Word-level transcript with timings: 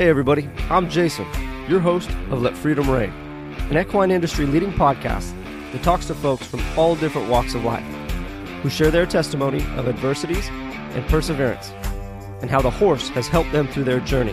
Hey, 0.00 0.08
everybody, 0.08 0.48
I'm 0.70 0.88
Jason, 0.88 1.26
your 1.68 1.78
host 1.78 2.08
of 2.30 2.40
Let 2.40 2.56
Freedom 2.56 2.90
Reign, 2.90 3.10
an 3.68 3.76
equine 3.76 4.10
industry 4.10 4.46
leading 4.46 4.72
podcast 4.72 5.30
that 5.72 5.82
talks 5.82 6.06
to 6.06 6.14
folks 6.14 6.46
from 6.46 6.62
all 6.74 6.96
different 6.96 7.28
walks 7.28 7.52
of 7.52 7.64
life 7.64 7.84
who 8.62 8.70
share 8.70 8.90
their 8.90 9.04
testimony 9.04 9.58
of 9.76 9.88
adversities 9.88 10.48
and 10.48 11.06
perseverance 11.08 11.68
and 12.40 12.50
how 12.50 12.62
the 12.62 12.70
horse 12.70 13.10
has 13.10 13.28
helped 13.28 13.52
them 13.52 13.68
through 13.68 13.84
their 13.84 14.00
journey. 14.00 14.32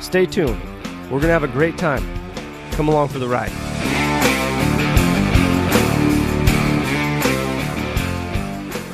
Stay 0.00 0.24
tuned, 0.24 0.58
we're 1.10 1.20
going 1.20 1.24
to 1.24 1.28
have 1.28 1.44
a 1.44 1.48
great 1.48 1.76
time. 1.76 2.02
Come 2.70 2.88
along 2.88 3.08
for 3.08 3.18
the 3.18 3.28
ride. 3.28 3.52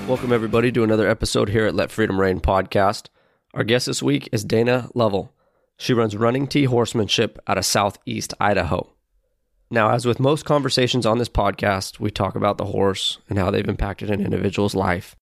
Welcome, 0.09 0.33
everybody, 0.33 0.73
to 0.73 0.83
another 0.83 1.09
episode 1.09 1.51
here 1.51 1.67
at 1.67 1.75
Let 1.77 1.93
Freedom 1.93 2.21
Reign 2.21 2.41
podcast. 2.41 3.11
Our 3.55 3.63
guest 3.63 3.87
this 3.87 4.03
week 4.03 4.29
is 4.33 4.45
Dana 4.45 4.89
Lovell. 4.93 5.34
She 5.77 5.93
runs 5.93 6.17
Running 6.17 6.47
T 6.47 6.65
Horsemanship 6.65 7.39
out 7.47 7.59
of 7.59 7.67
Southeast 7.67 8.33
Idaho. 8.41 8.93
Now, 9.71 9.91
as 9.91 10.07
with 10.07 10.21
most 10.21 10.45
conversations 10.45 11.05
on 11.05 11.19
this 11.19 11.29
podcast, 11.29 11.99
we 11.99 12.11
talk 12.11 12.37
about 12.37 12.59
the 12.59 12.67
horse 12.67 13.19
and 13.29 13.39
how 13.39 13.51
they've 13.51 13.69
impacted 13.69 14.11
an 14.11 14.21
individual's 14.21 14.75
life. 14.75 15.17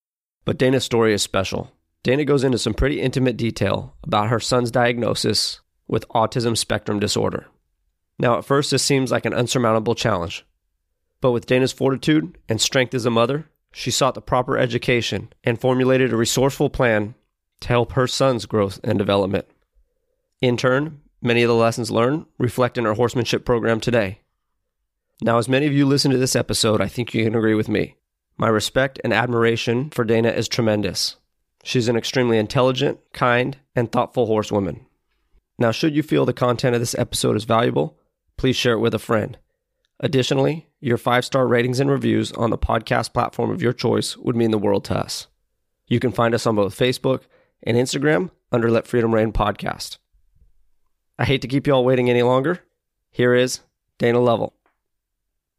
But 0.44 0.58
Dana's 0.58 0.84
story 0.84 1.14
is 1.14 1.22
special. 1.22 1.72
Dana 2.02 2.24
goes 2.24 2.44
into 2.44 2.58
some 2.58 2.74
pretty 2.74 3.00
intimate 3.00 3.36
detail 3.36 3.94
about 4.02 4.28
her 4.28 4.40
son's 4.40 4.70
diagnosis 4.70 5.60
with 5.86 6.08
autism 6.08 6.56
spectrum 6.56 6.98
disorder. 6.98 7.46
Now, 8.18 8.36
at 8.36 8.44
first, 8.44 8.72
this 8.72 8.82
seems 8.82 9.10
like 9.10 9.24
an 9.24 9.32
unsurmountable 9.32 9.94
challenge. 9.94 10.44
But 11.20 11.32
with 11.32 11.46
Dana's 11.46 11.72
fortitude 11.72 12.36
and 12.48 12.60
strength 12.60 12.92
as 12.94 13.06
a 13.06 13.10
mother, 13.10 13.48
she 13.72 13.90
sought 13.90 14.14
the 14.14 14.20
proper 14.20 14.58
education 14.58 15.32
and 15.44 15.60
formulated 15.60 16.12
a 16.12 16.16
resourceful 16.16 16.68
plan 16.68 17.14
to 17.60 17.68
help 17.68 17.92
her 17.92 18.06
son's 18.06 18.44
growth 18.44 18.80
and 18.84 18.98
development. 18.98 19.46
In 20.42 20.56
turn, 20.56 21.00
many 21.22 21.44
of 21.44 21.48
the 21.48 21.54
lessons 21.54 21.92
learned 21.92 22.26
reflect 22.36 22.76
in 22.76 22.84
our 22.84 22.94
horsemanship 22.94 23.44
program 23.44 23.78
today. 23.78 24.18
Now, 25.22 25.38
as 25.38 25.48
many 25.48 25.66
of 25.66 25.72
you 25.72 25.86
listen 25.86 26.10
to 26.10 26.18
this 26.18 26.34
episode, 26.34 26.80
I 26.80 26.88
think 26.88 27.14
you 27.14 27.22
can 27.22 27.36
agree 27.36 27.54
with 27.54 27.68
me. 27.68 27.94
My 28.36 28.48
respect 28.48 29.00
and 29.04 29.12
admiration 29.12 29.88
for 29.90 30.02
Dana 30.02 30.30
is 30.30 30.48
tremendous. 30.48 31.14
She's 31.62 31.86
an 31.86 31.96
extremely 31.96 32.38
intelligent, 32.38 32.98
kind, 33.12 33.56
and 33.76 33.92
thoughtful 33.92 34.26
horsewoman. 34.26 34.84
Now, 35.60 35.70
should 35.70 35.94
you 35.94 36.02
feel 36.02 36.26
the 36.26 36.32
content 36.32 36.74
of 36.74 36.80
this 36.80 36.96
episode 36.96 37.36
is 37.36 37.44
valuable, 37.44 37.96
please 38.36 38.56
share 38.56 38.74
it 38.74 38.80
with 38.80 38.94
a 38.94 38.98
friend. 38.98 39.38
Additionally, 40.00 40.66
your 40.80 40.98
five 40.98 41.24
star 41.24 41.46
ratings 41.46 41.78
and 41.78 41.88
reviews 41.88 42.32
on 42.32 42.50
the 42.50 42.58
podcast 42.58 43.12
platform 43.12 43.52
of 43.52 43.62
your 43.62 43.72
choice 43.72 44.16
would 44.16 44.34
mean 44.34 44.50
the 44.50 44.58
world 44.58 44.84
to 44.86 44.98
us. 44.98 45.28
You 45.86 46.00
can 46.00 46.10
find 46.10 46.34
us 46.34 46.48
on 46.48 46.56
both 46.56 46.76
Facebook 46.76 47.20
and 47.62 47.76
Instagram 47.76 48.30
under 48.50 48.68
Let 48.68 48.88
Freedom 48.88 49.14
Reign 49.14 49.30
Podcast. 49.30 49.98
I 51.18 51.24
hate 51.24 51.42
to 51.42 51.48
keep 51.48 51.66
you 51.66 51.74
all 51.74 51.84
waiting 51.84 52.08
any 52.08 52.22
longer. 52.22 52.60
Here 53.10 53.34
is 53.34 53.60
Dana 53.98 54.20
Lovell. 54.20 54.54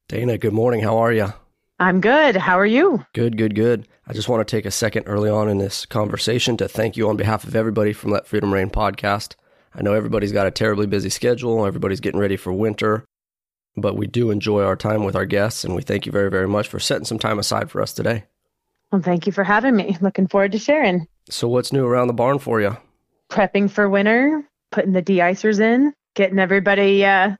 Dana, 0.07 0.37
good 0.37 0.53
morning. 0.53 0.81
How 0.81 0.97
are 0.97 1.11
you? 1.11 1.33
I'm 1.79 2.01
good. 2.01 2.35
How 2.35 2.59
are 2.59 2.65
you? 2.65 3.05
Good, 3.13 3.37
good, 3.37 3.55
good. 3.55 3.87
I 4.07 4.13
just 4.13 4.29
want 4.29 4.45
to 4.45 4.51
take 4.51 4.65
a 4.65 4.71
second 4.71 5.03
early 5.03 5.29
on 5.29 5.49
in 5.49 5.57
this 5.57 5.85
conversation 5.85 6.57
to 6.57 6.67
thank 6.67 6.97
you 6.97 7.07
on 7.09 7.17
behalf 7.17 7.43
of 7.43 7.55
everybody 7.55 7.93
from 7.93 8.11
Let 8.11 8.27
Freedom 8.27 8.53
Reign 8.53 8.69
podcast. 8.69 9.35
I 9.75 9.81
know 9.81 9.93
everybody's 9.93 10.31
got 10.31 10.47
a 10.47 10.51
terribly 10.51 10.87
busy 10.87 11.09
schedule, 11.09 11.65
everybody's 11.65 11.99
getting 11.99 12.19
ready 12.19 12.37
for 12.37 12.53
winter, 12.53 13.05
but 13.75 13.95
we 13.97 14.07
do 14.07 14.29
enjoy 14.29 14.63
our 14.63 14.75
time 14.75 15.03
with 15.03 15.15
our 15.15 15.25
guests, 15.25 15.63
and 15.63 15.75
we 15.75 15.81
thank 15.81 16.05
you 16.05 16.11
very, 16.11 16.29
very 16.29 16.47
much 16.47 16.67
for 16.67 16.79
setting 16.79 17.05
some 17.05 17.19
time 17.19 17.39
aside 17.39 17.71
for 17.71 17.81
us 17.81 17.93
today. 17.93 18.25
Well, 18.91 19.01
thank 19.01 19.25
you 19.25 19.31
for 19.31 19.43
having 19.43 19.75
me. 19.75 19.97
Looking 19.99 20.27
forward 20.27 20.51
to 20.51 20.59
sharing. 20.59 21.07
So, 21.29 21.47
what's 21.47 21.73
new 21.73 21.85
around 21.85 22.07
the 22.07 22.13
barn 22.13 22.37
for 22.37 22.61
you? 22.61 22.77
Prepping 23.29 23.71
for 23.71 23.89
winter, 23.89 24.43
putting 24.73 24.91
the 24.91 25.02
de-icers 25.02 25.59
in, 25.59 25.93
getting 26.16 26.39
everybody, 26.39 27.05
uh, 27.05 27.36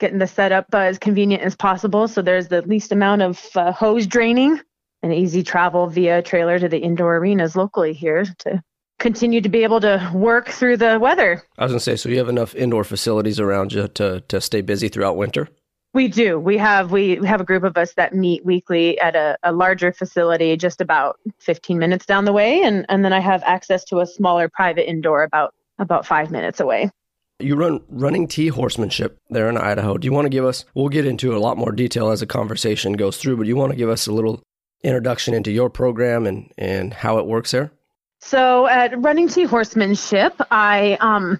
getting 0.00 0.18
the 0.18 0.26
setup 0.26 0.66
uh, 0.72 0.78
as 0.78 0.98
convenient 0.98 1.42
as 1.42 1.54
possible. 1.54 2.08
So 2.08 2.22
there's 2.22 2.48
the 2.48 2.62
least 2.62 2.92
amount 2.92 3.22
of 3.22 3.46
uh, 3.54 3.72
hose 3.72 4.06
draining 4.06 4.58
and 5.02 5.12
easy 5.12 5.42
travel 5.42 5.86
via 5.86 6.22
trailer 6.22 6.58
to 6.58 6.68
the 6.68 6.78
indoor 6.78 7.18
arenas 7.18 7.54
locally 7.54 7.92
here 7.92 8.24
to 8.38 8.62
continue 8.98 9.42
to 9.42 9.48
be 9.48 9.62
able 9.62 9.80
to 9.80 10.10
work 10.14 10.48
through 10.48 10.78
the 10.78 10.98
weather. 10.98 11.42
I 11.58 11.64
was 11.64 11.72
going 11.72 11.78
to 11.78 11.84
say, 11.84 11.96
so 11.96 12.08
you 12.08 12.18
have 12.18 12.30
enough 12.30 12.54
indoor 12.54 12.84
facilities 12.84 13.38
around 13.38 13.72
you 13.72 13.88
to, 13.88 14.20
to 14.20 14.40
stay 14.40 14.62
busy 14.62 14.88
throughout 14.88 15.16
winter? 15.16 15.48
We 15.92 16.08
do. 16.08 16.38
We 16.38 16.58
have 16.58 16.92
we 16.92 17.16
have 17.24 17.40
a 17.40 17.44
group 17.44 17.64
of 17.64 17.78
us 17.78 17.94
that 17.94 18.14
meet 18.14 18.44
weekly 18.44 19.00
at 19.00 19.16
a, 19.16 19.38
a 19.42 19.52
larger 19.52 19.92
facility 19.92 20.54
just 20.58 20.82
about 20.82 21.18
15 21.38 21.78
minutes 21.78 22.04
down 22.04 22.26
the 22.26 22.34
way, 22.34 22.60
and 22.62 22.84
and 22.90 23.02
then 23.02 23.14
I 23.14 23.20
have 23.20 23.42
access 23.44 23.82
to 23.84 24.00
a 24.00 24.06
smaller 24.06 24.50
private 24.50 24.86
indoor 24.86 25.22
about 25.22 25.54
about 25.78 26.06
five 26.06 26.30
minutes 26.30 26.60
away. 26.60 26.90
You 27.38 27.56
run 27.56 27.82
running 27.88 28.28
T 28.28 28.48
horsemanship 28.48 29.18
there 29.28 29.48
in 29.48 29.58
Idaho. 29.58 29.98
Do 29.98 30.06
you 30.06 30.12
want 30.12 30.24
to 30.24 30.30
give 30.30 30.44
us? 30.44 30.64
We'll 30.74 30.88
get 30.88 31.06
into 31.06 31.36
a 31.36 31.38
lot 31.38 31.58
more 31.58 31.72
detail 31.72 32.10
as 32.10 32.20
the 32.20 32.26
conversation 32.26 32.94
goes 32.94 33.18
through, 33.18 33.36
but 33.36 33.46
you 33.46 33.56
want 33.56 33.72
to 33.72 33.76
give 33.76 33.90
us 33.90 34.06
a 34.06 34.12
little 34.12 34.42
introduction 34.82 35.34
into 35.34 35.50
your 35.50 35.68
program 35.68 36.26
and 36.26 36.50
and 36.56 36.94
how 36.94 37.18
it 37.18 37.26
works 37.26 37.50
there? 37.50 37.72
So 38.20 38.66
at 38.66 38.98
Running 39.02 39.28
T 39.28 39.44
Horsemanship, 39.44 40.34
I 40.50 40.96
um 41.00 41.38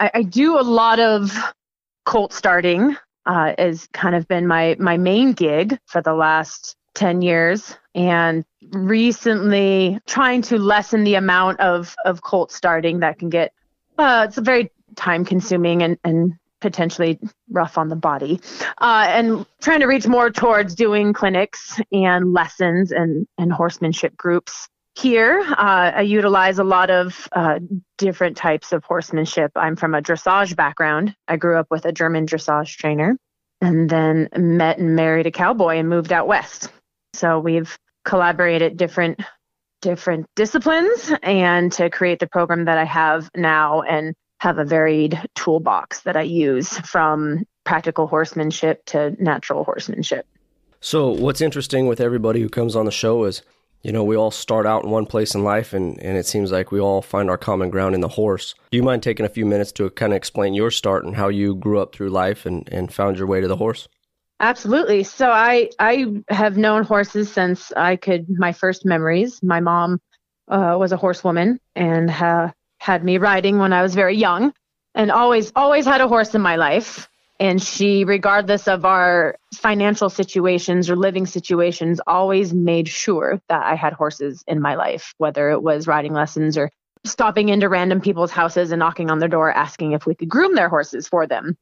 I, 0.00 0.10
I 0.14 0.22
do 0.22 0.58
a 0.58 0.62
lot 0.62 0.98
of 0.98 1.36
colt 2.06 2.32
starting 2.32 2.96
uh, 3.26 3.54
has 3.58 3.86
kind 3.92 4.14
of 4.14 4.28
been 4.28 4.46
my 4.46 4.76
my 4.78 4.96
main 4.96 5.32
gig 5.32 5.78
for 5.86 6.02
the 6.02 6.14
last 6.14 6.76
10 6.94 7.22
years 7.22 7.76
and 7.94 8.44
recently 8.70 9.98
trying 10.06 10.42
to 10.42 10.58
lessen 10.58 11.04
the 11.04 11.16
amount 11.16 11.60
of 11.60 11.94
of 12.04 12.22
colt 12.22 12.52
starting 12.52 13.00
that 13.00 13.18
can 13.18 13.30
get 13.30 13.52
uh, 13.98 14.26
it's 14.28 14.38
very 14.38 14.70
time 14.96 15.24
consuming 15.24 15.82
and 15.82 15.98
and 16.04 16.34
potentially 16.60 17.18
rough 17.50 17.76
on 17.76 17.88
the 17.90 17.96
body. 17.96 18.40
Uh, 18.78 19.04
and 19.08 19.46
trying 19.60 19.80
to 19.80 19.86
reach 19.86 20.06
more 20.06 20.30
towards 20.30 20.74
doing 20.74 21.12
clinics 21.12 21.78
and 21.92 22.32
lessons 22.32 22.90
and 22.90 23.26
and 23.38 23.52
horsemanship 23.52 24.16
groups 24.16 24.68
here. 24.96 25.40
Uh, 25.40 25.92
i 25.96 26.00
utilize 26.00 26.58
a 26.58 26.64
lot 26.64 26.88
of 26.90 27.28
uh, 27.32 27.58
different 27.98 28.36
types 28.36 28.72
of 28.72 28.84
horsemanship. 28.84 29.52
I'm 29.56 29.76
from 29.76 29.94
a 29.94 30.00
dressage 30.00 30.56
background. 30.56 31.14
I 31.28 31.36
grew 31.36 31.58
up 31.58 31.66
with 31.70 31.84
a 31.84 31.92
german 31.92 32.26
dressage 32.26 32.76
trainer 32.76 33.16
and 33.60 33.90
then 33.90 34.28
met 34.36 34.78
and 34.78 34.94
married 34.94 35.26
a 35.26 35.30
cowboy 35.30 35.76
and 35.76 35.88
moved 35.88 36.12
out 36.12 36.26
west. 36.26 36.70
So 37.14 37.38
we've 37.38 37.78
collaborated 38.04 38.76
different 38.76 39.20
different 39.84 40.26
disciplines 40.34 41.12
and 41.22 41.70
to 41.70 41.90
create 41.90 42.18
the 42.18 42.26
program 42.26 42.64
that 42.64 42.78
i 42.78 42.84
have 42.84 43.30
now 43.36 43.82
and 43.82 44.14
have 44.40 44.58
a 44.58 44.64
varied 44.64 45.20
toolbox 45.34 46.00
that 46.00 46.16
i 46.16 46.22
use 46.22 46.78
from 46.78 47.44
practical 47.64 48.06
horsemanship 48.06 48.84
to 48.86 49.14
natural 49.22 49.62
horsemanship 49.62 50.26
so 50.80 51.10
what's 51.10 51.40
interesting 51.40 51.86
with 51.86 52.00
everybody 52.00 52.40
who 52.40 52.48
comes 52.48 52.74
on 52.74 52.86
the 52.86 52.90
show 52.90 53.24
is 53.24 53.42
you 53.84 53.92
know, 53.92 54.02
we 54.02 54.16
all 54.16 54.30
start 54.30 54.64
out 54.64 54.82
in 54.82 54.90
one 54.90 55.04
place 55.04 55.34
in 55.34 55.44
life, 55.44 55.74
and, 55.74 56.00
and 56.00 56.16
it 56.16 56.24
seems 56.24 56.50
like 56.50 56.72
we 56.72 56.80
all 56.80 57.02
find 57.02 57.28
our 57.28 57.36
common 57.36 57.68
ground 57.68 57.94
in 57.94 58.00
the 58.00 58.08
horse. 58.08 58.54
Do 58.70 58.78
you 58.78 58.82
mind 58.82 59.02
taking 59.02 59.26
a 59.26 59.28
few 59.28 59.44
minutes 59.44 59.72
to 59.72 59.90
kind 59.90 60.14
of 60.14 60.16
explain 60.16 60.54
your 60.54 60.70
start 60.70 61.04
and 61.04 61.14
how 61.14 61.28
you 61.28 61.54
grew 61.54 61.78
up 61.78 61.94
through 61.94 62.08
life 62.08 62.46
and, 62.46 62.66
and 62.72 62.92
found 62.92 63.18
your 63.18 63.26
way 63.26 63.42
to 63.42 63.46
the 63.46 63.56
horse? 63.56 63.86
Absolutely. 64.44 65.04
So 65.04 65.30
I 65.30 65.70
I 65.78 66.22
have 66.28 66.58
known 66.58 66.84
horses 66.84 67.32
since 67.32 67.72
I 67.72 67.96
could 67.96 68.26
my 68.28 68.52
first 68.52 68.84
memories. 68.84 69.42
My 69.42 69.60
mom 69.60 70.02
uh, 70.48 70.76
was 70.78 70.92
a 70.92 70.98
horsewoman 70.98 71.58
and 71.74 72.10
ha- 72.10 72.52
had 72.78 73.02
me 73.02 73.16
riding 73.16 73.58
when 73.58 73.72
I 73.72 73.80
was 73.80 73.94
very 73.94 74.18
young, 74.18 74.52
and 74.94 75.10
always 75.10 75.50
always 75.56 75.86
had 75.86 76.02
a 76.02 76.08
horse 76.08 76.34
in 76.34 76.42
my 76.42 76.56
life 76.56 77.08
and 77.40 77.62
she 77.62 78.04
regardless 78.04 78.68
of 78.68 78.84
our 78.84 79.36
financial 79.54 80.10
situations 80.10 80.90
or 80.90 80.96
living 80.96 81.24
situations 81.24 81.98
always 82.06 82.54
made 82.54 82.86
sure 82.86 83.40
that 83.48 83.64
i 83.64 83.74
had 83.74 83.92
horses 83.92 84.44
in 84.46 84.60
my 84.60 84.76
life 84.76 85.14
whether 85.18 85.50
it 85.50 85.60
was 85.60 85.88
riding 85.88 86.12
lessons 86.12 86.56
or 86.56 86.70
stopping 87.04 87.48
into 87.48 87.68
random 87.68 88.00
people's 88.00 88.30
houses 88.30 88.70
and 88.70 88.78
knocking 88.78 89.10
on 89.10 89.18
their 89.18 89.28
door 89.28 89.50
asking 89.50 89.92
if 89.92 90.06
we 90.06 90.14
could 90.14 90.28
groom 90.28 90.54
their 90.54 90.68
horses 90.68 91.08
for 91.08 91.26
them 91.26 91.56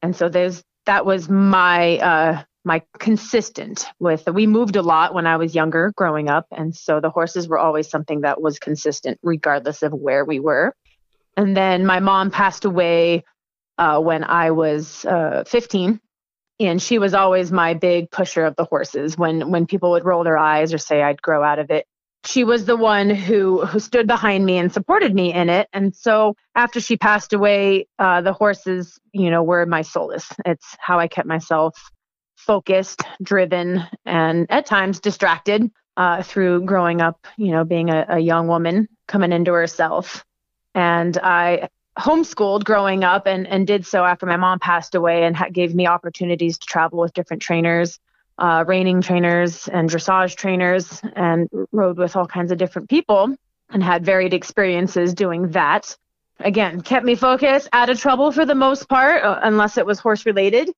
and 0.00 0.14
so 0.14 0.28
there's 0.28 0.62
that 0.86 1.04
was 1.04 1.28
my 1.28 1.98
uh 1.98 2.42
my 2.64 2.82
consistent 2.98 3.86
with 4.00 4.26
we 4.32 4.46
moved 4.46 4.76
a 4.76 4.82
lot 4.82 5.14
when 5.14 5.26
i 5.26 5.36
was 5.36 5.54
younger 5.54 5.92
growing 5.96 6.28
up 6.28 6.46
and 6.50 6.74
so 6.74 7.00
the 7.00 7.10
horses 7.10 7.48
were 7.48 7.58
always 7.58 7.88
something 7.88 8.22
that 8.22 8.40
was 8.40 8.58
consistent 8.58 9.18
regardless 9.22 9.82
of 9.82 9.92
where 9.92 10.24
we 10.24 10.40
were 10.40 10.74
and 11.36 11.56
then 11.56 11.84
my 11.84 12.00
mom 12.00 12.30
passed 12.30 12.64
away 12.64 13.22
uh, 13.78 14.00
when 14.00 14.24
I 14.24 14.50
was 14.50 15.04
uh, 15.04 15.44
15. 15.46 16.00
And 16.58 16.80
she 16.80 16.98
was 16.98 17.12
always 17.12 17.52
my 17.52 17.74
big 17.74 18.10
pusher 18.10 18.46
of 18.46 18.56
the 18.56 18.64
horses. 18.64 19.18
When 19.18 19.50
when 19.50 19.66
people 19.66 19.90
would 19.90 20.06
roll 20.06 20.24
their 20.24 20.38
eyes 20.38 20.72
or 20.72 20.78
say 20.78 21.02
I'd 21.02 21.20
grow 21.20 21.44
out 21.44 21.58
of 21.58 21.70
it, 21.70 21.86
she 22.26 22.44
was 22.44 22.64
the 22.64 22.76
one 22.76 23.08
who 23.10 23.64
who 23.64 23.78
stood 23.78 24.06
behind 24.06 24.44
me 24.44 24.58
and 24.58 24.72
supported 24.72 25.14
me 25.14 25.32
in 25.32 25.48
it. 25.48 25.68
And 25.72 25.94
so 25.94 26.36
after 26.54 26.80
she 26.80 26.96
passed 26.96 27.32
away, 27.32 27.86
uh, 27.98 28.20
the 28.20 28.32
horses, 28.32 28.98
you 29.12 29.30
know, 29.30 29.42
were 29.42 29.66
my 29.66 29.82
solace. 29.82 30.32
It's 30.44 30.76
how 30.78 30.98
I 30.98 31.08
kept 31.08 31.28
myself 31.28 31.78
focused, 32.36 33.02
driven, 33.22 33.82
and 34.04 34.46
at 34.50 34.66
times 34.66 35.00
distracted 35.00 35.70
uh, 35.96 36.22
through 36.22 36.64
growing 36.64 37.00
up. 37.00 37.26
You 37.36 37.52
know, 37.52 37.64
being 37.64 37.90
a, 37.90 38.06
a 38.08 38.18
young 38.18 38.48
woman 38.48 38.88
coming 39.08 39.32
into 39.32 39.52
herself. 39.52 40.24
And 40.74 41.16
I 41.18 41.68
homeschooled 41.98 42.64
growing 42.64 43.04
up 43.04 43.26
and, 43.26 43.46
and 43.46 43.66
did 43.66 43.86
so 43.86 44.04
after 44.04 44.26
my 44.26 44.36
mom 44.36 44.58
passed 44.58 44.94
away 44.94 45.24
and 45.24 45.34
ha- 45.34 45.48
gave 45.50 45.74
me 45.74 45.86
opportunities 45.86 46.58
to 46.58 46.66
travel 46.66 46.98
with 46.98 47.14
different 47.14 47.40
trainers, 47.40 47.98
uh, 48.38 48.64
reining 48.66 49.00
trainers 49.00 49.68
and 49.68 49.88
dressage 49.88 50.36
trainers, 50.36 51.00
and 51.14 51.48
rode 51.72 51.96
with 51.98 52.16
all 52.16 52.26
kinds 52.26 52.52
of 52.52 52.58
different 52.58 52.88
people 52.90 53.34
and 53.70 53.82
had 53.82 54.04
varied 54.04 54.34
experiences 54.34 55.14
doing 55.14 55.50
that. 55.50 55.96
Again, 56.40 56.82
kept 56.82 57.04
me 57.06 57.14
focused, 57.14 57.68
out 57.72 57.88
of 57.88 57.98
trouble 57.98 58.30
for 58.30 58.44
the 58.44 58.54
most 58.54 58.88
part, 58.88 59.24
uh, 59.24 59.40
unless 59.42 59.78
it 59.78 59.86
was 59.86 59.98
horse 59.98 60.26
related. 60.26 60.70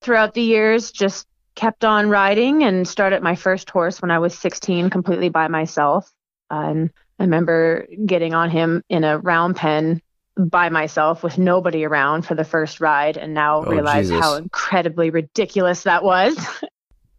Throughout 0.00 0.34
the 0.34 0.40
years, 0.42 0.90
just 0.90 1.26
kept 1.54 1.84
on 1.84 2.08
riding 2.08 2.64
and 2.64 2.88
started 2.88 3.22
my 3.22 3.34
first 3.36 3.70
horse 3.70 4.02
when 4.02 4.10
I 4.10 4.18
was 4.18 4.36
16 4.38 4.90
completely 4.90 5.28
by 5.28 5.48
myself. 5.48 6.10
and 6.50 6.90
I 7.20 7.22
remember 7.22 7.86
getting 8.04 8.34
on 8.34 8.50
him 8.50 8.82
in 8.88 9.04
a 9.04 9.18
round 9.18 9.54
pen 9.54 10.02
by 10.36 10.68
myself 10.68 11.22
with 11.22 11.38
nobody 11.38 11.84
around 11.84 12.22
for 12.26 12.34
the 12.34 12.42
first 12.44 12.80
ride 12.80 13.16
and 13.16 13.34
now 13.34 13.62
Oh, 13.64 13.70
realize 13.70 14.08
Jesus. 14.08 14.20
how 14.20 14.34
incredibly 14.34 15.10
ridiculous 15.10 15.84
that 15.84 16.02
was. 16.02 16.36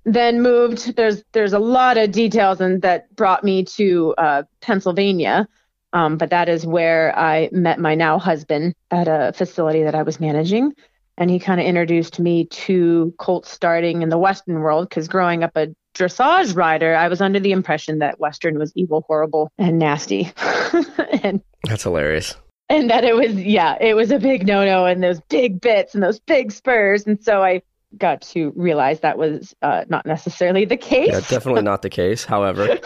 then 0.06 0.42
moved 0.42 0.96
there's 0.96 1.24
there's 1.34 1.54
a 1.54 1.60
lot 1.60 1.98
of 1.98 2.12
details 2.12 2.62
and 2.62 2.82
that 2.84 3.14
brought 3.16 3.44
me 3.44 3.64
to 3.66 4.14
uh, 4.18 4.44
Pennsylvania. 4.62 5.48
Um, 5.94 6.18
but 6.18 6.30
that 6.32 6.50
is 6.50 6.66
where 6.66 7.18
I 7.18 7.50
met 7.54 7.80
my 7.80 7.96
now 7.96 8.20
husband 8.20 8.76
at 8.92 9.08
a 9.08 9.32
facility 9.34 9.84
that 9.84 9.96
I 9.96 10.04
was 10.04 10.20
managing. 10.20 10.74
And 11.18 11.30
he 11.30 11.40
kind 11.40 11.62
of 11.62 11.66
introduced 11.66 12.20
me 12.20 12.46
to 12.48 13.14
colt 13.18 13.46
starting 13.46 14.02
in 14.02 14.10
the 14.10 14.18
Western 14.18 14.60
world 14.60 14.90
because 14.90 15.08
growing 15.08 15.42
up 15.44 15.52
a 15.56 15.68
dressage 15.94 16.54
rider, 16.54 16.94
I 16.96 17.08
was 17.08 17.22
under 17.22 17.40
the 17.40 17.54
impression 17.54 18.00
that 18.00 18.20
Western 18.20 18.60
was 18.60 18.74
evil, 18.76 19.06
horrible, 19.08 19.50
and 19.58 19.80
nasty. 19.80 20.34
and 21.24 21.42
That's 21.64 21.84
hilarious. 21.84 22.36
and 22.68 22.90
that 22.90 23.06
it 23.06 23.16
was 23.16 23.34
yeah 23.34 23.78
it 23.80 23.96
was 23.96 24.12
a 24.12 24.20
big 24.20 24.46
no-no 24.46 24.86
and 24.86 25.02
those 25.02 25.22
big 25.30 25.62
bits 25.62 25.94
and 25.94 26.04
those 26.04 26.20
big 26.20 26.52
spurs 26.52 27.06
and 27.06 27.24
so 27.24 27.44
i 27.44 27.62
got 27.98 28.22
to 28.22 28.54
realize 28.56 29.00
that 29.02 29.18
was 29.18 29.56
uh, 29.62 29.86
not 29.90 30.06
necessarily 30.06 30.66
the 30.66 30.78
case. 30.78 31.10
Yeah, 31.12 31.22
definitely 31.22 31.62
not 31.64 31.82
the 31.82 31.90
case. 31.90 32.26
However, 32.26 32.80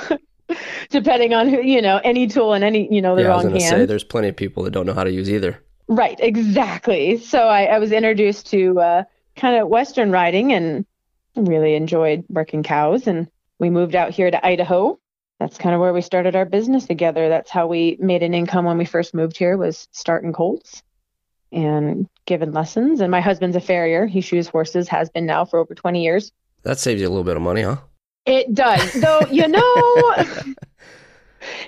depending 0.90 1.34
on 1.34 1.50
who 1.50 1.62
you 1.62 1.82
know 1.82 2.00
any 2.04 2.28
tool 2.28 2.54
and 2.54 2.64
any 2.64 2.94
you 2.94 3.02
know 3.02 3.16
the 3.16 3.24
yeah, 3.24 3.30
I 3.30 3.36
was 3.36 3.44
wrong 3.44 3.52
going 3.52 3.62
to 3.62 3.66
hand. 3.66 3.82
say 3.82 3.86
there's 3.86 4.04
plenty 4.04 4.30
of 4.30 4.36
people 4.36 4.64
that 4.64 4.72
don't 4.72 4.86
know 4.86 4.94
how 4.94 5.04
to 5.04 5.12
use 5.12 5.30
either. 5.30 5.64
right 5.88 6.20
exactly. 6.20 7.18
So 7.18 7.48
i, 7.48 7.66
I 7.66 7.80
was 7.80 7.92
introduced 7.92 8.48
to 8.52 8.80
uh, 8.80 9.04
kind 9.36 9.56
of 9.56 9.68
western 9.68 10.12
riding 10.12 10.54
and 10.54 10.86
really 11.36 11.76
enjoyed 11.76 12.26
working 12.30 12.64
cows. 12.64 13.08
And 13.08 13.30
we 13.60 13.70
moved 13.70 13.96
out 13.96 14.12
here 14.12 14.30
to 14.30 14.46
idaho. 14.46 15.00
That's 15.40 15.58
kind 15.58 15.74
of 15.74 15.82
where 15.82 15.94
we 15.94 16.02
started 16.02 16.36
our 16.36 16.46
business 16.46 16.86
together. 16.86 17.30
That's 17.30 17.50
how 17.50 17.68
we 17.68 17.98
made 18.00 18.24
an 18.24 18.34
income 18.34 18.66
when 18.66 18.78
we 18.78 18.86
first 18.86 19.14
moved 19.14 19.38
here 19.38 19.56
was 19.58 19.88
starting 19.92 20.34
colts. 20.34 20.84
And 21.52 22.08
giving 22.30 22.54
lessons 22.54 23.02
and 23.02 23.10
my 23.12 23.20
husband's 23.20 23.56
a 23.58 23.60
farrier 23.60 24.06
he 24.06 24.22
shoes 24.22 24.48
horses 24.48 24.88
has 24.88 25.10
been 25.10 25.26
now 25.26 25.44
for 25.44 25.60
over 25.60 25.74
20 25.76 26.02
years 26.04 26.32
That 26.64 26.78
saves 26.80 27.02
you 27.02 27.08
a 27.08 27.14
little 27.16 27.24
bit 27.26 27.36
of 27.36 27.42
money, 27.42 27.64
huh? 27.64 27.78
it 28.26 28.54
does 28.54 28.94
though 28.94 29.22
you 29.32 29.48
know 29.58 30.16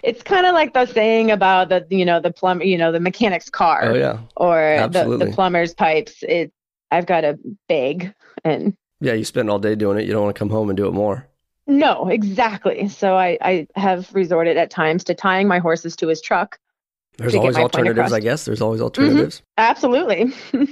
it's 0.04 0.22
kind 0.24 0.46
of 0.46 0.54
like 0.54 0.74
the 0.74 0.86
saying 0.86 1.32
about 1.32 1.70
the 1.70 1.86
you 1.90 2.06
know 2.06 2.20
the 2.20 2.32
plumber 2.32 2.64
you 2.64 2.78
know 2.78 2.92
the 2.92 3.00
mechanic's 3.00 3.50
car 3.50 3.82
Oh 3.84 3.94
yeah, 3.96 4.20
or 4.36 4.88
the, 4.92 5.18
the 5.18 5.32
plumber's 5.34 5.74
pipes 5.74 6.24
it 6.24 6.52
i've 6.92 7.06
got 7.06 7.24
a 7.24 7.40
bag 7.68 8.14
and 8.44 8.76
yeah. 9.04 9.14
You 9.14 9.26
spend 9.26 9.50
all 9.50 9.58
day 9.58 9.74
doing 9.74 9.98
it. 9.98 10.06
You 10.06 10.12
don't 10.14 10.22
want 10.26 10.36
to 10.36 10.40
come 10.40 10.52
home 10.52 10.70
and 10.70 10.78
do 10.78 10.88
it 10.88 10.92
more. 10.94 11.28
no 11.66 12.08
exactly 12.10 12.88
so 12.88 13.16
i 13.16 13.38
i 13.42 13.68
have 13.76 14.14
resorted 14.14 14.58
at 14.58 14.70
times 14.70 15.04
to 15.06 15.16
tying 15.16 15.48
my 15.48 15.58
horses 15.58 15.96
to 15.96 16.08
his 16.08 16.22
truck 16.22 16.60
There's 17.22 17.36
always 17.36 17.58
alternatives. 17.58 18.08
Mm-hmm. 18.08 18.16
I 18.16 18.20
guess. 18.20 18.46
There's 18.46 18.62
always 18.62 18.82
alternatives. 18.82 19.42
absolutely 19.58 20.34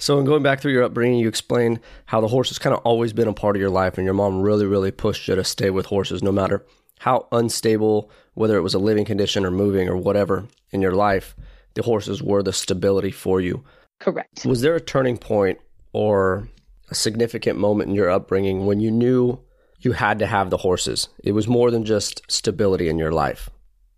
So, 0.00 0.18
in 0.18 0.24
going 0.24 0.42
back 0.42 0.60
through 0.60 0.72
your 0.72 0.84
upbringing, 0.84 1.18
you 1.18 1.28
explained 1.28 1.78
how 2.06 2.22
the 2.22 2.28
horse 2.28 2.48
has 2.48 2.58
kind 2.58 2.74
of 2.74 2.80
always 2.84 3.12
been 3.12 3.28
a 3.28 3.34
part 3.34 3.54
of 3.54 3.60
your 3.60 3.68
life, 3.68 3.98
and 3.98 4.06
your 4.06 4.14
mom 4.14 4.40
really, 4.40 4.64
really 4.64 4.90
pushed 4.90 5.28
you 5.28 5.34
to 5.34 5.44
stay 5.44 5.68
with 5.68 5.84
horses 5.86 6.22
no 6.22 6.32
matter 6.32 6.64
how 7.00 7.26
unstable, 7.32 8.10
whether 8.34 8.56
it 8.56 8.62
was 8.62 8.74
a 8.74 8.78
living 8.78 9.04
condition 9.04 9.44
or 9.44 9.50
moving 9.50 9.88
or 9.88 9.96
whatever 9.96 10.46
in 10.70 10.80
your 10.80 10.92
life, 10.92 11.34
the 11.74 11.82
horses 11.82 12.22
were 12.22 12.42
the 12.42 12.52
stability 12.52 13.10
for 13.10 13.40
you. 13.40 13.64
correct 14.00 14.44
Was 14.44 14.60
there 14.60 14.76
a 14.76 14.80
turning 14.80 15.16
point 15.16 15.58
or 15.92 16.48
a 16.90 16.94
significant 16.94 17.58
moment 17.58 17.88
in 17.88 17.94
your 17.94 18.10
upbringing 18.10 18.66
when 18.66 18.80
you 18.80 18.90
knew 18.90 19.38
you 19.80 19.92
had 19.92 20.18
to 20.18 20.26
have 20.26 20.50
the 20.50 20.58
horses? 20.58 21.08
It 21.24 21.32
was 21.32 21.48
more 21.48 21.70
than 21.70 21.84
just 21.84 22.22
stability 22.28 22.88
in 22.88 22.98
your 22.98 23.12
life. 23.12 23.48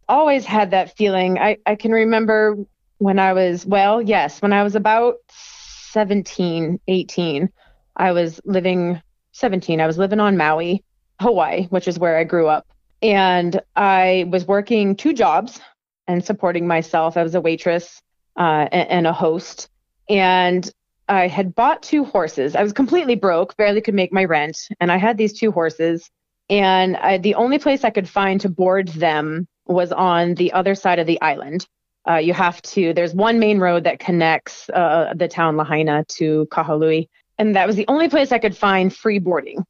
Always 0.08 0.44
had 0.44 0.70
that 0.70 0.96
feeling. 0.96 1.38
I, 1.38 1.58
I 1.66 1.74
can 1.74 1.92
remember 1.92 2.56
when 2.98 3.18
I 3.18 3.32
was, 3.32 3.66
well, 3.66 4.00
yes, 4.00 4.40
when 4.40 4.52
I 4.52 4.62
was 4.62 4.74
about 4.76 5.16
17, 5.28 6.80
18, 6.86 7.50
I 7.96 8.12
was 8.12 8.40
living, 8.44 9.00
17, 9.32 9.80
I 9.80 9.86
was 9.86 9.98
living 9.98 10.20
on 10.20 10.36
Maui, 10.36 10.84
Hawaii, 11.20 11.66
which 11.66 11.88
is 11.88 11.98
where 11.98 12.16
I 12.16 12.24
grew 12.24 12.46
up. 12.48 12.66
And 13.02 13.60
I 13.74 14.28
was 14.30 14.46
working 14.46 14.94
two 14.94 15.12
jobs 15.12 15.60
and 16.06 16.24
supporting 16.24 16.66
myself. 16.66 17.16
I 17.16 17.22
was 17.22 17.34
a 17.34 17.40
waitress 17.40 18.00
uh, 18.36 18.68
and, 18.70 18.88
and 18.90 19.06
a 19.06 19.12
host. 19.12 19.68
And 20.08 20.70
I 21.08 21.26
had 21.26 21.54
bought 21.54 21.82
two 21.82 22.04
horses. 22.04 22.54
I 22.54 22.62
was 22.62 22.72
completely 22.72 23.16
broke, 23.16 23.56
barely 23.56 23.80
could 23.80 23.94
make 23.94 24.12
my 24.12 24.24
rent. 24.24 24.68
And 24.80 24.92
I 24.92 24.98
had 24.98 25.18
these 25.18 25.32
two 25.32 25.50
horses. 25.50 26.08
And 26.48 26.96
I, 26.96 27.18
the 27.18 27.34
only 27.34 27.58
place 27.58 27.84
I 27.84 27.90
could 27.90 28.08
find 28.08 28.40
to 28.40 28.48
board 28.48 28.88
them 28.88 29.48
was 29.66 29.92
on 29.92 30.34
the 30.34 30.52
other 30.52 30.74
side 30.74 30.98
of 30.98 31.06
the 31.06 31.20
island. 31.20 31.66
Uh, 32.08 32.16
you 32.16 32.32
have 32.32 32.60
to, 32.62 32.92
there's 32.94 33.14
one 33.14 33.38
main 33.38 33.58
road 33.58 33.84
that 33.84 34.00
connects 34.00 34.68
uh, 34.70 35.12
the 35.14 35.28
town 35.28 35.56
Lahaina 35.56 36.04
to 36.08 36.46
Kahului. 36.50 37.08
And 37.38 37.54
that 37.54 37.66
was 37.66 37.76
the 37.76 37.86
only 37.88 38.08
place 38.08 38.32
I 38.32 38.38
could 38.38 38.56
find 38.56 38.94
free 38.94 39.18
boarding. 39.18 39.64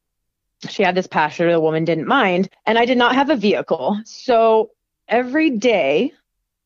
She 0.68 0.82
had 0.82 0.94
this 0.94 1.06
pasture, 1.06 1.50
the 1.50 1.60
woman 1.60 1.84
didn't 1.84 2.06
mind, 2.06 2.48
and 2.66 2.78
I 2.78 2.84
did 2.84 2.96
not 2.96 3.14
have 3.14 3.30
a 3.30 3.36
vehicle. 3.36 4.00
So 4.04 4.70
every 5.08 5.50
day 5.50 6.12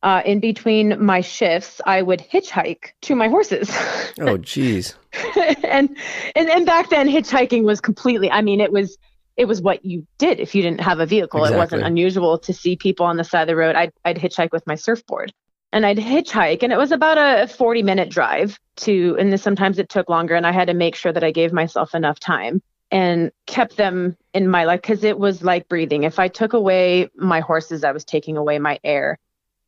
uh, 0.03 0.23
in 0.25 0.39
between 0.39 1.03
my 1.03 1.21
shifts, 1.21 1.81
I 1.85 2.03
would 2.03 2.21
hitchhike 2.21 2.91
to 3.03 3.17
my 3.17 3.29
horses. 3.29 3.75
Oh, 4.21 4.37
geez. 4.37 4.95
and, 5.65 5.97
and 6.35 6.51
and 6.51 6.67
back 6.67 6.91
then 6.91 7.09
hitchhiking 7.09 7.65
was 7.65 7.81
completely 7.81 8.31
i 8.31 8.43
mean 8.43 8.61
it 8.61 8.73
was 8.73 8.99
it 9.37 9.47
was 9.47 9.61
what 9.61 9.85
you 9.85 10.07
did 10.19 10.41
if 10.41 10.55
you 10.55 10.63
didn't 10.63 10.81
have 10.81 11.01
a 11.01 11.07
vehicle. 11.07 11.45
It 11.45 11.57
wasn't 11.57 11.83
unusual 11.83 12.39
to 12.39 12.53
see 12.53 12.77
people 12.77 13.07
on 13.07 13.17
the 13.17 13.25
side 13.25 13.43
of 13.43 13.49
the 13.49 13.57
road. 13.57 13.77
I'd, 13.77 13.93
I'd 14.05 14.17
hitchhike 14.17 14.53
with 14.53 14.67
my 14.67 14.75
surfboard 14.75 15.33
and 15.73 15.85
i'd 15.85 15.99
hitchhike 15.99 16.63
and 16.63 16.73
it 16.73 16.79
was 16.79 16.93
about 16.93 17.19
a 17.19 17.47
40 17.49 17.83
minute 17.83 18.09
drive 18.09 18.59
to 18.77 19.17
and 19.19 19.39
sometimes 19.41 19.79
it 19.79 19.89
took 19.89 20.09
longer 20.09 20.35
and 20.35 20.47
i 20.47 20.53
had 20.53 20.69
to 20.69 20.75
make 20.75 20.95
sure 20.95 21.13
that 21.13 21.25
i 21.25 21.31
gave 21.31 21.53
myself 21.53 21.95
enough 21.95 22.19
time 22.19 22.63
and 22.91 23.33
kept 23.47 23.77
them 23.77 24.17
in 24.33 24.49
my 24.49 24.65
life 24.65 24.81
because 24.81 25.03
it 25.03 25.19
was 25.19 25.43
like 25.43 25.69
breathing. 25.69 26.05
If 26.05 26.19
i 26.19 26.29
took 26.29 26.53
away 26.53 27.11
my 27.17 27.41
horses 27.41 27.85
i 27.85 27.93
was 27.93 28.05
taking 28.05 28.37
away 28.37 28.59
my 28.59 28.79
air 28.85 29.19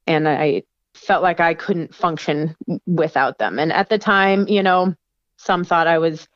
and 0.07 0.29
i 0.29 0.63
felt 0.95 1.23
like 1.23 1.41
i 1.41 1.55
couldn't 1.55 1.95
function 1.95 2.57
without 2.87 3.39
them. 3.39 3.59
And 3.59 3.73
at 3.73 3.89
the 3.89 3.99
time 3.99 4.47
you 4.49 4.63
know 4.63 4.95
some 5.37 5.65
thought 5.65 5.87
I 5.87 5.99
was 5.99 6.29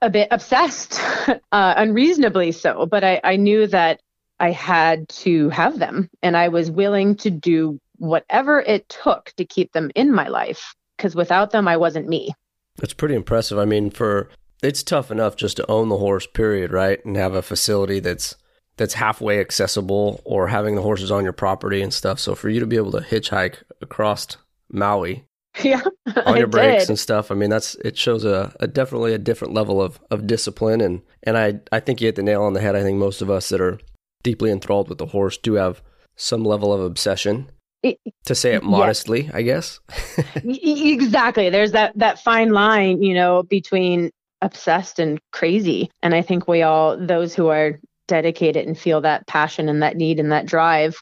a, 0.00 0.10
bit 0.10 0.28
obsessed, 0.30 1.00
uh, 1.28 1.74
unreasonably 1.76 2.52
so, 2.52 2.86
but 2.86 3.04
I, 3.04 3.20
I 3.24 3.36
knew 3.36 3.66
that 3.66 4.00
I 4.38 4.50
had 4.50 5.08
to 5.10 5.48
have 5.50 5.78
them 5.78 6.10
and 6.22 6.36
I 6.36 6.48
was 6.48 6.70
willing 6.70 7.16
to 7.16 7.30
do 7.30 7.78
whatever 7.98 8.60
it 8.60 8.88
took 8.88 9.32
to 9.36 9.44
keep 9.44 9.72
them 9.72 9.90
in 9.94 10.12
my 10.12 10.28
life 10.28 10.74
because 10.96 11.14
without 11.14 11.50
them, 11.50 11.68
I 11.68 11.76
wasn't 11.76 12.08
me. 12.08 12.34
That's 12.76 12.94
pretty 12.94 13.14
impressive. 13.14 13.58
I 13.58 13.64
mean, 13.64 13.90
for 13.90 14.28
it's 14.62 14.82
tough 14.82 15.10
enough 15.10 15.36
just 15.36 15.56
to 15.58 15.70
own 15.70 15.88
the 15.88 15.98
horse, 15.98 16.26
period, 16.26 16.72
right? 16.72 17.04
And 17.04 17.16
have 17.16 17.34
a 17.34 17.42
facility 17.42 18.00
that's 18.00 18.36
that's 18.76 18.94
halfway 18.94 19.38
accessible 19.38 20.22
or 20.24 20.48
having 20.48 20.74
the 20.74 20.82
horses 20.82 21.10
on 21.10 21.24
your 21.24 21.32
property 21.32 21.82
and 21.82 21.92
stuff. 21.92 22.18
So 22.18 22.34
for 22.34 22.48
you 22.48 22.58
to 22.60 22.66
be 22.66 22.76
able 22.76 22.92
to 22.92 23.00
hitchhike 23.00 23.56
across 23.80 24.36
Maui 24.70 25.26
yeah. 25.62 25.82
on 26.26 26.36
your 26.36 26.46
breaks 26.46 26.88
and 26.88 26.98
stuff, 26.98 27.30
I 27.30 27.34
mean 27.34 27.50
that's 27.50 27.74
it 27.76 27.96
shows 27.98 28.24
a, 28.24 28.54
a 28.60 28.66
definitely 28.66 29.12
a 29.14 29.18
different 29.18 29.54
level 29.54 29.80
of, 29.82 30.00
of 30.10 30.26
discipline 30.26 30.80
and 30.80 31.02
and 31.22 31.36
I 31.36 31.60
I 31.70 31.80
think 31.80 32.00
you 32.00 32.08
hit 32.08 32.16
the 32.16 32.22
nail 32.22 32.42
on 32.42 32.52
the 32.54 32.60
head. 32.60 32.74
I 32.76 32.82
think 32.82 32.98
most 32.98 33.20
of 33.22 33.30
us 33.30 33.48
that 33.50 33.60
are 33.60 33.78
deeply 34.22 34.50
enthralled 34.50 34.88
with 34.88 34.98
the 34.98 35.06
horse 35.06 35.36
do 35.36 35.54
have 35.54 35.82
some 36.16 36.44
level 36.44 36.72
of 36.72 36.80
obsession. 36.80 37.50
It- 37.82 37.98
To 38.26 38.34
say 38.34 38.50
it 38.54 38.62
yes. 38.62 38.70
modestly, 38.70 39.30
I 39.34 39.42
guess. 39.42 39.80
Exactly. 40.44 41.50
There's 41.50 41.72
that, 41.72 41.92
that 41.98 42.18
fine 42.20 42.50
line, 42.52 43.02
you 43.02 43.14
know, 43.14 43.42
between 43.42 44.10
obsessed 44.40 44.98
and 44.98 45.18
crazy. 45.32 45.90
And 46.02 46.14
I 46.14 46.22
think 46.22 46.46
we 46.48 46.62
all, 46.62 46.96
those 46.96 47.34
who 47.34 47.48
are 47.48 47.80
dedicated 48.08 48.66
and 48.66 48.78
feel 48.78 49.00
that 49.00 49.26
passion 49.26 49.68
and 49.68 49.82
that 49.82 49.96
need 49.96 50.20
and 50.20 50.30
that 50.32 50.46
drive, 50.46 50.96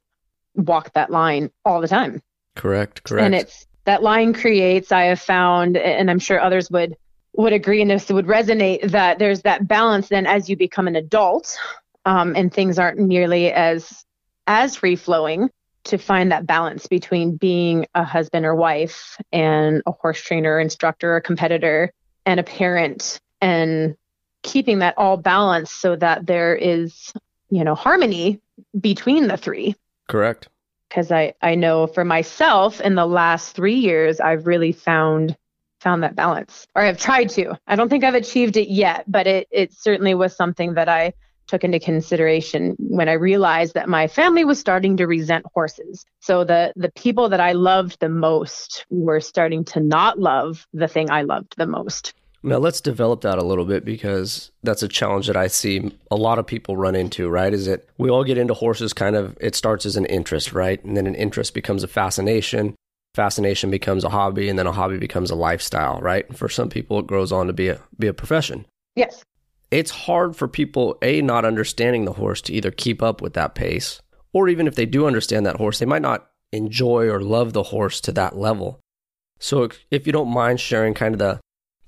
walk 0.54 0.92
that 0.94 1.10
line 1.10 1.50
all 1.64 1.80
the 1.80 1.88
time. 1.88 2.22
correct, 2.56 3.04
correct. 3.04 3.24
and 3.26 3.34
it's 3.34 3.66
that 3.84 4.02
line 4.02 4.32
creates 4.32 4.92
i 4.92 5.04
have 5.04 5.20
found 5.20 5.76
and 5.76 6.10
i'm 6.10 6.18
sure 6.18 6.40
others 6.40 6.70
would 6.70 6.96
would 7.36 7.52
agree 7.52 7.80
and 7.80 7.90
this 7.90 8.08
would 8.08 8.26
resonate 8.26 8.90
that 8.90 9.18
there's 9.18 9.42
that 9.42 9.66
balance 9.66 10.08
then 10.08 10.26
as 10.26 10.48
you 10.48 10.56
become 10.56 10.88
an 10.88 10.96
adult 10.96 11.56
um, 12.04 12.34
and 12.34 12.52
things 12.52 12.78
aren't 12.78 12.98
nearly 12.98 13.52
as 13.52 14.04
as 14.46 14.76
free 14.76 14.96
flowing 14.96 15.48
to 15.84 15.98
find 15.98 16.32
that 16.32 16.46
balance 16.46 16.86
between 16.86 17.36
being 17.36 17.86
a 17.94 18.04
husband 18.04 18.44
or 18.44 18.54
wife 18.54 19.16
and 19.32 19.82
a 19.86 19.92
horse 19.92 20.20
trainer, 20.20 20.60
instructor, 20.60 21.16
a 21.16 21.22
competitor, 21.22 21.92
and 22.26 22.38
a 22.38 22.42
parent, 22.42 23.20
and 23.40 23.96
keeping 24.42 24.80
that 24.80 24.94
all 24.98 25.16
balanced 25.16 25.80
so 25.80 25.96
that 25.96 26.26
there 26.26 26.54
is, 26.54 27.12
you 27.50 27.64
know, 27.64 27.74
harmony 27.74 28.40
between 28.78 29.26
the 29.26 29.36
three. 29.36 29.74
Correct. 30.08 30.48
Because 30.90 31.10
I, 31.10 31.34
I 31.40 31.54
know 31.54 31.86
for 31.86 32.04
myself 32.04 32.80
in 32.80 32.96
the 32.96 33.06
last 33.06 33.54
three 33.54 33.76
years, 33.76 34.20
I've 34.20 34.46
really 34.46 34.72
found 34.72 35.36
found 35.78 36.02
that 36.02 36.14
balance 36.14 36.66
or 36.74 36.82
I've 36.82 36.98
tried 36.98 37.30
to. 37.30 37.58
I 37.66 37.74
don't 37.74 37.88
think 37.88 38.04
I've 38.04 38.14
achieved 38.14 38.58
it 38.58 38.68
yet, 38.68 39.04
but 39.08 39.26
it, 39.26 39.48
it 39.50 39.72
certainly 39.72 40.14
was 40.14 40.36
something 40.36 40.74
that 40.74 40.90
I 40.90 41.14
took 41.46 41.64
into 41.64 41.80
consideration 41.80 42.76
when 42.78 43.08
I 43.08 43.14
realized 43.14 43.74
that 43.74 43.88
my 43.88 44.06
family 44.06 44.44
was 44.44 44.60
starting 44.60 44.96
to 44.98 45.06
resent 45.06 45.44
horses. 45.52 46.04
So 46.20 46.44
the 46.44 46.72
the 46.76 46.92
people 46.92 47.28
that 47.30 47.40
I 47.40 47.52
loved 47.52 47.98
the 47.98 48.08
most 48.08 48.84
were 48.90 49.20
starting 49.20 49.64
to 49.66 49.80
not 49.80 50.18
love 50.18 50.66
the 50.72 50.86
thing 50.86 51.10
I 51.10 51.22
loved 51.22 51.54
the 51.56 51.66
most. 51.66 52.14
Now 52.42 52.56
let's 52.56 52.80
develop 52.80 53.20
that 53.20 53.38
a 53.38 53.44
little 53.44 53.66
bit 53.66 53.84
because 53.84 54.50
that's 54.62 54.82
a 54.82 54.88
challenge 54.88 55.26
that 55.26 55.36
I 55.36 55.46
see 55.46 55.92
a 56.10 56.16
lot 56.16 56.38
of 56.38 56.46
people 56.46 56.76
run 56.76 56.96
into, 56.96 57.28
right? 57.28 57.52
Is 57.52 57.66
that 57.66 57.86
we 57.98 58.08
all 58.08 58.24
get 58.24 58.38
into 58.38 58.54
horses 58.54 58.92
kind 58.92 59.14
of 59.14 59.36
it 59.40 59.54
starts 59.54 59.84
as 59.84 59.96
an 59.96 60.06
interest, 60.06 60.52
right? 60.52 60.82
And 60.84 60.96
then 60.96 61.06
an 61.06 61.14
interest 61.14 61.52
becomes 61.52 61.82
a 61.82 61.88
fascination. 61.88 62.74
Fascination 63.14 63.70
becomes 63.70 64.04
a 64.04 64.08
hobby 64.08 64.48
and 64.48 64.58
then 64.58 64.66
a 64.66 64.72
hobby 64.72 64.96
becomes 64.96 65.30
a 65.30 65.34
lifestyle, 65.34 66.00
right? 66.00 66.34
For 66.34 66.48
some 66.48 66.70
people 66.70 66.98
it 66.98 67.06
grows 67.06 67.32
on 67.32 67.46
to 67.48 67.52
be 67.52 67.68
a 67.68 67.80
be 67.98 68.06
a 68.06 68.14
profession. 68.14 68.66
Yes 68.96 69.22
it's 69.70 69.90
hard 69.90 70.36
for 70.36 70.48
people, 70.48 70.98
A, 71.02 71.22
not 71.22 71.44
understanding 71.44 72.04
the 72.04 72.14
horse 72.14 72.40
to 72.42 72.52
either 72.52 72.70
keep 72.70 73.02
up 73.02 73.22
with 73.22 73.34
that 73.34 73.54
pace, 73.54 74.02
or 74.32 74.48
even 74.48 74.66
if 74.66 74.74
they 74.74 74.86
do 74.86 75.06
understand 75.06 75.46
that 75.46 75.56
horse, 75.56 75.78
they 75.78 75.86
might 75.86 76.02
not 76.02 76.28
enjoy 76.52 77.08
or 77.08 77.20
love 77.20 77.52
the 77.52 77.64
horse 77.64 78.00
to 78.02 78.12
that 78.12 78.36
level. 78.36 78.80
So 79.38 79.68
if 79.90 80.06
you 80.06 80.12
don't 80.12 80.32
mind 80.32 80.60
sharing 80.60 80.94
kind 80.94 81.14
of 81.14 81.18
the 81.18 81.40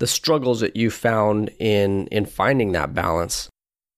the 0.02 0.06
struggles 0.08 0.58
that 0.58 0.74
you 0.74 0.90
found 0.90 1.48
in 1.60 2.08
in 2.08 2.26
finding 2.26 2.72
that 2.72 2.92
balance 2.92 3.48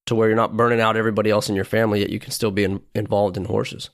to 0.05 0.15
where 0.15 0.29
you're 0.29 0.37
not 0.37 0.55
burning 0.55 0.79
out 0.79 0.99
everybody 0.99 1.31
else 1.31 1.49
in 1.49 1.55
your 1.55 1.65
family 1.65 2.01
yet 2.01 2.11
you 2.11 2.21
can 2.21 2.31
still 2.31 2.51
be 2.51 2.63
in, 2.63 2.79
involved 2.95 3.39
in 3.39 3.47
horses. 3.47 3.89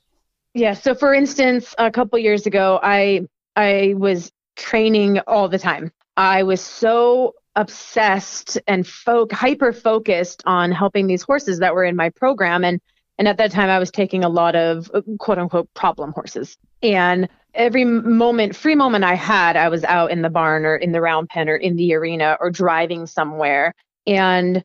Yeah, 0.52 0.74
so 0.74 0.96
for 0.96 1.14
instance, 1.14 1.72
a 1.78 1.88
couple 1.88 2.18
years 2.18 2.46
ago 2.46 2.80
I 2.82 3.28
I 3.54 3.94
was 3.96 4.32
training 4.56 5.20
all 5.28 5.48
the 5.48 5.60
time. 5.60 5.92
I 6.16 6.42
was 6.42 6.60
so 6.60 7.36
obsessed 7.54 8.58
and 8.66 8.84
fo- 8.84 9.28
hyper 9.30 9.72
focused 9.72 10.42
on 10.46 10.72
helping 10.72 11.06
these 11.06 11.22
horses 11.22 11.60
that 11.60 11.76
were 11.76 11.84
in 11.84 11.94
my 11.94 12.10
program 12.10 12.64
and 12.64 12.80
and 13.18 13.28
at 13.28 13.36
that 13.36 13.52
time 13.52 13.68
I 13.68 13.78
was 13.78 13.92
taking 13.92 14.24
a 14.24 14.28
lot 14.28 14.56
of 14.56 14.90
quote 15.20 15.38
unquote 15.38 15.72
problem 15.74 16.10
horses 16.10 16.58
and 16.82 17.28
every 17.54 17.84
moment 17.84 18.54
free 18.54 18.74
moment 18.74 19.04
I 19.04 19.14
had 19.14 19.56
I 19.56 19.68
was 19.68 19.84
out 19.84 20.10
in 20.10 20.22
the 20.22 20.30
barn 20.30 20.64
or 20.64 20.76
in 20.76 20.92
the 20.92 21.00
round 21.00 21.28
pen 21.28 21.48
or 21.48 21.56
in 21.56 21.76
the 21.76 21.94
arena 21.94 22.36
or 22.40 22.50
driving 22.50 23.06
somewhere 23.06 23.74
and 24.06 24.64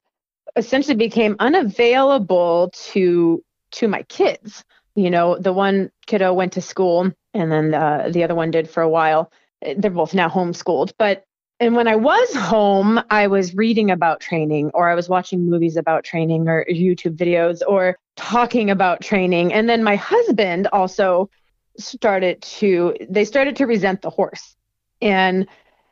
essentially 0.56 0.96
became 0.96 1.36
unavailable 1.39 2.72
to 2.92 3.44
to 3.72 3.88
my 3.88 4.04
kids 4.04 4.63
you 4.96 5.10
know 5.10 5.38
the 5.38 5.54
one 5.54 5.92
kiddo 6.06 6.34
went 6.34 6.54
to 6.54 6.62
school 6.62 7.12
and 7.34 7.51
then 7.51 7.74
uh, 7.74 8.10
the 8.12 8.24
other 8.24 8.36
one 8.36 8.51
did 8.51 8.70
for 8.70 8.82
a 8.82 8.89
while 8.89 9.32
they're 9.77 9.92
both 9.92 10.13
now 10.13 10.30
homeschooled 10.30 10.92
but 10.98 11.25
and 11.62 11.74
when 11.74 11.88
I 11.88 11.96
was 11.96 12.36
home, 12.36 13.00
I 13.10 13.27
was 13.27 13.56
reading 13.56 13.89
about 13.89 14.20
training 14.20 14.72
or 14.74 14.89
I 14.89 14.96
was 14.96 15.08
watching 15.08 15.50
movies 15.50 15.77
about 15.77 16.04
training 16.04 16.50
or 16.50 16.65
YouTube 16.70 17.15
videos 17.15 17.62
or 17.65 17.98
talking 18.18 18.70
about 18.70 19.01
training. 19.01 19.54
And 19.54 19.70
then 19.70 19.82
my 19.82 19.96
husband 19.96 20.68
also 20.74 21.30
started 21.77 22.41
to 22.41 22.96
they 23.10 23.25
started 23.25 23.55
to 23.58 23.65
resent 23.65 24.01
the 24.01 24.10
horse. 24.10 24.55
And 25.01 25.48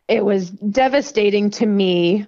it 0.08 0.24
was 0.24 0.50
devastating 0.50 1.50
to 1.52 1.66
me 1.66 2.28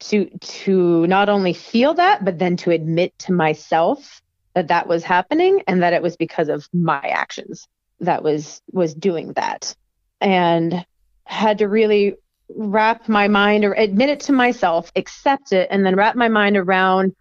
to 0.00 0.26
to 0.40 1.06
not 1.06 1.28
only 1.28 1.52
feel 1.52 1.94
that 1.94 2.24
but 2.24 2.38
then 2.38 2.56
to 2.58 2.70
admit 2.70 3.16
to 3.20 3.32
myself 3.32 4.20
that 4.54 4.68
that 4.68 4.86
was 4.86 5.04
happening 5.04 5.62
and 5.66 5.82
that 5.82 5.92
it 5.92 6.02
was 6.02 6.16
because 6.16 6.48
of 6.48 6.68
my 6.72 7.00
actions 7.00 7.68
that 8.00 8.22
was 8.22 8.62
was 8.72 8.94
doing 8.94 9.32
that. 9.34 9.74
And 10.20 10.84
had 11.24 11.58
to 11.58 11.68
really 11.68 12.14
wrap 12.48 13.08
my 13.08 13.28
mind 13.28 13.64
or 13.64 13.72
admit 13.72 14.10
it 14.10 14.20
to 14.20 14.32
myself, 14.32 14.92
accept 14.96 15.52
it, 15.52 15.68
and 15.70 15.84
then 15.84 15.96
wrap 15.96 16.14
my 16.14 16.28
mind 16.28 16.56
around, 16.56 17.14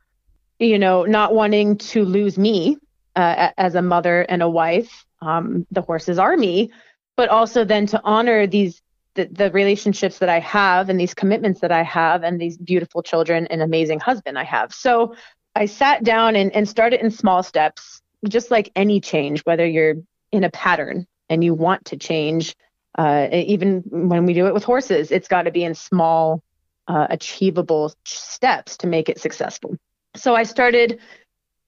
you 0.59 0.77
know, 0.77 1.05
not 1.05 1.33
wanting 1.33 1.77
to 1.77 2.03
lose 2.03 2.37
me 2.37 2.77
uh, 3.15 3.49
as 3.57 3.75
a 3.75 3.81
mother 3.81 4.21
and 4.21 4.41
a 4.41 4.49
wife. 4.49 5.05
Um, 5.25 5.65
the 5.71 5.81
horses 5.81 6.19
are 6.19 6.35
me, 6.35 6.71
but 7.15 7.29
also 7.29 7.63
then 7.63 7.85
to 7.87 8.01
honor 8.03 8.45
these 8.47 8.81
the, 9.15 9.25
the 9.25 9.51
relationships 9.51 10.17
that 10.19 10.29
I 10.29 10.39
have 10.39 10.89
and 10.89 10.99
these 10.99 11.13
commitments 11.13 11.61
that 11.61 11.71
I 11.71 11.83
have 11.83 12.23
and 12.23 12.41
these 12.41 12.57
beautiful 12.57 13.03
children 13.03 13.45
and 13.47 13.61
amazing 13.61 13.99
husband 13.99 14.39
I 14.39 14.43
have. 14.43 14.73
So 14.73 15.15
I 15.55 15.67
sat 15.67 16.03
down 16.03 16.35
and, 16.35 16.51
and 16.55 16.67
started 16.67 16.99
in 16.99 17.11
small 17.11 17.43
steps, 17.43 18.01
just 18.27 18.49
like 18.49 18.71
any 18.75 18.99
change, 18.99 19.41
whether 19.41 19.67
you're 19.67 19.97
in 20.31 20.43
a 20.43 20.49
pattern 20.49 21.05
and 21.29 21.43
you 21.43 21.53
want 21.53 21.85
to 21.85 21.97
change 21.97 22.55
uh, 22.97 23.27
even 23.31 23.83
when 23.87 24.25
we 24.25 24.33
do 24.33 24.47
it 24.47 24.53
with 24.53 24.63
horses, 24.63 25.11
it's 25.11 25.27
got 25.27 25.43
to 25.43 25.51
be 25.51 25.63
in 25.63 25.73
small, 25.73 26.43
uh, 26.87 27.07
achievable 27.09 27.93
steps 28.05 28.77
to 28.77 28.87
make 28.87 29.09
it 29.09 29.19
successful. 29.19 29.75
So 30.15 30.35
I 30.35 30.43
started 30.43 30.99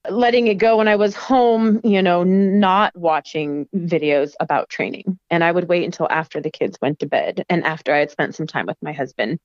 letting 0.09 0.47
it 0.47 0.55
go 0.55 0.77
when 0.77 0.87
I 0.87 0.95
was 0.95 1.15
home, 1.15 1.81
you 1.83 2.01
know, 2.01 2.23
not 2.23 2.95
watching 2.95 3.67
videos 3.75 4.33
about 4.39 4.69
training. 4.69 5.19
And 5.29 5.43
I 5.43 5.51
would 5.51 5.67
wait 5.67 5.83
until 5.83 6.07
after 6.09 6.41
the 6.41 6.51
kids 6.51 6.77
went 6.81 6.99
to 6.99 7.07
bed 7.07 7.45
and 7.49 7.63
after 7.63 7.93
I 7.93 7.99
had 7.99 8.11
spent 8.11 8.35
some 8.35 8.47
time 8.47 8.65
with 8.65 8.77
my 8.81 8.91
husband. 8.91 9.39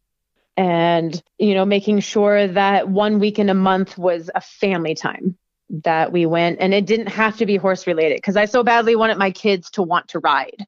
And, 0.57 1.23
you 1.39 1.55
know, 1.55 1.65
making 1.65 2.01
sure 2.01 2.47
that 2.47 2.89
one 2.89 3.19
week 3.19 3.39
in 3.39 3.49
a 3.49 3.55
month 3.55 3.97
was 3.97 4.31
a 4.35 4.41
family 4.41 4.95
time 4.95 5.39
that 5.85 6.13
we 6.13 6.27
went. 6.27 6.59
And 6.61 6.75
it 6.75 6.87
didn't 6.87 7.09
have 7.09 7.37
to 7.39 7.47
be 7.47 7.57
horse 7.57 7.87
related 7.87 8.19
because 8.19 8.37
I 8.37 8.45
so 8.45 8.63
badly 8.63 8.97
wanted 8.97 9.17
my 9.17 9.31
kids 9.31 9.71
to 9.73 9.83
want 9.83 10.09
to 10.09 10.19
ride. 10.19 10.67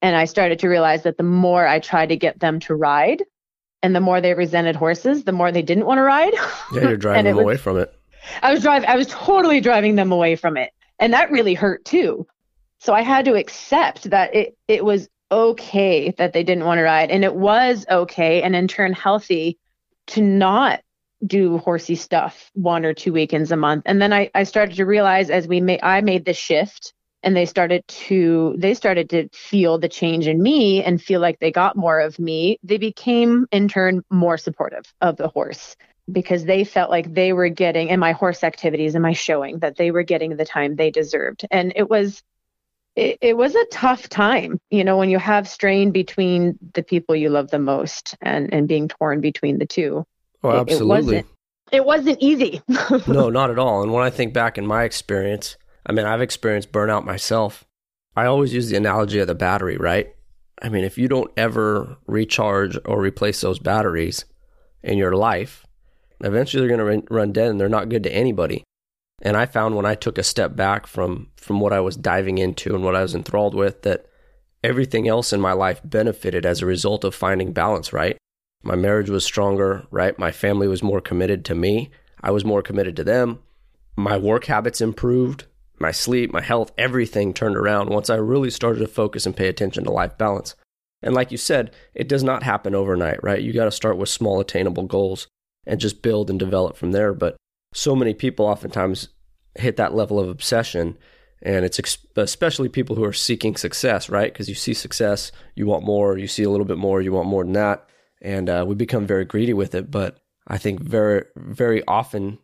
And 0.00 0.16
I 0.16 0.26
started 0.26 0.58
to 0.60 0.68
realize 0.68 1.04
that 1.04 1.16
the 1.16 1.22
more 1.22 1.66
I 1.66 1.78
tried 1.78 2.10
to 2.10 2.16
get 2.16 2.40
them 2.40 2.60
to 2.60 2.74
ride 2.74 3.22
and 3.82 3.96
the 3.96 4.00
more 4.00 4.20
they 4.20 4.34
resented 4.34 4.76
horses, 4.76 5.24
the 5.24 5.32
more 5.32 5.50
they 5.50 5.62
didn't 5.62 5.86
want 5.86 5.98
to 5.98 6.02
ride. 6.02 6.34
Yeah, 6.72 6.82
you're 6.82 6.96
driving 6.98 7.24
them 7.24 7.36
was, 7.36 7.42
away 7.44 7.56
from 7.56 7.78
it. 7.78 7.94
I 8.42 8.52
was 8.52 8.62
driving 8.62 8.88
I 8.88 8.96
was 8.96 9.08
totally 9.08 9.60
driving 9.60 9.96
them 9.96 10.12
away 10.12 10.36
from 10.36 10.56
it. 10.56 10.72
And 10.98 11.12
that 11.12 11.30
really 11.30 11.54
hurt 11.54 11.84
too. 11.84 12.26
So 12.78 12.92
I 12.92 13.02
had 13.02 13.24
to 13.26 13.34
accept 13.34 14.10
that 14.10 14.34
it 14.34 14.56
it 14.68 14.84
was 14.84 15.08
okay 15.30 16.10
that 16.18 16.32
they 16.32 16.44
didn't 16.44 16.64
want 16.64 16.78
to 16.78 16.82
ride 16.82 17.10
and 17.10 17.24
it 17.24 17.34
was 17.34 17.86
okay 17.90 18.42
and 18.42 18.54
in 18.54 18.68
turn 18.68 18.92
healthy 18.92 19.58
to 20.08 20.20
not 20.20 20.82
do 21.26 21.58
horsey 21.58 21.94
stuff 21.94 22.50
one 22.54 22.84
or 22.84 22.92
two 22.92 23.12
weekends 23.12 23.52
a 23.52 23.56
month. 23.56 23.84
And 23.86 24.02
then 24.02 24.12
I, 24.12 24.30
I 24.34 24.42
started 24.42 24.76
to 24.76 24.84
realize 24.84 25.30
as 25.30 25.46
we 25.46 25.60
made 25.60 25.80
I 25.82 26.00
made 26.00 26.24
the 26.24 26.34
shift 26.34 26.92
and 27.22 27.36
they 27.36 27.46
started 27.46 27.86
to 27.86 28.54
they 28.58 28.74
started 28.74 29.10
to 29.10 29.28
feel 29.32 29.78
the 29.78 29.88
change 29.88 30.26
in 30.26 30.42
me 30.42 30.82
and 30.82 31.00
feel 31.00 31.20
like 31.20 31.38
they 31.38 31.52
got 31.52 31.76
more 31.76 32.00
of 32.00 32.18
me 32.18 32.58
they 32.62 32.78
became 32.78 33.46
in 33.52 33.68
turn 33.68 34.02
more 34.10 34.36
supportive 34.36 34.92
of 35.00 35.16
the 35.16 35.28
horse 35.28 35.76
because 36.10 36.44
they 36.44 36.64
felt 36.64 36.90
like 36.90 37.14
they 37.14 37.32
were 37.32 37.48
getting 37.48 37.88
in 37.88 38.00
my 38.00 38.12
horse 38.12 38.42
activities 38.42 38.94
and 38.94 39.02
my 39.02 39.12
showing 39.12 39.58
that 39.60 39.76
they 39.76 39.90
were 39.90 40.02
getting 40.02 40.36
the 40.36 40.44
time 40.44 40.76
they 40.76 40.90
deserved. 40.90 41.46
And 41.50 41.72
it 41.76 41.88
was 41.88 42.22
it, 42.94 43.18
it 43.22 43.36
was 43.38 43.54
a 43.54 43.64
tough 43.66 44.08
time 44.10 44.58
you 44.70 44.84
know 44.84 44.98
when 44.98 45.08
you 45.08 45.18
have 45.18 45.48
strain 45.48 45.92
between 45.92 46.58
the 46.74 46.82
people 46.82 47.16
you 47.16 47.30
love 47.30 47.50
the 47.50 47.58
most 47.58 48.14
and 48.20 48.52
and 48.52 48.68
being 48.68 48.88
torn 48.88 49.20
between 49.20 49.58
the 49.58 49.66
two. 49.66 50.04
Oh 50.42 50.50
absolutely 50.50 51.16
it, 51.18 51.26
it 51.72 51.84
wasn't, 51.84 52.18
it 52.18 52.18
wasn't 52.18 52.18
easy. 52.20 52.62
No 53.06 53.30
not 53.30 53.50
at 53.50 53.58
all. 53.58 53.82
And 53.82 53.92
when 53.92 54.04
i 54.04 54.10
think 54.10 54.34
back 54.34 54.58
in 54.58 54.66
my 54.66 54.84
experience 54.84 55.56
I 55.86 55.92
mean, 55.92 56.06
I've 56.06 56.20
experienced 56.20 56.72
burnout 56.72 57.04
myself. 57.04 57.64
I 58.14 58.26
always 58.26 58.54
use 58.54 58.68
the 58.68 58.76
analogy 58.76 59.18
of 59.18 59.26
the 59.26 59.34
battery, 59.34 59.76
right? 59.76 60.14
I 60.60 60.68
mean, 60.68 60.84
if 60.84 60.96
you 60.96 61.08
don't 61.08 61.30
ever 61.36 61.96
recharge 62.06 62.78
or 62.84 63.00
replace 63.00 63.40
those 63.40 63.58
batteries 63.58 64.24
in 64.82 64.98
your 64.98 65.16
life, 65.16 65.66
eventually 66.22 66.66
they're 66.66 66.76
going 66.76 67.02
to 67.02 67.14
run 67.14 67.32
dead 67.32 67.50
and 67.50 67.60
they're 67.60 67.68
not 67.68 67.88
good 67.88 68.02
to 68.04 68.12
anybody. 68.12 68.64
And 69.22 69.36
I 69.36 69.46
found 69.46 69.76
when 69.76 69.86
I 69.86 69.94
took 69.94 70.18
a 70.18 70.22
step 70.22 70.56
back 70.56 70.86
from 70.86 71.28
from 71.36 71.60
what 71.60 71.72
I 71.72 71.80
was 71.80 71.96
diving 71.96 72.38
into 72.38 72.74
and 72.74 72.82
what 72.84 72.96
I 72.96 73.02
was 73.02 73.14
enthralled 73.14 73.54
with 73.54 73.82
that 73.82 74.06
everything 74.64 75.08
else 75.08 75.32
in 75.32 75.40
my 75.40 75.52
life 75.52 75.80
benefited 75.84 76.44
as 76.44 76.60
a 76.60 76.66
result 76.66 77.04
of 77.04 77.14
finding 77.14 77.52
balance, 77.52 77.92
right? 77.92 78.16
My 78.62 78.76
marriage 78.76 79.10
was 79.10 79.24
stronger, 79.24 79.86
right? 79.90 80.18
My 80.18 80.30
family 80.30 80.68
was 80.68 80.82
more 80.82 81.00
committed 81.00 81.44
to 81.46 81.54
me. 81.54 81.90
I 82.20 82.30
was 82.30 82.44
more 82.44 82.62
committed 82.62 82.96
to 82.96 83.04
them. 83.04 83.40
My 83.96 84.16
work 84.16 84.46
habits 84.46 84.80
improved 84.80 85.46
my 85.82 85.90
sleep, 85.90 86.32
my 86.32 86.40
health, 86.40 86.70
everything 86.78 87.34
turned 87.34 87.56
around 87.56 87.90
once 87.90 88.08
I 88.08 88.14
really 88.14 88.50
started 88.50 88.78
to 88.78 88.86
focus 88.86 89.26
and 89.26 89.36
pay 89.36 89.48
attention 89.48 89.82
to 89.84 89.90
life 89.90 90.16
balance. 90.16 90.54
And 91.02 91.12
like 91.12 91.32
you 91.32 91.36
said, 91.36 91.74
it 91.92 92.08
does 92.08 92.22
not 92.22 92.44
happen 92.44 92.74
overnight, 92.74 93.22
right? 93.24 93.42
You 93.42 93.52
got 93.52 93.64
to 93.64 93.72
start 93.72 93.98
with 93.98 94.08
small 94.08 94.38
attainable 94.38 94.84
goals 94.84 95.26
and 95.66 95.80
just 95.80 96.02
build 96.02 96.30
and 96.30 96.38
develop 96.38 96.76
from 96.76 96.92
there. 96.92 97.12
But 97.14 97.36
so 97.72 97.96
many 97.96 98.14
people 98.14 98.46
oftentimes 98.46 99.08
hit 99.54 99.76
that 99.76 99.94
level 99.94 100.18
of 100.18 100.28
obsession 100.28 100.98
And 101.42 101.64
it's 101.64 101.78
ex- 101.78 102.06
especially 102.16 102.68
people 102.68 102.94
who 102.96 103.04
are 103.04 103.12
seeking 103.12 103.56
success, 103.56 104.08
right? 104.08 104.32
Because 104.32 104.48
you 104.48 104.54
see 104.54 104.74
success, 104.74 105.32
you 105.56 105.66
want 105.66 105.84
more, 105.84 106.16
you 106.16 106.28
see 106.28 106.44
a 106.44 106.50
little 106.50 106.64
bit 106.64 106.78
more, 106.78 107.02
you 107.02 107.12
want 107.12 107.28
more 107.28 107.42
than 107.42 107.54
that. 107.54 107.88
And 108.20 108.48
uh, 108.48 108.64
we 108.66 108.76
become 108.76 109.06
very 109.06 109.24
greedy 109.24 109.52
with 109.52 109.74
it. 109.74 109.90
But 109.90 110.18
I 110.46 110.58
think 110.58 110.80
very, 110.80 111.24
very 111.36 111.82
often 111.86 112.38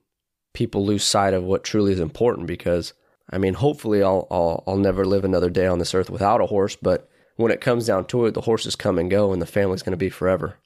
people 0.53 0.85
lose 0.85 1.05
sight 1.05 1.33
of 1.33 1.45
what 1.45 1.63
truly 1.63 1.93
is 1.93 2.01
important 2.01 2.49
because, 2.49 2.93
I 3.31 3.39
mean, 3.39 3.55
hopefully 3.55 4.03
I'll, 4.03 4.27
I'll, 4.31 4.65
I'll 4.67 4.77
never 4.77 5.05
live 5.05 5.25
another 5.25 5.51
day 5.51 5.69
on 5.69 5.79
this 5.79 5.95
earth 5.95 6.11
without 6.11 6.41
a 6.41 6.47
horse. 6.47 6.75
But 6.75 7.09
when 7.37 7.53
it 7.53 7.61
comes 7.61 7.87
down 7.87 8.07
to 8.07 8.27
it, 8.27 8.35
the 8.35 8.41
horses 8.41 8.75
come 8.75 8.99
and 8.99 9.09
go 9.09 9.33
and 9.33 9.41
the 9.41 9.47
family's 9.47 9.83
going 9.83 9.93
to 9.93 9.97
be 9.97 10.11
forever. 10.11 10.59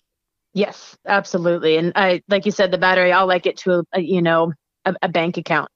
Yes, 0.54 0.96
absolutely. 1.06 1.76
And 1.76 1.92
I, 1.96 2.22
like 2.28 2.44
you 2.44 2.52
said, 2.52 2.70
the 2.70 2.78
battery, 2.78 3.12
I'll 3.12 3.26
like 3.26 3.46
it 3.46 3.56
to, 3.58 3.78
a, 3.78 3.84
a 3.94 4.00
you 4.00 4.20
know, 4.20 4.52
a, 4.84 4.94
a 5.02 5.08
bank 5.08 5.36
account. 5.36 5.70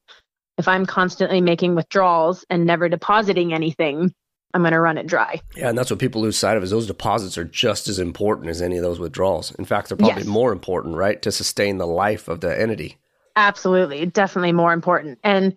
If 0.59 0.69
I'm 0.69 0.87
constantly 0.87 1.41
making 1.41 1.75
withdrawals 1.75 2.45
and 2.51 2.65
never 2.67 2.89
depositing 2.89 3.53
anything, 3.53 4.15
I'm 4.55 4.63
going 4.63 4.73
to 4.73 4.81
run 4.81 4.97
it 4.97 5.07
dry. 5.07 5.41
Yeah, 5.55 5.69
and 5.69 5.77
that's 5.77 5.91
what 5.91 5.99
people 5.99 6.23
lose 6.23 6.39
sight 6.39 6.57
of 6.57 6.63
is 6.63 6.71
those 6.71 6.87
deposits 6.87 7.37
are 7.37 7.45
just 7.45 7.89
as 7.89 7.99
important 7.99 8.49
as 8.49 8.63
any 8.63 8.77
of 8.77 8.83
those 8.83 8.99
withdrawals. 8.99 9.55
In 9.57 9.67
fact, 9.67 9.89
they're 9.89 9.99
probably 9.99 10.23
yes. 10.23 10.27
more 10.27 10.53
important, 10.53 10.97
right, 10.97 11.21
to 11.23 11.31
sustain 11.31 11.77
the 11.77 11.87
life 11.87 12.29
of 12.29 12.41
the 12.41 12.59
entity. 12.59 12.97
Absolutely, 13.37 14.07
definitely 14.07 14.53
more 14.53 14.73
important. 14.73 15.19
And 15.23 15.55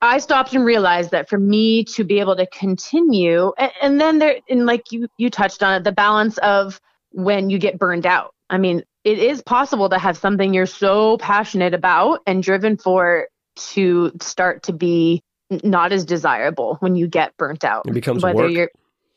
I 0.00 0.18
stopped 0.18 0.54
and 0.54 0.64
realized 0.64 1.10
that 1.10 1.28
for 1.28 1.38
me 1.38 1.84
to 1.84 2.04
be 2.04 2.20
able 2.20 2.36
to 2.36 2.46
continue, 2.46 3.52
and, 3.58 3.72
and 3.82 4.00
then 4.00 4.18
there, 4.18 4.36
and 4.48 4.64
like 4.64 4.92
you 4.92 5.08
you 5.18 5.28
touched 5.28 5.62
on 5.62 5.74
it, 5.74 5.84
the 5.84 5.92
balance 5.92 6.38
of 6.38 6.80
when 7.10 7.50
you 7.50 7.58
get 7.58 7.78
burned 7.78 8.06
out. 8.06 8.34
I 8.50 8.58
mean, 8.58 8.82
it 9.04 9.18
is 9.18 9.42
possible 9.42 9.88
to 9.88 9.98
have 9.98 10.16
something 10.16 10.54
you're 10.54 10.66
so 10.66 11.18
passionate 11.18 11.74
about 11.74 12.20
and 12.26 12.42
driven 12.42 12.76
for 12.76 13.28
to 13.56 14.12
start 14.20 14.64
to 14.64 14.72
be 14.72 15.22
not 15.62 15.92
as 15.92 16.04
desirable 16.04 16.76
when 16.80 16.96
you 16.96 17.06
get 17.06 17.36
burnt 17.36 17.64
out. 17.64 17.86
It 17.86 17.92
becomes 17.92 18.22
Whether 18.22 18.44
work. 18.44 18.52
You're, 18.52 18.70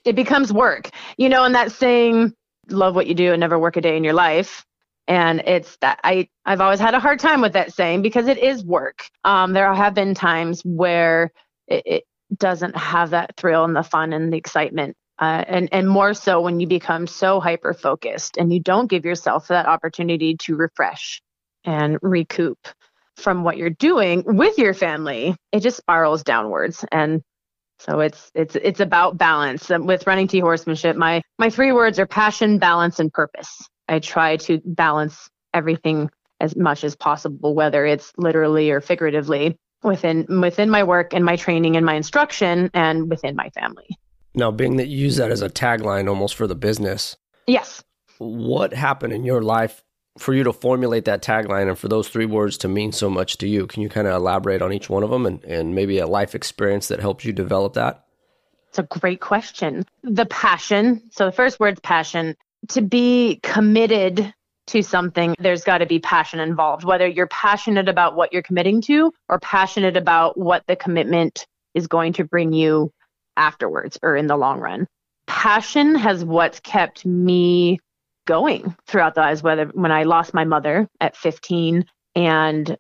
it 0.06 0.16
becomes 0.16 0.52
work. 0.52 0.90
You 1.18 1.30
know, 1.30 1.44
and 1.44 1.56
that 1.56 1.72
saying, 1.72 2.34
love 2.70 2.96
what 2.96 3.08
you 3.08 3.14
do 3.14 3.32
and 3.32 3.40
never 3.40 3.60
work 3.60 3.78
a 3.78 3.82
day 3.82 3.98
in 3.98 4.04
your 4.04 4.14
life. 4.14 4.66
And 5.08 5.42
it's 5.42 5.78
that 5.78 6.00
I, 6.04 6.30
I've 6.46 6.62
always 6.62 6.80
had 6.80 6.94
a 6.94 7.00
hard 7.00 7.20
time 7.20 7.42
with 7.42 7.54
that 7.54 7.74
saying 7.74 8.02
because 8.02 8.28
it 8.28 8.38
is 8.38 8.64
work. 8.64 9.10
Um, 9.26 9.54
there 9.54 9.74
have 9.74 9.94
been 9.94 10.14
times 10.14 10.62
where 10.64 11.32
it, 11.68 11.84
it 11.86 12.04
doesn't 12.38 12.78
have 12.78 13.10
that 13.10 13.36
thrill 13.36 13.66
and 13.66 13.76
the 13.76 13.84
fun 13.84 14.14
and 14.14 14.32
the 14.32 14.38
excitement. 14.38 14.96
Uh, 15.22 15.46
and, 15.48 15.70
and 15.72 15.88
more 15.88 16.16
so 16.16 16.42
when 16.42 16.60
you 16.60 16.66
become 16.66 17.06
so 17.06 17.40
hyper 17.40 17.74
focused 17.76 18.38
and 18.38 18.52
you 18.52 18.60
don't 18.60 18.90
give 18.90 19.06
yourself 19.06 19.48
that 19.50 19.68
opportunity 19.68 20.36
to 20.36 20.56
refresh 20.56 21.22
and 21.64 22.00
recoup 22.02 22.58
from 23.18 23.44
what 23.44 23.56
you're 23.56 23.70
doing 23.70 24.24
with 24.26 24.58
your 24.58 24.74
family, 24.74 25.36
it 25.52 25.60
just 25.60 25.78
spirals 25.78 26.24
downwards. 26.24 26.84
And 26.92 27.22
so 27.78 28.00
it's 28.00 28.32
it's 28.34 28.56
it's 28.56 28.80
about 28.80 29.18
balance. 29.18 29.70
And 29.70 29.88
with 29.88 30.08
running 30.08 30.28
T 30.28 30.40
horsemanship, 30.40 30.96
my 30.96 31.22
my 31.38 31.50
three 31.50 31.72
words 31.72 32.00
are 32.00 32.08
passion, 32.08 32.58
balance, 32.58 33.00
and 33.00 33.14
purpose. 33.14 33.68
I 33.88 34.00
try 34.00 34.38
to 34.38 34.60
balance 34.66 35.30
everything 35.54 36.10
as 36.40 36.56
much 36.56 36.84
as 36.84 36.96
possible, 36.96 37.54
whether 37.54 37.86
it's 37.86 38.12
literally 38.18 38.72
or 38.72 38.82
figuratively 38.82 39.58
within 39.84 40.26
within 40.42 40.70
my 40.70 40.84
work 40.84 41.14
and 41.14 41.26
my 41.26 41.36
training 41.36 41.76
and 41.76 41.86
my 41.86 41.94
instruction 41.94 42.72
and 42.74 43.10
within 43.10 43.36
my 43.36 43.50
family. 43.50 43.98
Now, 44.34 44.52
being 44.52 44.78
that 44.78 44.88
you 44.88 44.98
use 44.98 45.18
that 45.18 45.32
as 45.32 45.42
a 45.42 45.50
tagline 45.50 46.08
almost 46.08 46.36
for 46.36 46.48
the 46.48 46.56
business. 46.56 47.18
Yes. 47.48 47.84
What 48.18 48.74
happened 48.74 49.14
in 49.14 49.24
your 49.24 49.42
life 49.42 49.84
for 50.18 50.34
you 50.34 50.44
to 50.44 50.54
formulate 50.54 51.06
that 51.06 51.22
tagline 51.22 51.68
and 51.68 51.78
for 51.78 51.88
those 51.88 52.10
three 52.10 52.26
words 52.26 52.58
to 52.58 52.68
mean 52.68 52.92
so 52.92 53.10
much 53.10 53.38
to 53.38 53.48
you. 53.48 53.66
Can 53.68 53.82
you 53.82 53.90
kind 53.90 54.08
of 54.08 54.14
elaborate 54.14 54.62
on 54.62 54.74
each 54.74 54.90
one 54.90 55.04
of 55.04 55.10
them 55.10 55.26
and, 55.26 55.44
and 55.46 55.74
maybe 55.74 56.00
a 56.00 56.08
life 56.08 56.36
experience 56.36 56.88
that 56.90 57.00
helps 57.00 57.24
you 57.26 57.34
develop 57.34 57.74
that? 57.74 58.06
It's 58.70 58.80
a 58.80 58.84
great 58.84 59.20
question. 59.20 59.86
The 60.04 60.26
passion. 60.26 61.02
So 61.12 61.26
the 61.26 61.32
first 61.32 61.60
word's 61.60 61.80
passion. 61.80 62.36
To 62.70 62.82
be 62.82 63.40
committed 63.42 64.34
to 64.68 64.82
something, 64.82 65.36
there's 65.40 65.64
got 65.64 65.80
to 65.80 65.86
be 65.86 66.00
passion 66.00 66.40
involved, 66.40 66.84
whether 66.84 67.08
you're 67.08 67.28
passionate 67.28 67.90
about 67.90 68.16
what 68.16 68.32
you're 68.32 68.44
committing 68.44 68.82
to 68.84 69.12
or 69.28 69.40
passionate 69.40 69.98
about 69.98 70.38
what 70.38 70.64
the 70.68 70.76
commitment 70.76 71.48
is 71.74 71.88
going 71.88 72.14
to 72.14 72.24
bring 72.24 72.54
you 72.54 72.94
afterwards 73.38 73.98
or 74.02 74.16
in 74.16 74.28
the 74.28 74.38
long 74.38 74.60
run. 74.60 74.88
Passion 75.28 75.96
has 75.96 76.26
what's 76.26 76.60
kept 76.60 77.06
me 77.06 77.80
going 78.28 78.76
throughout 78.88 79.16
the 79.16 79.22
lives, 79.22 79.44
whether 79.44 79.66
when 79.68 79.92
I 79.92 80.04
lost 80.04 80.34
my 80.34 80.46
mother 80.46 80.88
at 81.00 81.16
15 81.16 81.86
and 82.16 82.78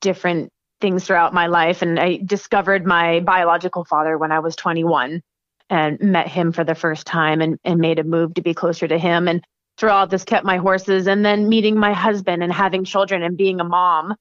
different 0.00 0.50
things 0.80 1.04
throughout 1.04 1.34
my 1.34 1.46
life. 1.46 1.82
And 1.82 1.98
I 1.98 2.20
discovered 2.24 2.86
my 2.86 3.20
biological 3.20 3.84
father 3.84 4.18
when 4.18 4.32
I 4.32 4.40
was 4.40 4.56
21 4.56 5.22
and 5.70 6.00
met 6.00 6.28
him 6.28 6.52
for 6.52 6.64
the 6.64 6.74
first 6.74 7.06
time 7.06 7.40
and, 7.40 7.58
and 7.64 7.80
made 7.80 7.98
a 7.98 8.04
move 8.04 8.34
to 8.34 8.42
be 8.42 8.54
closer 8.54 8.86
to 8.86 8.98
him. 8.98 9.26
And 9.26 9.42
throughout 9.78 10.10
this, 10.10 10.24
kept 10.24 10.44
my 10.44 10.58
horses 10.58 11.06
and 11.06 11.24
then 11.24 11.48
meeting 11.48 11.78
my 11.78 11.92
husband 11.92 12.42
and 12.42 12.52
having 12.52 12.84
children 12.84 13.22
and 13.22 13.36
being 13.36 13.60
a 13.60 13.64
mom. 13.64 14.14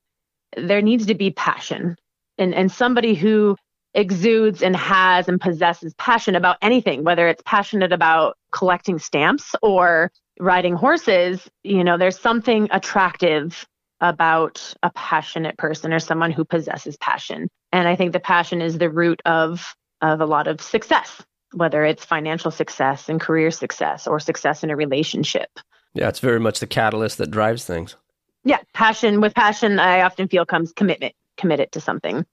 There 0.57 0.81
needs 0.81 1.05
to 1.07 1.15
be 1.15 1.31
passion 1.31 1.97
and, 2.37 2.53
and 2.53 2.71
somebody 2.71 3.13
who 3.13 3.55
exudes 3.95 4.61
and 4.61 4.75
has 4.75 5.27
and 5.27 5.39
possesses 5.39 5.93
passion 5.95 6.35
about 6.35 6.57
anything, 6.61 7.03
whether 7.03 7.27
it's 7.27 7.41
passionate 7.45 7.93
about 7.93 8.37
collecting 8.51 8.99
stamps 8.99 9.55
or 9.61 10.11
riding 10.39 10.75
horses, 10.75 11.49
you 11.63 11.83
know, 11.83 11.97
there's 11.97 12.19
something 12.19 12.67
attractive 12.71 13.65
about 14.01 14.73
a 14.83 14.89
passionate 14.91 15.57
person 15.57 15.93
or 15.93 15.99
someone 15.99 16.31
who 16.31 16.43
possesses 16.43 16.97
passion. 16.97 17.47
And 17.71 17.87
I 17.87 17.95
think 17.95 18.11
the 18.11 18.19
passion 18.19 18.61
is 18.61 18.77
the 18.77 18.89
root 18.89 19.21
of 19.25 19.75
of 20.01 20.19
a 20.19 20.25
lot 20.25 20.47
of 20.47 20.61
success, 20.61 21.23
whether 21.53 21.85
it's 21.85 22.03
financial 22.03 22.51
success 22.51 23.07
and 23.07 23.19
career 23.19 23.49
success 23.49 24.07
or 24.07 24.19
success 24.19 24.61
in 24.61 24.69
a 24.69 24.75
relationship. 24.75 25.49
Yeah, 25.93 26.09
it's 26.09 26.19
very 26.19 26.39
much 26.39 26.59
the 26.59 26.67
catalyst 26.67 27.17
that 27.19 27.31
drives 27.31 27.63
things. 27.63 27.95
Yeah, 28.43 28.59
passion 28.73 29.21
with 29.21 29.33
passion 29.33 29.79
I 29.79 30.01
often 30.01 30.27
feel 30.27 30.45
comes 30.45 30.73
commitment, 30.73 31.15
committed 31.37 31.71
to 31.71 31.81
something. 31.81 32.25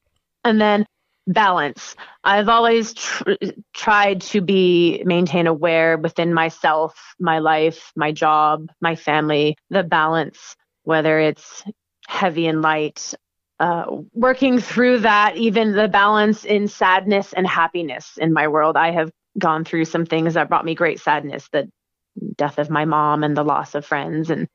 And 0.45 0.61
then 0.61 0.87
balance. 1.27 1.95
I've 2.25 2.49
always 2.49 2.95
tr- 2.95 3.33
tried 3.73 4.21
to 4.23 4.41
be 4.41 5.03
maintain 5.05 5.47
aware 5.47 5.97
within 5.97 6.35
myself, 6.35 7.15
my 7.19 7.39
life, 7.39 7.93
my 7.97 8.13
job, 8.13 8.71
my 8.81 8.97
family, 8.97 9.57
the 9.71 9.83
balance, 9.83 10.57
whether 10.85 11.19
it's 11.21 11.63
heavy 12.09 12.47
and 12.47 12.63
light. 12.63 13.15
Uh, 13.61 13.85
working 14.13 14.59
through 14.59 14.99
that, 14.99 15.37
even 15.37 15.73
the 15.73 15.87
balance 15.87 16.45
in 16.45 16.67
sadness 16.67 17.33
and 17.33 17.47
happiness 17.47 18.19
in 18.19 18.33
my 18.33 18.49
world. 18.49 18.77
I 18.77 18.91
have 18.91 19.13
gone 19.39 19.65
through 19.65 19.85
some 19.85 20.05
things 20.05 20.35
that 20.35 20.49
brought 20.49 20.65
me 20.65 20.75
great 20.75 20.99
sadness, 20.99 21.49
the 21.53 21.71
death 22.37 22.59
of 22.59 22.71
my 22.71 22.85
mom 22.85 23.23
and 23.23 23.37
the 23.37 23.45
loss 23.45 23.75
of 23.75 23.87
friends 23.87 24.31
and 24.31 24.49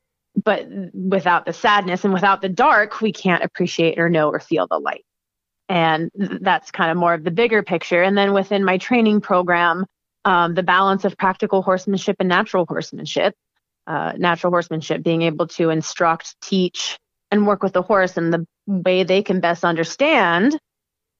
but 0.43 0.67
without 0.93 1.45
the 1.45 1.53
sadness 1.53 2.03
and 2.03 2.13
without 2.13 2.41
the 2.41 2.49
dark, 2.49 3.01
we 3.01 3.11
can't 3.11 3.43
appreciate 3.43 3.97
or 3.97 4.07
know 4.07 4.29
or 4.29 4.39
feel 4.39 4.67
the 4.67 4.77
light. 4.77 5.03
And 5.69 6.11
that's 6.15 6.71
kind 6.71 6.91
of 6.91 6.97
more 6.97 7.13
of 7.13 7.23
the 7.23 7.31
bigger 7.31 7.61
picture. 7.61 8.01
And 8.01 8.17
then 8.17 8.33
within 8.33 8.63
my 8.63 8.77
training 8.77 9.21
program, 9.21 9.85
um, 10.23 10.55
the 10.55 10.63
balance 10.63 11.05
of 11.05 11.17
practical 11.17 11.61
horsemanship 11.61 12.17
and 12.19 12.29
natural 12.29 12.65
horsemanship. 12.67 13.35
Uh, 13.87 14.11
natural 14.17 14.51
horsemanship 14.51 15.01
being 15.01 15.21
able 15.21 15.47
to 15.47 15.69
instruct, 15.69 16.35
teach, 16.41 16.97
and 17.31 17.47
work 17.47 17.63
with 17.63 17.71
the 17.71 17.81
horse 17.81 18.17
in 18.17 18.31
the 18.31 18.45
way 18.65 19.03
they 19.03 19.23
can 19.23 19.39
best 19.39 19.63
understand, 19.63 20.59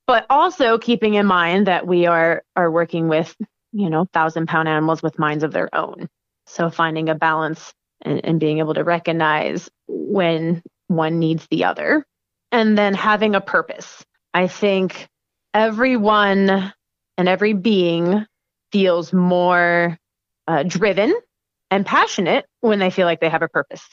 but 0.06 0.26
also 0.30 0.78
keeping 0.78 1.14
in 1.14 1.26
mind 1.26 1.68
that 1.68 1.88
we 1.88 2.08
are 2.08 2.44
are 2.58 2.70
working 2.70 3.08
with 3.08 3.34
you 3.72 3.90
know 3.90 4.06
thousand 4.14 4.48
pound 4.48 4.68
animals 4.68 5.02
with 5.02 5.18
minds 5.18 5.46
of 5.46 5.54
their 5.54 5.74
own. 5.74 6.10
So 6.46 6.70
finding 6.70 7.08
a 7.08 7.16
balance 7.16 7.74
and, 8.02 8.24
and 8.26 8.40
being 8.40 8.60
able 8.60 8.74
to 8.74 8.84
recognize 8.84 9.70
when 9.88 10.62
one 10.88 11.20
needs 11.20 11.48
the 11.50 11.64
other, 11.64 12.06
and 12.52 12.78
then 12.78 12.94
having 12.94 13.34
a 13.34 13.42
purpose. 13.42 14.04
I 14.38 14.46
think 14.48 15.08
everyone 15.56 16.72
and 17.18 17.28
every 17.28 17.54
being 17.54 18.24
feels 18.72 19.12
more 19.12 19.98
uh, 20.48 20.62
driven 20.62 21.16
and 21.72 21.84
passionate 21.84 22.46
when 22.62 22.78
they 22.78 22.92
feel 22.92 23.08
like 23.08 23.20
they 23.20 23.30
have 23.30 23.42
a 23.42 23.48
purpose 23.48 23.84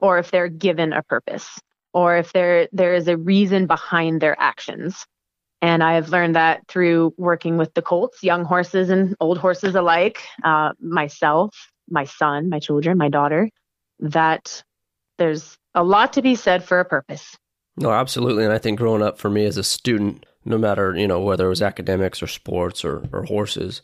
or 0.00 0.18
if 0.18 0.32
they're 0.32 0.48
given 0.48 0.92
a 0.92 1.04
purpose 1.04 1.60
or 1.94 2.16
if 2.16 2.32
there 2.32 2.66
there 2.72 2.92
is 2.92 3.06
a 3.06 3.16
reason 3.16 3.68
behind 3.68 4.20
their 4.20 4.34
actions. 4.40 5.06
And 5.62 5.80
i've 5.80 6.08
learned 6.08 6.34
that 6.34 6.66
through 6.66 7.14
working 7.16 7.56
with 7.56 7.72
the 7.74 7.82
colts 7.82 8.24
young 8.24 8.44
horses 8.44 8.90
and 8.90 9.14
old 9.20 9.38
horses 9.38 9.76
alike 9.76 10.18
uh, 10.42 10.72
myself 10.80 11.54
my 11.88 12.04
son 12.04 12.48
my 12.48 12.58
children 12.58 12.98
my 12.98 13.10
daughter 13.10 13.48
that 14.00 14.64
there's 15.18 15.56
a 15.76 15.84
lot 15.84 16.14
to 16.14 16.22
be 16.22 16.34
said 16.34 16.64
for 16.64 16.80
a 16.80 16.84
purpose 16.84 17.36
no, 17.78 17.90
absolutely. 17.90 18.44
And 18.44 18.52
I 18.52 18.58
think 18.58 18.78
growing 18.78 19.02
up 19.02 19.18
for 19.18 19.30
me 19.30 19.44
as 19.44 19.56
a 19.56 19.64
student, 19.64 20.26
no 20.44 20.58
matter, 20.58 20.94
you 20.96 21.06
know, 21.06 21.20
whether 21.20 21.46
it 21.46 21.50
was 21.50 21.62
academics 21.62 22.22
or 22.22 22.26
sports 22.26 22.84
or, 22.84 23.08
or 23.12 23.24
horses, 23.24 23.82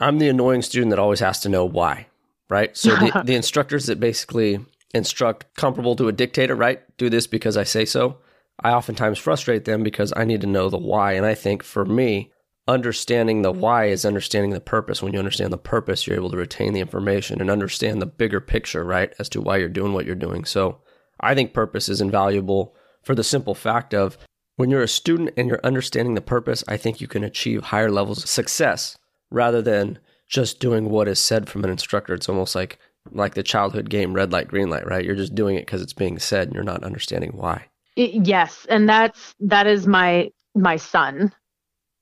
I'm 0.00 0.18
the 0.18 0.28
annoying 0.28 0.62
student 0.62 0.90
that 0.90 0.98
always 0.98 1.20
has 1.20 1.40
to 1.40 1.48
know 1.48 1.64
why, 1.64 2.06
right? 2.48 2.76
So 2.76 2.90
the, 2.96 3.22
the 3.24 3.34
instructors 3.34 3.86
that 3.86 4.00
basically 4.00 4.64
instruct 4.94 5.54
comparable 5.56 5.96
to 5.96 6.08
a 6.08 6.12
dictator, 6.12 6.54
right? 6.54 6.80
Do 6.96 7.08
this 7.08 7.26
because 7.26 7.56
I 7.56 7.64
say 7.64 7.84
so. 7.84 8.18
I 8.60 8.72
oftentimes 8.72 9.18
frustrate 9.18 9.64
them 9.64 9.82
because 9.82 10.12
I 10.16 10.24
need 10.24 10.42
to 10.42 10.46
know 10.46 10.68
the 10.68 10.78
why. 10.78 11.12
And 11.12 11.26
I 11.26 11.34
think 11.34 11.62
for 11.62 11.84
me, 11.84 12.30
understanding 12.68 13.42
the 13.42 13.50
why 13.50 13.86
is 13.86 14.04
understanding 14.04 14.50
the 14.50 14.60
purpose. 14.60 15.02
When 15.02 15.12
you 15.12 15.18
understand 15.18 15.52
the 15.52 15.58
purpose, 15.58 16.06
you're 16.06 16.16
able 16.16 16.30
to 16.30 16.36
retain 16.36 16.72
the 16.72 16.80
information 16.80 17.40
and 17.40 17.50
understand 17.50 18.00
the 18.00 18.06
bigger 18.06 18.40
picture, 18.40 18.84
right, 18.84 19.12
as 19.18 19.28
to 19.30 19.40
why 19.40 19.56
you're 19.56 19.68
doing 19.68 19.92
what 19.92 20.06
you're 20.06 20.14
doing. 20.14 20.44
So 20.44 20.78
I 21.18 21.34
think 21.34 21.52
purpose 21.52 21.88
is 21.88 22.00
invaluable 22.00 22.74
for 23.02 23.14
the 23.14 23.24
simple 23.24 23.54
fact 23.54 23.94
of 23.94 24.16
when 24.56 24.70
you're 24.70 24.82
a 24.82 24.88
student 24.88 25.30
and 25.36 25.48
you're 25.48 25.60
understanding 25.64 26.14
the 26.14 26.20
purpose, 26.20 26.62
I 26.68 26.76
think 26.76 27.00
you 27.00 27.08
can 27.08 27.24
achieve 27.24 27.64
higher 27.64 27.90
levels 27.90 28.22
of 28.22 28.28
success 28.28 28.96
rather 29.30 29.62
than 29.62 29.98
just 30.28 30.60
doing 30.60 30.88
what 30.88 31.08
is 31.08 31.18
said 31.18 31.48
from 31.48 31.64
an 31.64 31.70
instructor. 31.70 32.14
It's 32.14 32.28
almost 32.28 32.54
like 32.54 32.78
like 33.10 33.34
the 33.34 33.42
childhood 33.42 33.90
game 33.90 34.14
red 34.14 34.32
light 34.32 34.48
green 34.48 34.70
light, 34.70 34.86
right? 34.86 35.04
You're 35.04 35.16
just 35.16 35.34
doing 35.34 35.56
it 35.56 35.66
because 35.66 35.82
it's 35.82 35.92
being 35.92 36.18
said 36.18 36.48
and 36.48 36.54
you're 36.54 36.62
not 36.62 36.84
understanding 36.84 37.32
why. 37.34 37.66
Yes, 37.96 38.66
and 38.68 38.88
that's 38.88 39.34
that 39.40 39.66
is 39.66 39.86
my 39.86 40.30
my 40.54 40.76
son. 40.76 41.32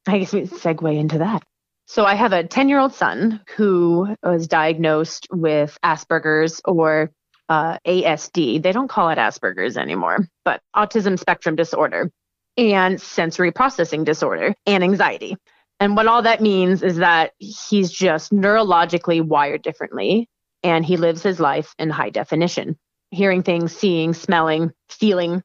I 0.06 0.18
guess 0.18 0.32
we 0.32 0.42
segue 0.42 0.96
into 0.96 1.18
that. 1.18 1.42
So 1.86 2.04
I 2.04 2.14
have 2.14 2.32
a 2.32 2.44
10 2.44 2.68
year 2.68 2.78
old 2.78 2.94
son 2.94 3.40
who 3.56 4.14
was 4.22 4.46
diagnosed 4.46 5.26
with 5.32 5.76
Asperger's 5.84 6.60
or 6.64 7.10
uh, 7.50 7.78
ASD. 7.86 8.62
They 8.62 8.72
don't 8.72 8.88
call 8.88 9.10
it 9.10 9.18
Asperger's 9.18 9.76
anymore, 9.76 10.28
but 10.44 10.62
autism 10.74 11.18
spectrum 11.18 11.56
disorder 11.56 12.10
and 12.56 13.00
sensory 13.00 13.50
processing 13.50 14.04
disorder 14.04 14.54
and 14.66 14.84
anxiety. 14.84 15.36
And 15.80 15.96
what 15.96 16.06
all 16.06 16.22
that 16.22 16.40
means 16.40 16.82
is 16.82 16.98
that 16.98 17.32
he's 17.38 17.90
just 17.90 18.32
neurologically 18.32 19.20
wired 19.20 19.62
differently 19.62 20.28
and 20.62 20.84
he 20.86 20.96
lives 20.96 21.22
his 21.22 21.40
life 21.40 21.74
in 21.78 21.90
high 21.90 22.10
definition, 22.10 22.78
hearing 23.10 23.42
things, 23.42 23.74
seeing, 23.74 24.14
smelling, 24.14 24.70
feeling. 24.88 25.42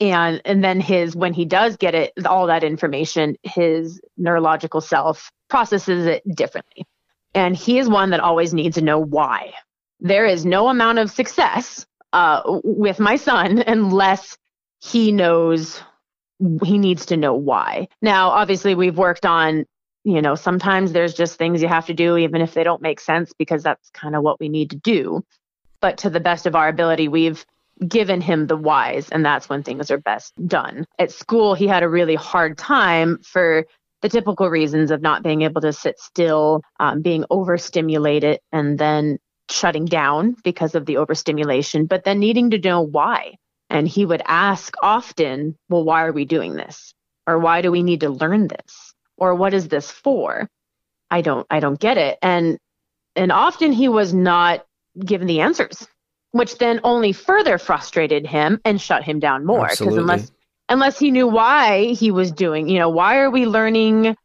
And, 0.00 0.40
and 0.44 0.64
then 0.64 0.80
his 0.80 1.14
when 1.14 1.34
he 1.34 1.44
does 1.44 1.76
get 1.76 1.94
it 1.94 2.12
all 2.24 2.46
that 2.46 2.64
information 2.64 3.36
his 3.42 4.00
neurological 4.16 4.80
self 4.80 5.30
processes 5.50 6.06
it 6.06 6.22
differently 6.34 6.86
and 7.34 7.54
he 7.54 7.78
is 7.78 7.88
one 7.88 8.10
that 8.10 8.20
always 8.20 8.52
needs 8.52 8.76
to 8.76 8.82
know 8.82 8.98
why 8.98 9.52
there 10.02 10.26
is 10.26 10.44
no 10.44 10.68
amount 10.68 10.98
of 10.98 11.10
success 11.10 11.86
uh, 12.12 12.42
with 12.64 13.00
my 13.00 13.16
son 13.16 13.58
unless 13.66 14.36
he 14.80 15.12
knows 15.12 15.80
he 16.64 16.76
needs 16.76 17.06
to 17.06 17.16
know 17.16 17.34
why. 17.34 17.86
Now, 18.02 18.30
obviously, 18.30 18.74
we've 18.74 18.98
worked 18.98 19.24
on, 19.24 19.64
you 20.02 20.20
know, 20.20 20.34
sometimes 20.34 20.92
there's 20.92 21.14
just 21.14 21.38
things 21.38 21.62
you 21.62 21.68
have 21.68 21.86
to 21.86 21.94
do, 21.94 22.16
even 22.16 22.42
if 22.42 22.52
they 22.52 22.64
don't 22.64 22.82
make 22.82 22.98
sense, 22.98 23.32
because 23.38 23.62
that's 23.62 23.90
kind 23.90 24.16
of 24.16 24.24
what 24.24 24.40
we 24.40 24.48
need 24.48 24.70
to 24.70 24.76
do. 24.76 25.24
But 25.80 25.98
to 25.98 26.10
the 26.10 26.18
best 26.18 26.46
of 26.46 26.56
our 26.56 26.68
ability, 26.68 27.06
we've 27.06 27.46
given 27.86 28.20
him 28.20 28.48
the 28.48 28.56
whys, 28.56 29.08
and 29.10 29.24
that's 29.24 29.48
when 29.48 29.62
things 29.62 29.92
are 29.92 29.98
best 29.98 30.32
done. 30.48 30.84
At 30.98 31.12
school, 31.12 31.54
he 31.54 31.68
had 31.68 31.84
a 31.84 31.88
really 31.88 32.16
hard 32.16 32.58
time 32.58 33.20
for 33.22 33.64
the 34.00 34.08
typical 34.08 34.50
reasons 34.50 34.90
of 34.90 35.00
not 35.00 35.22
being 35.22 35.42
able 35.42 35.60
to 35.60 35.72
sit 35.72 36.00
still, 36.00 36.62
um, 36.80 37.02
being 37.02 37.24
overstimulated, 37.30 38.40
and 38.50 38.76
then 38.80 39.18
shutting 39.52 39.84
down 39.84 40.36
because 40.44 40.74
of 40.74 40.86
the 40.86 40.96
overstimulation, 40.96 41.86
but 41.86 42.04
then 42.04 42.18
needing 42.18 42.50
to 42.50 42.58
know 42.58 42.80
why. 42.80 43.34
And 43.70 43.88
he 43.88 44.04
would 44.04 44.22
ask 44.26 44.74
often, 44.82 45.56
well, 45.68 45.84
why 45.84 46.04
are 46.04 46.12
we 46.12 46.24
doing 46.24 46.54
this? 46.54 46.92
Or 47.26 47.38
why 47.38 47.62
do 47.62 47.70
we 47.70 47.82
need 47.82 48.00
to 48.00 48.10
learn 48.10 48.48
this? 48.48 48.94
Or 49.16 49.34
what 49.34 49.54
is 49.54 49.68
this 49.68 49.90
for? 49.90 50.48
I 51.10 51.20
don't 51.20 51.46
I 51.50 51.60
don't 51.60 51.78
get 51.78 51.98
it. 51.98 52.18
And 52.22 52.58
and 53.14 53.30
often 53.30 53.72
he 53.72 53.88
was 53.88 54.12
not 54.12 54.66
given 54.98 55.26
the 55.26 55.40
answers, 55.40 55.86
which 56.32 56.58
then 56.58 56.80
only 56.84 57.12
further 57.12 57.58
frustrated 57.58 58.26
him 58.26 58.60
and 58.64 58.80
shut 58.80 59.04
him 59.04 59.20
down 59.20 59.44
more. 59.44 59.68
Because 59.68 59.96
unless 59.96 60.32
unless 60.68 60.98
he 60.98 61.10
knew 61.10 61.28
why 61.28 61.92
he 61.92 62.10
was 62.10 62.32
doing, 62.32 62.68
you 62.68 62.78
know, 62.78 62.88
why 62.88 63.18
are 63.18 63.30
we 63.30 63.46
learning 63.46 64.16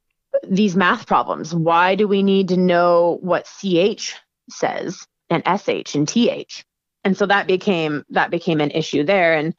these 0.47 0.75
math 0.75 1.07
problems? 1.07 1.53
Why 1.53 1.95
do 1.95 2.07
we 2.07 2.23
need 2.23 2.49
to 2.49 2.57
know 2.57 3.17
what 3.21 3.45
CH 3.45 4.15
says? 4.49 5.05
And 5.29 5.43
sh 5.45 5.95
and 5.95 6.07
th 6.07 6.63
and 7.07 7.17
so 7.17 7.25
that 7.25 7.47
became 7.47 8.03
that 8.09 8.31
became 8.31 8.59
an 8.59 8.71
issue 8.71 9.03
there. 9.03 9.33
And 9.35 9.55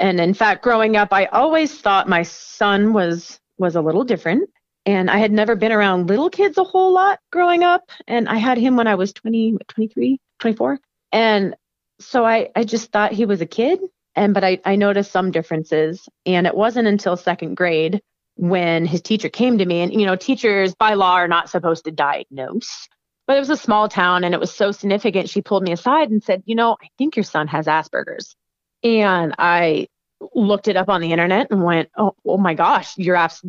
and 0.00 0.20
in 0.20 0.34
fact 0.34 0.64
growing 0.64 0.96
up 0.96 1.12
i 1.12 1.26
always 1.26 1.80
thought 1.80 2.08
my 2.08 2.24
son 2.24 2.92
was 2.92 3.38
was 3.58 3.76
a 3.76 3.80
little 3.80 4.04
different. 4.04 4.50
And 4.86 5.08
i 5.08 5.18
had 5.18 5.30
never 5.32 5.54
been 5.54 5.70
around 5.72 6.08
little 6.08 6.30
kids 6.30 6.58
a 6.58 6.64
whole 6.64 6.92
lot 6.92 7.20
growing 7.30 7.62
up. 7.62 7.90
And 8.08 8.28
i 8.28 8.36
had 8.36 8.58
him 8.58 8.76
when 8.76 8.88
i 8.88 8.96
was 8.96 9.12
20 9.12 9.56
23 9.68 10.18
24 10.40 10.80
and 11.12 11.54
so 12.00 12.24
i 12.24 12.50
i 12.56 12.64
just 12.64 12.90
thought 12.90 13.12
he 13.12 13.24
was 13.24 13.40
a 13.40 13.46
kid. 13.46 13.78
And 14.16 14.34
but 14.34 14.42
i 14.42 14.58
i 14.64 14.74
noticed 14.74 15.12
some 15.12 15.30
differences. 15.30 16.08
And 16.26 16.46
it 16.46 16.56
wasn't 16.56 16.88
until 16.88 17.16
second 17.16 17.54
grade 17.54 18.02
when 18.36 18.84
his 18.84 19.00
teacher 19.00 19.28
came 19.28 19.58
to 19.58 19.64
me. 19.64 19.80
And 19.82 19.92
you 19.92 20.06
know 20.06 20.16
teachers 20.16 20.74
by 20.74 20.94
law 20.94 21.14
are 21.14 21.28
not 21.28 21.50
supposed 21.50 21.84
to 21.84 21.92
diagnose 21.92 22.88
but 23.26 23.36
it 23.36 23.40
was 23.40 23.50
a 23.50 23.56
small 23.56 23.88
town 23.88 24.24
and 24.24 24.34
it 24.34 24.40
was 24.40 24.52
so 24.52 24.70
significant. 24.70 25.30
She 25.30 25.42
pulled 25.42 25.62
me 25.62 25.72
aside 25.72 26.10
and 26.10 26.22
said, 26.22 26.42
You 26.46 26.54
know, 26.54 26.76
I 26.82 26.88
think 26.98 27.16
your 27.16 27.24
son 27.24 27.48
has 27.48 27.66
Asperger's. 27.66 28.36
And 28.82 29.34
I 29.38 29.88
looked 30.34 30.68
it 30.68 30.76
up 30.76 30.88
on 30.88 31.00
the 31.00 31.12
internet 31.12 31.48
and 31.50 31.62
went, 31.62 31.90
Oh, 31.96 32.14
oh 32.26 32.38
my 32.38 32.54
gosh, 32.54 32.96
you're 32.98 33.16
abs-. 33.16 33.44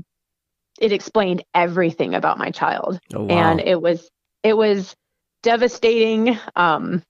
It 0.79 0.91
explained 0.91 1.43
everything 1.53 2.15
about 2.15 2.37
my 2.37 2.51
child. 2.51 2.99
Oh, 3.13 3.23
wow. 3.23 3.29
And 3.29 3.61
it 3.61 3.81
was, 3.81 4.09
it 4.43 4.55
was 4.55 4.95
devastating, 5.43 6.37
um, 6.55 7.03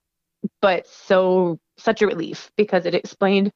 but 0.61 0.87
so, 0.87 1.59
such 1.77 2.01
a 2.01 2.07
relief 2.07 2.51
because 2.55 2.85
it 2.85 2.95
explained, 2.95 3.51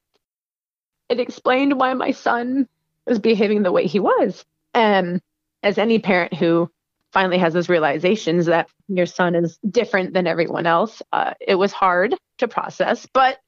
it 1.08 1.20
explained 1.20 1.78
why 1.78 1.94
my 1.94 2.10
son 2.10 2.68
was 3.06 3.18
behaving 3.18 3.62
the 3.62 3.72
way 3.72 3.86
he 3.86 4.00
was. 4.00 4.44
And 4.74 5.20
as 5.62 5.78
any 5.78 5.98
parent 5.98 6.34
who 6.34 6.70
finally 7.12 7.38
has 7.38 7.52
those 7.52 7.68
realizations 7.68 8.46
that 8.46 8.68
your 8.88 9.06
son 9.06 9.34
is 9.34 9.58
different 9.68 10.14
than 10.14 10.26
everyone 10.26 10.66
else. 10.66 11.02
Uh, 11.12 11.34
it 11.40 11.56
was 11.56 11.72
hard 11.72 12.14
to 12.38 12.48
process, 12.48 13.06
but 13.12 13.38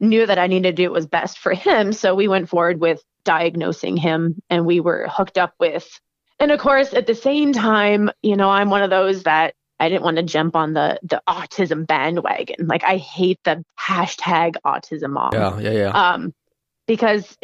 knew 0.00 0.26
that 0.26 0.38
I 0.38 0.46
needed 0.48 0.76
to 0.76 0.82
do 0.82 0.90
what 0.90 0.94
was 0.94 1.06
best 1.06 1.38
for 1.38 1.52
him. 1.52 1.92
So 1.92 2.14
we 2.14 2.28
went 2.28 2.48
forward 2.48 2.80
with 2.80 3.02
diagnosing 3.24 3.96
him 3.96 4.40
and 4.50 4.66
we 4.66 4.80
were 4.80 5.08
hooked 5.10 5.38
up 5.38 5.54
with. 5.60 5.88
And 6.40 6.50
of 6.50 6.58
course, 6.58 6.92
at 6.92 7.06
the 7.06 7.14
same 7.14 7.52
time, 7.52 8.10
you 8.22 8.36
know, 8.36 8.50
I'm 8.50 8.68
one 8.68 8.82
of 8.82 8.90
those 8.90 9.22
that 9.22 9.54
I 9.78 9.88
didn't 9.88 10.02
want 10.02 10.16
to 10.16 10.22
jump 10.22 10.54
on 10.54 10.74
the 10.74 10.98
the 11.02 11.22
autism 11.28 11.86
bandwagon. 11.86 12.66
Like 12.66 12.84
I 12.84 12.96
hate 12.96 13.38
the 13.44 13.64
hashtag 13.78 14.54
autism 14.64 15.10
mom. 15.10 15.30
Yeah, 15.32 15.58
yeah, 15.58 15.70
yeah. 15.70 15.88
Um, 15.88 16.34
because 16.86 17.36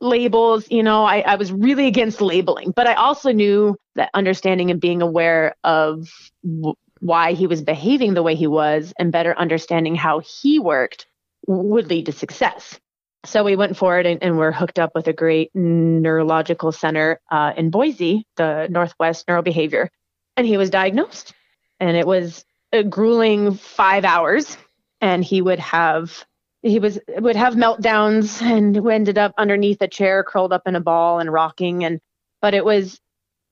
labels, 0.00 0.70
you 0.70 0.82
know, 0.82 1.04
I, 1.04 1.20
I 1.20 1.36
was 1.36 1.52
really 1.52 1.86
against 1.86 2.20
labeling, 2.20 2.72
but 2.74 2.86
I 2.86 2.94
also 2.94 3.32
knew 3.32 3.76
that 3.94 4.10
understanding 4.14 4.70
and 4.70 4.80
being 4.80 5.02
aware 5.02 5.54
of 5.64 6.08
w- 6.44 6.74
why 7.00 7.32
he 7.32 7.46
was 7.46 7.62
behaving 7.62 8.14
the 8.14 8.22
way 8.22 8.34
he 8.34 8.46
was 8.46 8.92
and 8.98 9.12
better 9.12 9.36
understanding 9.38 9.94
how 9.94 10.20
he 10.20 10.58
worked 10.58 11.06
would 11.46 11.88
lead 11.88 12.06
to 12.06 12.12
success. 12.12 12.78
So 13.24 13.42
we 13.42 13.56
went 13.56 13.76
forward 13.76 14.06
and, 14.06 14.22
and 14.22 14.38
we're 14.38 14.52
hooked 14.52 14.78
up 14.78 14.94
with 14.94 15.08
a 15.08 15.12
great 15.12 15.50
neurological 15.54 16.72
center 16.72 17.20
uh, 17.30 17.52
in 17.56 17.70
Boise, 17.70 18.26
the 18.36 18.68
Northwest 18.70 19.26
Neurobehavior, 19.26 19.88
and 20.36 20.46
he 20.46 20.56
was 20.56 20.70
diagnosed. 20.70 21.34
And 21.80 21.96
it 21.96 22.06
was 22.06 22.44
a 22.72 22.84
grueling 22.84 23.54
five 23.54 24.04
hours, 24.04 24.56
and 25.00 25.24
he 25.24 25.42
would 25.42 25.58
have 25.58 26.24
he 26.66 26.78
was 26.78 26.98
would 27.08 27.36
have 27.36 27.54
meltdowns 27.54 28.42
and 28.42 28.76
ended 28.88 29.18
up 29.18 29.32
underneath 29.38 29.80
a 29.80 29.88
chair 29.88 30.24
curled 30.24 30.52
up 30.52 30.62
in 30.66 30.76
a 30.76 30.80
ball 30.80 31.20
and 31.20 31.32
rocking. 31.32 31.84
And 31.84 32.00
but 32.42 32.54
it 32.54 32.64
was 32.64 33.00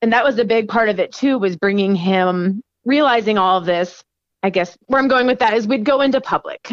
and 0.03 0.12
that 0.12 0.24
was 0.24 0.38
a 0.38 0.44
big 0.44 0.68
part 0.68 0.88
of 0.88 0.98
it 0.98 1.12
too 1.12 1.38
was 1.38 1.57
bringing 1.57 1.94
him 1.94 2.62
realizing 2.85 3.38
all 3.38 3.59
of 3.59 3.66
this. 3.66 4.03
I 4.42 4.50
guess 4.50 4.77
where 4.87 5.00
i'm 5.00 5.09
going 5.09 5.27
with 5.27 5.38
that 5.38 5.55
is 5.55 5.66
we'd 5.66 5.85
go 5.85 6.00
into 6.00 6.20
public. 6.20 6.70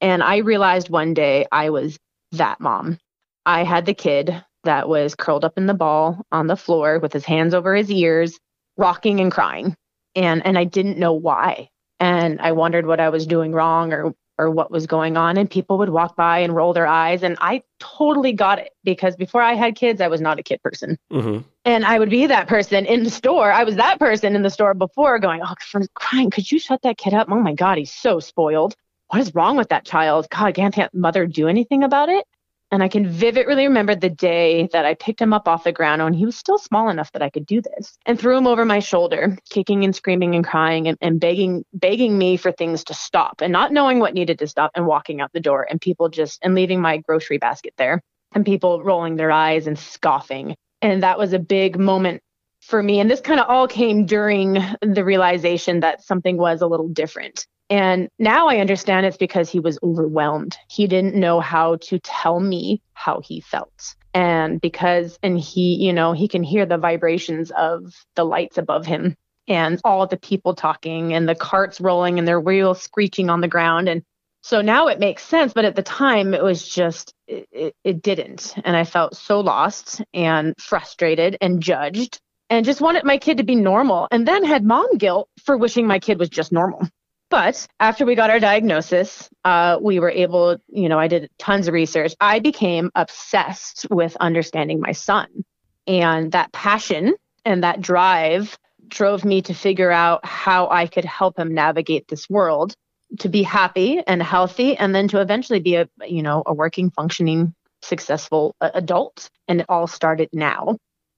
And 0.00 0.22
i 0.22 0.38
realized 0.38 0.90
one 0.90 1.14
day 1.14 1.46
i 1.52 1.70
was 1.70 1.98
that 2.32 2.60
mom. 2.60 2.98
I 3.46 3.62
had 3.62 3.86
the 3.86 3.94
kid 3.94 4.42
that 4.64 4.88
was 4.88 5.14
curled 5.14 5.44
up 5.44 5.56
in 5.56 5.66
the 5.66 5.74
ball 5.74 6.20
on 6.32 6.48
the 6.48 6.56
floor 6.56 6.98
with 6.98 7.12
his 7.12 7.24
hands 7.24 7.54
over 7.54 7.74
his 7.76 7.90
ears 7.90 8.38
rocking 8.76 9.20
and 9.20 9.30
crying. 9.30 9.76
And 10.16 10.44
and 10.44 10.58
i 10.58 10.64
didn't 10.64 10.98
know 10.98 11.12
why. 11.12 11.68
And 12.00 12.40
i 12.40 12.52
wondered 12.52 12.86
what 12.86 13.00
i 13.00 13.08
was 13.08 13.26
doing 13.26 13.52
wrong 13.52 13.92
or 13.92 14.14
or 14.38 14.50
what 14.50 14.70
was 14.70 14.86
going 14.86 15.16
on 15.16 15.36
and 15.36 15.50
people 15.50 15.78
would 15.78 15.88
walk 15.88 16.16
by 16.16 16.40
and 16.40 16.54
roll 16.54 16.72
their 16.72 16.86
eyes 16.86 17.22
and 17.22 17.36
i 17.40 17.62
totally 17.78 18.32
got 18.32 18.58
it 18.58 18.72
because 18.84 19.16
before 19.16 19.42
i 19.42 19.54
had 19.54 19.74
kids 19.74 20.00
i 20.00 20.08
was 20.08 20.20
not 20.20 20.38
a 20.38 20.42
kid 20.42 20.60
person. 20.62 20.98
Mm-hmm. 21.12 21.38
and 21.64 21.84
i 21.84 21.98
would 21.98 22.10
be 22.10 22.26
that 22.26 22.48
person 22.48 22.86
in 22.86 23.04
the 23.04 23.10
store. 23.10 23.50
I 23.52 23.64
was 23.64 23.76
that 23.76 23.98
person 23.98 24.36
in 24.36 24.42
the 24.42 24.50
store 24.50 24.74
before 24.74 25.18
going 25.18 25.40
oh 25.44 25.54
for 25.60 25.82
crying 25.94 26.30
could 26.30 26.50
you 26.50 26.58
shut 26.58 26.82
that 26.82 26.98
kid 26.98 27.14
up? 27.14 27.28
Oh 27.30 27.40
my 27.40 27.54
god 27.54 27.78
he's 27.78 27.92
so 27.92 28.20
spoiled. 28.20 28.74
What 29.08 29.20
is 29.20 29.34
wrong 29.34 29.56
with 29.56 29.68
that 29.68 29.84
child? 29.84 30.26
God 30.30 30.54
can't 30.54 30.74
that 30.76 30.92
mother 30.92 31.26
do 31.26 31.46
anything 31.46 31.84
about 31.84 32.08
it 32.08 32.24
and 32.70 32.82
I 32.82 32.88
can 32.88 33.08
vividly 33.08 33.66
remember 33.66 33.94
the 33.94 34.10
day 34.10 34.68
that 34.72 34.84
I 34.84 34.94
picked 34.94 35.20
him 35.20 35.32
up 35.32 35.46
off 35.46 35.64
the 35.64 35.72
ground 35.72 36.02
when 36.02 36.12
he 36.12 36.26
was 36.26 36.36
still 36.36 36.58
small 36.58 36.88
enough 36.88 37.12
that 37.12 37.22
I 37.22 37.30
could 37.30 37.46
do 37.46 37.60
this 37.60 37.96
and 38.06 38.18
threw 38.18 38.36
him 38.36 38.46
over 38.46 38.64
my 38.64 38.80
shoulder, 38.80 39.38
kicking 39.50 39.84
and 39.84 39.94
screaming 39.94 40.34
and 40.34 40.44
crying 40.44 40.88
and, 40.88 40.98
and 41.00 41.20
begging, 41.20 41.64
begging 41.72 42.18
me 42.18 42.36
for 42.36 42.50
things 42.50 42.82
to 42.84 42.94
stop 42.94 43.40
and 43.40 43.52
not 43.52 43.72
knowing 43.72 44.00
what 44.00 44.14
needed 44.14 44.38
to 44.40 44.48
stop 44.48 44.72
and 44.74 44.86
walking 44.86 45.20
out 45.20 45.32
the 45.32 45.40
door 45.40 45.66
and 45.68 45.80
people 45.80 46.08
just, 46.08 46.40
and 46.42 46.54
leaving 46.54 46.80
my 46.80 46.96
grocery 46.98 47.38
basket 47.38 47.72
there 47.78 48.02
and 48.34 48.44
people 48.44 48.82
rolling 48.82 49.16
their 49.16 49.30
eyes 49.30 49.66
and 49.66 49.78
scoffing. 49.78 50.56
And 50.82 51.02
that 51.02 51.18
was 51.18 51.32
a 51.32 51.38
big 51.38 51.78
moment 51.78 52.20
for 52.60 52.82
me. 52.82 52.98
And 52.98 53.08
this 53.08 53.20
kind 53.20 53.38
of 53.38 53.48
all 53.48 53.68
came 53.68 54.06
during 54.06 54.58
the 54.82 55.04
realization 55.04 55.80
that 55.80 56.02
something 56.02 56.36
was 56.36 56.62
a 56.62 56.66
little 56.66 56.88
different. 56.88 57.46
And 57.68 58.08
now 58.18 58.48
I 58.48 58.58
understand 58.58 59.06
it's 59.06 59.16
because 59.16 59.50
he 59.50 59.60
was 59.60 59.78
overwhelmed. 59.82 60.56
He 60.68 60.86
didn't 60.86 61.16
know 61.16 61.40
how 61.40 61.76
to 61.82 61.98
tell 61.98 62.38
me 62.38 62.80
how 62.94 63.20
he 63.20 63.40
felt. 63.40 63.96
And 64.14 64.60
because, 64.60 65.18
and 65.22 65.38
he, 65.38 65.74
you 65.74 65.92
know, 65.92 66.12
he 66.12 66.28
can 66.28 66.42
hear 66.42 66.64
the 66.64 66.78
vibrations 66.78 67.50
of 67.50 67.92
the 68.14 68.24
lights 68.24 68.56
above 68.56 68.86
him 68.86 69.16
and 69.48 69.80
all 69.84 70.06
the 70.06 70.16
people 70.16 70.54
talking 70.54 71.12
and 71.12 71.28
the 71.28 71.34
carts 71.34 71.80
rolling 71.80 72.18
and 72.18 72.26
their 72.26 72.40
wheels 72.40 72.80
screeching 72.80 73.30
on 73.30 73.40
the 73.40 73.48
ground. 73.48 73.88
And 73.88 74.02
so 74.42 74.62
now 74.62 74.86
it 74.86 75.00
makes 75.00 75.24
sense. 75.24 75.52
But 75.52 75.64
at 75.64 75.76
the 75.76 75.82
time, 75.82 76.34
it 76.34 76.42
was 76.42 76.66
just, 76.66 77.12
it, 77.26 77.48
it, 77.50 77.74
it 77.84 78.02
didn't. 78.02 78.54
And 78.64 78.76
I 78.76 78.84
felt 78.84 79.16
so 79.16 79.40
lost 79.40 80.02
and 80.14 80.54
frustrated 80.58 81.36
and 81.40 81.60
judged 81.60 82.20
and 82.48 82.64
just 82.64 82.80
wanted 82.80 83.04
my 83.04 83.18
kid 83.18 83.38
to 83.38 83.44
be 83.44 83.56
normal 83.56 84.06
and 84.10 84.26
then 84.26 84.44
had 84.44 84.64
mom 84.64 84.98
guilt 84.98 85.28
for 85.44 85.56
wishing 85.56 85.86
my 85.86 85.98
kid 85.98 86.18
was 86.18 86.28
just 86.28 86.52
normal. 86.52 86.88
But 87.28 87.66
after 87.80 88.06
we 88.06 88.14
got 88.14 88.30
our 88.30 88.38
diagnosis, 88.38 89.28
uh, 89.44 89.78
we 89.80 89.98
were 89.98 90.10
able, 90.10 90.58
you 90.68 90.88
know, 90.88 90.98
I 90.98 91.08
did 91.08 91.28
tons 91.38 91.66
of 91.66 91.74
research. 91.74 92.14
I 92.20 92.38
became 92.38 92.90
obsessed 92.94 93.86
with 93.90 94.16
understanding 94.20 94.80
my 94.80 94.92
son. 94.92 95.44
And 95.86 96.32
that 96.32 96.52
passion 96.52 97.14
and 97.44 97.62
that 97.64 97.80
drive 97.80 98.56
drove 98.88 99.24
me 99.24 99.42
to 99.42 99.54
figure 99.54 99.90
out 99.90 100.24
how 100.24 100.68
I 100.68 100.86
could 100.86 101.04
help 101.04 101.38
him 101.38 101.54
navigate 101.54 102.08
this 102.08 102.30
world 102.30 102.76
to 103.20 103.28
be 103.28 103.42
happy 103.42 104.02
and 104.06 104.22
healthy 104.22 104.76
and 104.76 104.94
then 104.94 105.08
to 105.08 105.20
eventually 105.20 105.60
be 105.60 105.76
a 105.76 105.88
you 106.06 106.22
know 106.22 106.42
a 106.46 106.52
working 106.52 106.90
functioning 106.90 107.54
successful 107.82 108.54
adult 108.60 109.30
and 109.48 109.60
it 109.60 109.66
all 109.68 109.86
started 109.86 110.28
now 110.32 110.76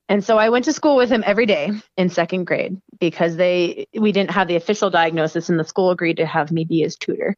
and 0.08 0.24
so 0.24 0.38
I 0.38 0.48
went 0.48 0.64
to 0.64 0.72
school 0.72 0.96
with 0.96 1.10
him 1.10 1.22
every 1.26 1.44
day 1.44 1.70
in 1.96 2.08
second 2.08 2.44
grade 2.44 2.80
because 2.98 3.36
they 3.36 3.86
we 3.94 4.12
didn't 4.12 4.30
have 4.30 4.48
the 4.48 4.56
official 4.56 4.90
diagnosis 4.90 5.48
and 5.50 5.60
the 5.60 5.64
school 5.64 5.90
agreed 5.90 6.16
to 6.16 6.26
have 6.26 6.50
me 6.50 6.64
be 6.64 6.80
his 6.80 6.96
tutor. 6.96 7.36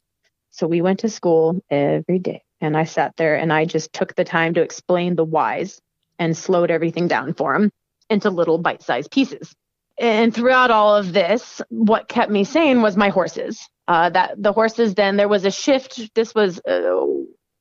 So 0.51 0.67
we 0.67 0.81
went 0.81 0.99
to 0.99 1.09
school 1.09 1.61
every 1.69 2.19
day 2.19 2.43
and 2.61 2.77
I 2.77 2.85
sat 2.85 3.15
there 3.17 3.35
and 3.35 3.51
I 3.51 3.65
just 3.65 3.91
took 3.91 4.15
the 4.15 4.23
time 4.23 4.53
to 4.53 4.61
explain 4.61 5.15
the 5.15 5.25
whys 5.25 5.81
and 6.17 6.35
slowed 6.35 6.71
everything 6.71 7.07
down 7.07 7.33
for 7.33 7.55
him 7.55 7.71
into 8.09 8.29
little 8.29 8.57
bite-sized 8.57 9.11
pieces. 9.11 9.53
And 9.97 10.33
throughout 10.33 10.71
all 10.71 10.95
of 10.95 11.13
this, 11.13 11.61
what 11.69 12.07
kept 12.07 12.31
me 12.31 12.43
sane 12.43 12.81
was 12.81 12.95
my 12.95 13.09
horses. 13.09 13.67
Uh, 13.87 14.09
that 14.09 14.41
the 14.41 14.53
horses. 14.53 14.95
Then 14.95 15.17
there 15.17 15.27
was 15.27 15.43
a 15.43 15.51
shift. 15.51 16.13
This 16.15 16.33
was 16.33 16.61
uh, 16.65 17.05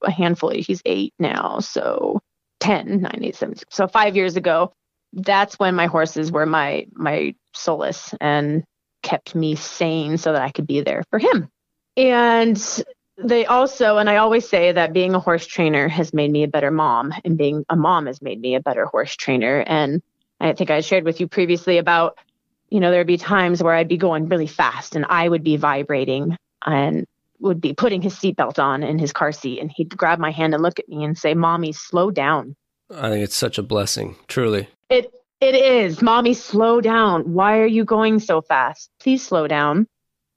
a 0.03 0.11
handful. 0.11 0.51
He's 0.51 0.83
eight 0.85 1.15
now, 1.19 1.59
so 1.59 2.21
10, 2.61 3.01
9, 3.01 3.21
8, 3.23 3.35
7, 3.35 3.55
so 3.71 3.89
five 3.89 4.15
years 4.15 4.37
ago 4.37 4.73
that's 5.13 5.59
when 5.59 5.75
my 5.75 5.87
horses 5.87 6.31
were 6.31 6.47
my 6.47 6.87
my 6.93 7.35
solace 7.55 8.15
and 8.21 8.65
kept 9.03 9.35
me 9.35 9.55
sane 9.55 10.19
so 10.19 10.33
that 10.33 10.43
I 10.43 10.51
could 10.51 10.67
be 10.67 10.81
there 10.83 11.03
for 11.11 11.19
him. 11.19 11.49
And 11.97 12.85
they 13.17 13.45
also, 13.47 13.99
and 13.99 14.09
I 14.09 14.17
always 14.17 14.49
say 14.49 14.73
that 14.73 14.93
being 14.93 15.15
a 15.15 15.21
horse 15.21 15.47
trainer 15.47 15.89
has 15.89 16.15
made 16.15 16.31
me 16.31 16.43
a 16.43 16.49
better 16.49 16.71
mom, 16.71 17.13
and 17.25 17.37
being 17.37 17.65
a 17.69 17.77
mom 17.77 18.07
has 18.07 18.23
made 18.23 18.41
me 18.41 18.55
a 18.55 18.61
better 18.61 18.87
horse 18.87 19.15
trainer. 19.17 19.65
And 19.67 20.03
I 20.41 20.53
think 20.53 20.71
I 20.71 20.81
shared 20.81 21.05
with 21.05 21.21
you 21.21 21.29
previously 21.29 21.79
about, 21.79 22.19
you 22.71 22.81
know, 22.81 22.91
there'd 22.91 23.07
be 23.07 23.19
times 23.19 23.63
where 23.63 23.75
I'd 23.75 23.89
be 23.89 23.99
going 23.99 24.29
really 24.29 24.47
fast 24.47 24.97
and 24.97 25.05
I 25.09 25.29
would 25.29 25.43
be 25.43 25.57
vibrating 25.57 26.37
and 26.65 27.07
would 27.41 27.61
be 27.61 27.75
putting 27.75 28.01
his 28.01 28.15
seatbelt 28.15 28.59
on 28.59 28.83
in 28.83 28.99
his 28.99 29.13
car 29.13 29.33
seat, 29.33 29.61
and 29.61 29.71
he'd 29.75 29.97
grab 29.97 30.19
my 30.19 30.31
hand 30.31 30.55
and 30.55 30.63
look 30.63 30.79
at 30.79 30.89
me 30.89 31.05
and 31.05 31.17
say, 31.19 31.35
Mommy, 31.35 31.73
slow 31.73 32.11
down. 32.11 32.55
I 32.95 33.11
think 33.11 33.25
it's 33.25 33.37
such 33.37 33.59
a 33.59 33.63
blessing, 33.63 34.17
truly. 34.27 34.69
It 34.89 35.13
it 35.41 35.55
is. 35.55 36.03
Mommy, 36.03 36.35
slow 36.35 36.81
down. 36.81 37.33
Why 37.33 37.59
are 37.59 37.67
you 37.67 37.85
going 37.85 38.19
so 38.19 38.43
fast? 38.43 38.91
Please 39.01 39.27
slow 39.27 39.47
down. 39.47 39.87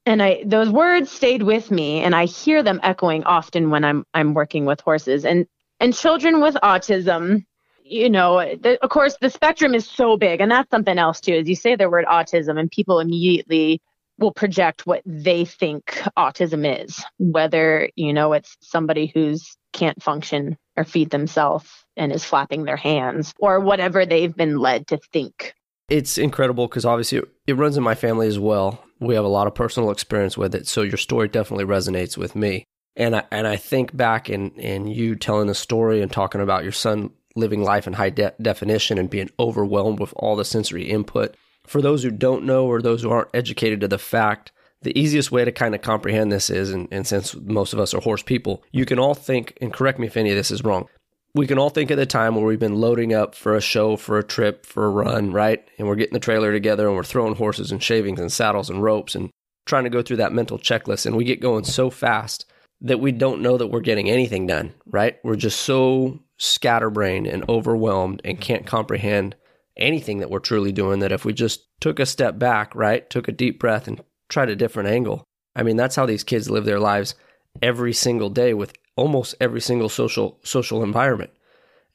And 0.05 0.21
I 0.21 0.43
those 0.45 0.69
words 0.69 1.09
stayed 1.09 1.43
with 1.43 1.71
me 1.71 2.01
and 2.01 2.15
I 2.15 2.25
hear 2.25 2.63
them 2.63 2.79
echoing 2.83 3.23
often 3.23 3.69
when 3.69 3.83
I'm 3.83 4.05
I'm 4.13 4.33
working 4.33 4.65
with 4.65 4.81
horses 4.81 5.25
and 5.25 5.45
and 5.79 5.93
children 5.93 6.41
with 6.41 6.55
autism 6.55 7.45
you 7.85 8.09
know, 8.09 8.37
the, 8.39 8.81
of 8.81 8.89
course, 8.89 9.17
the 9.19 9.29
spectrum 9.29 9.75
is 9.75 9.85
so 9.85 10.15
big, 10.15 10.39
and 10.39 10.49
that's 10.49 10.71
something 10.71 10.97
else 10.97 11.19
too. 11.19 11.33
Is 11.33 11.49
you 11.49 11.55
say 11.55 11.75
the 11.75 11.89
word 11.89 12.05
autism, 12.05 12.57
and 12.57 12.71
people 12.71 12.99
immediately 12.99 13.81
will 14.17 14.31
project 14.31 14.87
what 14.87 15.01
they 15.05 15.43
think 15.43 16.01
autism 16.17 16.81
is, 16.81 17.03
whether 17.19 17.89
you 17.95 18.13
know 18.13 18.31
it's 18.33 18.55
somebody 18.61 19.11
who's 19.13 19.57
can't 19.73 20.01
function 20.01 20.57
or 20.77 20.85
feed 20.85 21.09
themselves 21.09 21.82
and 21.97 22.11
is 22.11 22.25
flapping 22.25 22.63
their 22.63 22.77
hands 22.77 23.33
or 23.39 23.59
whatever 23.59 24.05
they've 24.05 24.35
been 24.35 24.57
led 24.57 24.87
to 24.87 24.97
think. 24.97 25.53
It's 25.89 26.17
incredible 26.17 26.67
because 26.67 26.85
obviously 26.85 27.21
it 27.45 27.57
runs 27.57 27.77
in 27.77 27.83
my 27.83 27.95
family 27.95 28.27
as 28.27 28.39
well. 28.39 28.83
We 28.99 29.15
have 29.15 29.25
a 29.25 29.29
lot 29.29 29.47
of 29.47 29.55
personal 29.55 29.91
experience 29.91 30.37
with 30.37 30.55
it, 30.55 30.67
so 30.67 30.81
your 30.81 30.97
story 30.97 31.27
definitely 31.27 31.65
resonates 31.65 32.17
with 32.17 32.35
me. 32.35 32.63
And 32.95 33.15
I 33.15 33.23
and 33.31 33.47
I 33.47 33.57
think 33.57 33.95
back 33.95 34.29
in 34.29 34.51
in 34.51 34.87
you 34.87 35.15
telling 35.15 35.47
the 35.47 35.55
story 35.55 36.01
and 36.01 36.11
talking 36.11 36.41
about 36.41 36.63
your 36.63 36.71
son 36.71 37.11
living 37.35 37.63
life 37.63 37.87
in 37.87 37.93
high 37.93 38.11
de- 38.11 38.33
definition 38.41 38.97
and 38.97 39.09
being 39.09 39.29
overwhelmed 39.39 39.99
with 39.99 40.13
all 40.15 40.35
the 40.35 40.45
sensory 40.45 40.83
input. 40.89 41.35
For 41.65 41.81
those 41.81 42.03
who 42.03 42.11
don't 42.11 42.45
know 42.45 42.65
or 42.65 42.81
those 42.81 43.01
who 43.01 43.09
aren't 43.09 43.33
educated 43.33 43.81
to 43.81 43.87
the 43.87 43.97
fact, 43.97 44.51
the 44.83 44.97
easiest 44.99 45.31
way 45.31 45.45
to 45.45 45.51
kind 45.51 45.73
of 45.73 45.81
comprehend 45.81 46.31
this 46.31 46.49
is, 46.49 46.71
and, 46.71 46.87
and, 46.91 47.07
since 47.07 47.35
most 47.35 47.73
of 47.73 47.79
us 47.79 47.93
are 47.93 48.01
horse 48.01 48.21
people, 48.21 48.63
you 48.71 48.85
can 48.85 48.99
all 48.99 49.15
think, 49.15 49.57
and 49.61 49.73
correct 49.73 49.97
me 49.97 50.07
if 50.07 50.17
any 50.17 50.29
of 50.29 50.35
this 50.35 50.51
is 50.51 50.63
wrong, 50.63 50.87
we 51.35 51.47
can 51.47 51.57
all 51.57 51.69
think 51.69 51.89
of 51.89 51.97
the 51.97 52.05
time 52.05 52.35
where 52.35 52.45
we've 52.45 52.59
been 52.59 52.79
loading 52.79 53.13
up 53.13 53.33
for 53.33 53.55
a 53.55 53.61
show, 53.61 53.97
for 53.97 54.19
a 54.19 54.23
trip, 54.23 54.65
for 54.65 54.85
a 54.85 54.89
run, 54.89 55.31
right? 55.31 55.67
And 55.77 55.87
we're 55.87 55.95
getting 55.95 56.13
the 56.13 56.19
trailer 56.19 56.51
together 56.51 56.87
and 56.87 56.95
we're 56.95 57.03
throwing 57.03 57.35
horses 57.35 57.71
and 57.71 57.81
shavings 57.81 58.19
and 58.19 58.31
saddles 58.31 58.69
and 58.69 58.83
ropes 58.83 59.15
and 59.15 59.31
trying 59.65 59.85
to 59.85 59.89
go 59.89 60.01
through 60.01 60.17
that 60.17 60.33
mental 60.33 60.59
checklist. 60.59 61.05
And 61.05 61.15
we 61.15 61.23
get 61.23 61.41
going 61.41 61.63
so 61.63 61.89
fast 61.89 62.45
that 62.81 62.99
we 62.99 63.11
don't 63.11 63.41
know 63.41 63.57
that 63.57 63.67
we're 63.67 63.79
getting 63.79 64.09
anything 64.09 64.45
done, 64.45 64.73
right? 64.85 65.17
We're 65.23 65.35
just 65.35 65.61
so 65.61 66.19
scatterbrained 66.37 67.25
and 67.25 67.47
overwhelmed 67.49 68.21
and 68.23 68.39
can't 68.39 68.67
comprehend 68.67 69.35
anything 69.75 70.19
that 70.19 70.29
we're 70.29 70.39
truly 70.39 70.71
doing 70.71 70.99
that 70.99 71.11
if 71.11 71.25
we 71.25 71.33
just 71.33 71.61
took 71.79 71.99
a 71.99 72.05
step 72.05 72.37
back, 72.37 72.75
right? 72.75 73.09
Took 73.09 73.27
a 73.27 73.31
deep 73.31 73.59
breath 73.59 73.87
and 73.87 74.03
tried 74.29 74.49
a 74.49 74.55
different 74.55 74.89
angle. 74.89 75.23
I 75.55 75.63
mean, 75.63 75.77
that's 75.77 75.95
how 75.95 76.05
these 76.05 76.23
kids 76.23 76.49
live 76.49 76.65
their 76.65 76.79
lives 76.79 77.15
every 77.61 77.93
single 77.93 78.29
day 78.29 78.53
with 78.53 78.73
almost 78.95 79.35
every 79.39 79.61
single 79.61 79.89
social 79.89 80.39
social 80.43 80.83
environment. 80.83 81.31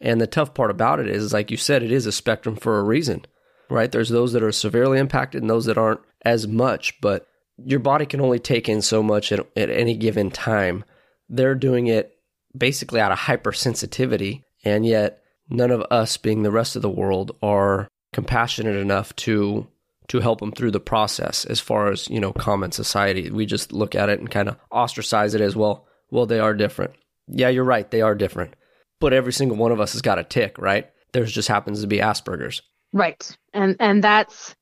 And 0.00 0.20
the 0.20 0.26
tough 0.26 0.54
part 0.54 0.70
about 0.70 1.00
it 1.00 1.08
is, 1.08 1.32
like 1.32 1.50
you 1.50 1.56
said, 1.56 1.82
it 1.82 1.90
is 1.90 2.06
a 2.06 2.12
spectrum 2.12 2.56
for 2.56 2.78
a 2.78 2.84
reason, 2.84 3.24
right? 3.68 3.90
There's 3.90 4.10
those 4.10 4.32
that 4.32 4.42
are 4.42 4.52
severely 4.52 4.98
impacted 4.98 5.42
and 5.42 5.50
those 5.50 5.64
that 5.64 5.78
aren't 5.78 6.00
as 6.24 6.46
much, 6.46 7.00
but 7.00 7.26
your 7.64 7.80
body 7.80 8.06
can 8.06 8.20
only 8.20 8.38
take 8.38 8.68
in 8.68 8.80
so 8.82 9.02
much 9.02 9.32
at, 9.32 9.40
at 9.56 9.70
any 9.70 9.96
given 9.96 10.30
time. 10.30 10.84
They're 11.28 11.56
doing 11.56 11.88
it 11.88 12.16
basically 12.56 13.00
out 13.00 13.12
of 13.12 13.18
hypersensitivity, 13.18 14.44
and 14.64 14.86
yet 14.86 15.22
none 15.50 15.70
of 15.70 15.82
us, 15.90 16.16
being 16.16 16.42
the 16.42 16.50
rest 16.52 16.76
of 16.76 16.82
the 16.82 16.90
world, 16.90 17.36
are 17.42 17.88
compassionate 18.12 18.76
enough 18.76 19.14
to 19.16 19.66
to 20.08 20.20
help 20.20 20.40
them 20.40 20.52
through 20.52 20.70
the 20.70 20.80
process 20.80 21.44
as 21.44 21.60
far 21.60 21.92
as 21.92 22.08
you 22.08 22.18
know 22.18 22.32
common 22.32 22.72
society 22.72 23.30
we 23.30 23.44
just 23.44 23.72
look 23.72 23.94
at 23.94 24.08
it 24.08 24.18
and 24.18 24.30
kind 24.30 24.48
of 24.48 24.56
ostracize 24.72 25.34
it 25.34 25.42
as 25.42 25.54
well 25.54 25.86
well, 26.10 26.26
they 26.26 26.40
are 26.40 26.54
different. 26.54 26.94
Yeah, 27.26 27.48
you're 27.48 27.64
right. 27.64 27.90
They 27.90 28.00
are 28.00 28.14
different. 28.14 28.54
But 29.00 29.12
every 29.12 29.32
single 29.32 29.56
one 29.56 29.72
of 29.72 29.80
us 29.80 29.92
has 29.92 30.02
got 30.02 30.18
a 30.18 30.24
tic, 30.24 30.58
right? 30.58 30.90
There's 31.12 31.32
just 31.32 31.48
happens 31.48 31.80
to 31.82 31.86
be 31.86 31.98
Asperger's. 31.98 32.62
Right. 32.92 33.36
And 33.52 33.76
and 33.80 34.02
that's 34.02 34.54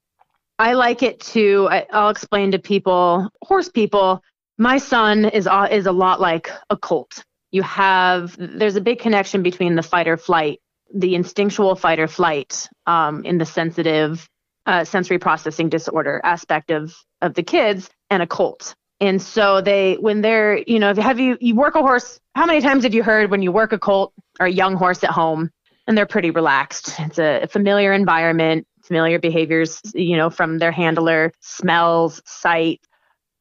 I 0.59 0.73
like 0.73 1.03
it 1.03 1.21
to 1.21 1.69
I, 1.71 1.87
I'll 1.93 2.11
explain 2.11 2.53
to 2.53 2.59
people, 2.59 3.29
horse 3.43 3.69
people, 3.69 4.23
my 4.59 4.79
son 4.79 5.27
is 5.27 5.49
is 5.71 5.87
a 5.87 5.93
lot 5.93 6.21
like 6.21 6.51
a 6.71 6.77
colt. 6.77 7.25
You 7.51 7.63
have 7.63 8.37
there's 8.39 8.77
a 8.77 8.81
big 8.81 8.99
connection 8.99 9.43
between 9.43 9.77
the 9.77 9.83
fight 9.83 10.09
or 10.09 10.17
flight, 10.17 10.61
the 10.95 11.15
instinctual 11.15 11.77
fight 11.77 12.01
or 12.01 12.09
flight, 12.09 12.69
um, 12.87 13.25
in 13.25 13.39
the 13.39 13.47
sensitive 13.47 14.29
uh, 14.67 14.85
sensory 14.85 15.19
processing 15.19 15.69
disorder 15.69 16.21
aspect 16.25 16.71
of 16.71 16.95
of 17.23 17.35
the 17.35 17.43
kids, 17.43 17.89
and 18.11 18.23
a 18.23 18.27
colt. 18.27 18.75
And 19.01 19.21
so 19.21 19.61
they, 19.61 19.95
when 19.95 20.23
they're, 20.23 20.59
you 20.67 20.79
know, 20.79 20.95
have 20.95 21.21
you, 21.21 21.37
you 21.41 21.55
work 21.55 21.75
a 21.75 21.83
horse, 21.83 22.19
how 22.35 22.47
many 22.47 22.61
times 22.61 22.85
have 22.85 22.95
you 22.95 23.03
heard 23.03 23.31
when 23.31 23.43
you 23.43 23.53
work 23.53 23.73
a 23.73 23.79
colt 23.79 24.13
or 24.41 24.47
a 24.47 24.51
young 24.51 24.75
horse 24.75 25.05
at 25.05 25.11
home 25.11 25.51
and 25.87 25.97
they're 25.97 26.07
pretty 26.07 26.31
relaxed? 26.31 26.95
It's 26.99 27.19
a 27.19 27.47
familiar 27.47 27.93
environment, 27.93 28.67
familiar 28.83 29.19
behaviors, 29.19 29.81
you 29.95 30.17
know, 30.17 30.31
from 30.31 30.59
their 30.59 30.73
handler, 30.73 31.33
smells, 31.41 32.23
sight. 32.25 32.81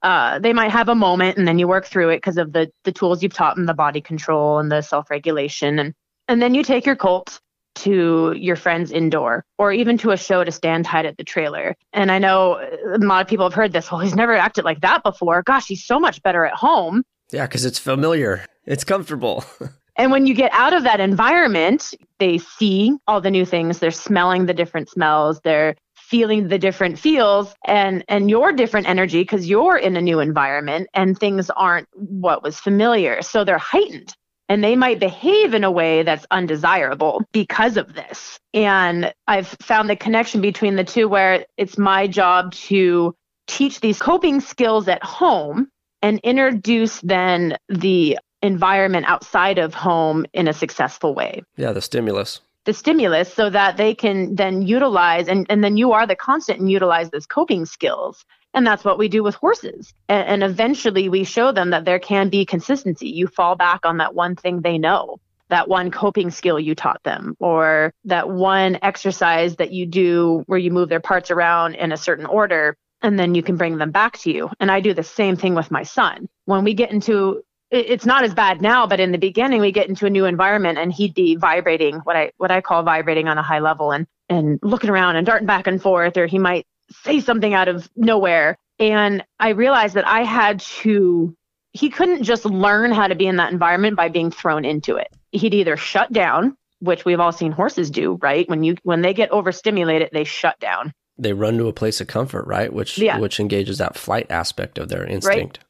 Uh, 0.02 0.40
they 0.40 0.52
might 0.52 0.72
have 0.72 0.90
a 0.90 0.96
moment 0.96 1.38
and 1.38 1.48
then 1.48 1.58
you 1.58 1.68
work 1.68 1.86
through 1.86 2.10
it 2.10 2.18
because 2.18 2.38
of 2.38 2.52
the, 2.52 2.70
the 2.84 2.92
tools 2.92 3.24
you've 3.24 3.34
taught 3.34 3.56
them, 3.56 3.66
the 3.66 3.74
body 3.74 4.02
control 4.02 4.60
and 4.60 4.72
the 4.72 4.82
self 4.82 5.10
regulation. 5.10 5.80
And, 5.80 5.94
and 6.28 6.42
then 6.42 6.54
you 6.54 6.64
take 6.64 6.86
your 6.86 6.98
colt 6.98 7.40
to 7.76 8.34
your 8.38 8.56
friends 8.56 8.92
indoor 8.92 9.46
or 9.58 9.72
even 9.72 9.98
to 10.00 10.12
a 10.12 10.18
show 10.18 10.44
to 10.44 10.52
stand 10.52 10.86
tied 10.86 11.06
at 11.06 11.18
the 11.18 11.24
trailer. 11.24 11.76
And 11.94 12.12
I 12.12 12.20
know 12.20 12.56
a 12.56 12.98
lot 12.98 13.22
of 13.22 13.28
people 13.28 13.46
have 13.46 13.54
heard 13.54 13.74
this. 13.74 13.92
Well, 13.92 14.02
he's 14.02 14.16
never 14.16 14.36
acted 14.36 14.66
like 14.66 14.82
that 14.82 15.04
before. 15.04 15.44
Gosh, 15.44 15.68
he's 15.68 15.86
so 15.86 16.00
much 16.00 16.22
better 16.24 16.46
at 16.46 16.54
home. 16.54 17.04
Yeah, 17.32 17.46
because 17.46 17.66
it's 17.66 17.80
familiar, 17.80 18.46
it's 18.66 18.84
comfortable. 18.84 19.44
and 19.96 20.12
when 20.12 20.28
you 20.28 20.34
get 20.34 20.52
out 20.54 20.74
of 20.74 20.84
that 20.84 21.00
environment, 21.00 21.94
they 22.20 22.38
see 22.38 22.96
all 23.08 23.22
the 23.22 23.32
new 23.32 23.46
things. 23.46 23.80
They're 23.80 23.92
smelling 23.92 24.46
the 24.46 24.54
different 24.54 24.90
smells. 24.90 25.42
They're 25.44 25.76
feeling 26.06 26.48
the 26.48 26.60
different 26.60 27.00
feels 27.00 27.56
and 27.66 28.04
and 28.08 28.30
your 28.30 28.52
different 28.52 28.88
energy 28.88 29.22
because 29.22 29.50
you're 29.50 29.78
in 29.78 29.98
a 29.98 30.02
new 30.02 30.20
environment 30.20 30.88
and 30.94 31.18
things 31.18 31.50
aren't 31.50 31.88
what 31.94 32.44
was 32.44 32.60
familiar 32.60 33.24
so 33.24 33.44
they're 33.44 33.58
heightened 33.58 34.14
and 34.48 34.64
they 34.64 34.76
might 34.76 35.00
behave 35.00 35.54
in 35.54 35.64
a 35.64 35.72
way 35.72 36.04
that's 36.04 36.26
undesirable 36.32 37.24
because 37.32 37.78
of 37.78 37.94
this. 37.94 38.40
And 38.54 39.14
i've 39.28 39.48
found 39.62 39.90
the 39.90 39.96
connection 39.96 40.42
between 40.42 40.76
the 40.76 40.84
two 40.84 41.08
where 41.08 41.46
it's 41.58 41.78
my 41.78 42.08
job 42.08 42.54
to 42.54 43.16
teach 43.48 43.80
these 43.80 44.00
coping 44.00 44.40
skills 44.40 44.88
at 44.88 45.04
home 45.04 45.68
and 46.02 46.20
introduce 46.24 47.00
then 47.02 47.58
the 47.70 48.18
environment 48.42 49.06
outside 49.08 49.58
of 49.58 49.74
home 49.74 50.26
in 50.34 50.48
a 50.48 50.54
successful 50.54 51.16
way. 51.16 51.42
Yeah 51.58 51.74
the 51.74 51.82
stimulus. 51.82 52.42
The 52.66 52.74
stimulus 52.74 53.32
so 53.32 53.50
that 53.50 53.78
they 53.78 53.94
can 53.94 54.36
then 54.36 54.64
utilize 54.64 55.28
and, 55.28 55.46
and 55.50 55.64
then 55.64 55.78
you 55.78 55.92
are 55.92 56.08
the 56.08 56.16
constant 56.16 56.60
and 56.60 56.70
utilize 56.70 57.10
those 57.12 57.28
coping 57.28 57.66
skills 57.66 58.26
and 58.56 58.66
that's 58.66 58.84
what 58.84 58.98
we 58.98 59.08
do 59.10 59.22
with 59.22 59.36
horses. 59.36 59.94
And, 60.10 60.44
eventually 60.44 61.10
we 61.10 61.24
show 61.24 61.52
them 61.52 61.72
that 61.72 61.86
there 61.86 62.00
can 62.00 62.30
be 62.30 62.46
consistency. 62.46 63.10
You 63.10 63.28
fall 63.28 63.56
back 63.56 63.86
on 63.86 63.98
that 63.98 64.16
one 64.16 64.36
thing 64.36 64.62
they 64.62 64.78
know 64.78 65.20
that 65.50 65.68
one 65.68 65.92
coping 65.92 66.32
skill 66.32 66.60
you 66.60 66.74
taught 66.74 67.04
them 67.04 67.36
or 67.40 67.94
that 68.06 68.30
one 68.30 68.80
exercise 68.82 69.56
that 69.58 69.72
you 69.72 69.86
do 69.86 70.44
where 70.48 70.58
you 70.58 70.72
move 70.72 70.90
their 70.90 71.00
parts 71.00 71.30
around 71.30 71.76
in 71.76 71.92
a 71.92 71.98
certain 71.98 72.26
order 72.26 72.76
and 73.04 73.20
then 73.20 73.36
you 73.36 73.44
can 73.44 73.56
bring 73.56 73.78
them 73.78 73.92
back 73.92 74.18
to 74.18 74.32
you. 74.32 74.50
And 74.60 74.72
i 74.72 74.80
do 74.80 74.94
the 74.94 75.04
same 75.04 75.36
thing 75.36 75.54
with 75.54 75.70
my 75.70 75.84
son. 75.84 76.28
When 76.46 76.64
we 76.64 76.74
get 76.74 76.92
into 76.92 77.44
it's 77.72 78.06
not 78.06 78.24
as 78.24 78.34
bad 78.34 78.62
now, 78.62 78.88
but 78.88 79.00
in 79.00 79.12
the 79.12 79.18
beginning, 79.18 79.60
we 79.60 79.72
get 79.72 79.90
into 79.90 80.06
a 80.06 80.10
new 80.10 80.26
environment 80.26 80.78
and 80.78 80.94
he'd 80.94 81.16
be 81.16 81.36
vibrating, 81.36 81.98
what 81.98 82.16
I 82.16 82.32
what 82.38 82.52
I 82.52 82.62
call 82.62 82.84
vibrating 82.84 83.28
on 83.28 83.38
a 83.38 83.42
high 83.42 83.60
level, 83.60 83.92
and 83.92 84.08
and 84.30 84.60
looking 84.62 84.90
around 84.90 85.16
and 85.16 85.26
darting 85.26 85.48
back 85.48 85.68
and 85.68 85.82
forth, 85.82 86.16
or 86.16 86.28
he 86.28 86.40
might 86.40 86.66
say 86.92 87.20
something 87.20 87.54
out 87.54 87.68
of 87.68 87.90
nowhere. 87.96 88.58
And 88.80 89.24
I 89.40 89.50
realized 89.50 89.96
that 89.96 90.08
I 90.08 90.24
had 90.24 90.60
to. 90.60 91.36
He 91.72 91.90
couldn't 91.90 92.24
just 92.24 92.46
learn 92.46 92.92
how 92.92 93.08
to 93.08 93.16
be 93.16 93.28
in 93.28 93.36
that 93.36 93.52
environment 93.52 93.98
by 93.98 94.08
being 94.10 94.32
thrown 94.32 94.64
into 94.64 94.96
it. 94.96 95.14
He'd 95.32 95.54
either 95.54 95.76
shut 95.76 96.12
down, 96.14 96.56
which 96.80 97.04
we've 97.04 97.20
all 97.20 97.34
seen 97.34 97.52
horses 97.52 97.92
do, 97.92 98.18
right? 98.22 98.48
When 98.48 98.64
you 98.64 98.76
when 98.84 99.02
they 99.02 99.14
get 99.14 99.32
overstimulated, 99.32 100.10
they 100.14 100.24
shut 100.24 100.60
down. 100.60 100.94
They 101.18 101.34
run 101.34 101.58
to 101.58 101.68
a 101.68 101.74
place 101.74 102.02
of 102.02 102.08
comfort, 102.08 102.46
right? 102.48 102.72
Which 102.72 102.98
yeah. 102.98 103.20
which 103.20 103.40
engages 103.40 103.78
that 103.78 103.98
flight 103.98 104.28
aspect 104.30 104.78
of 104.78 104.90
their 104.90 105.06
instinct. 105.06 105.58
Right 105.58 105.66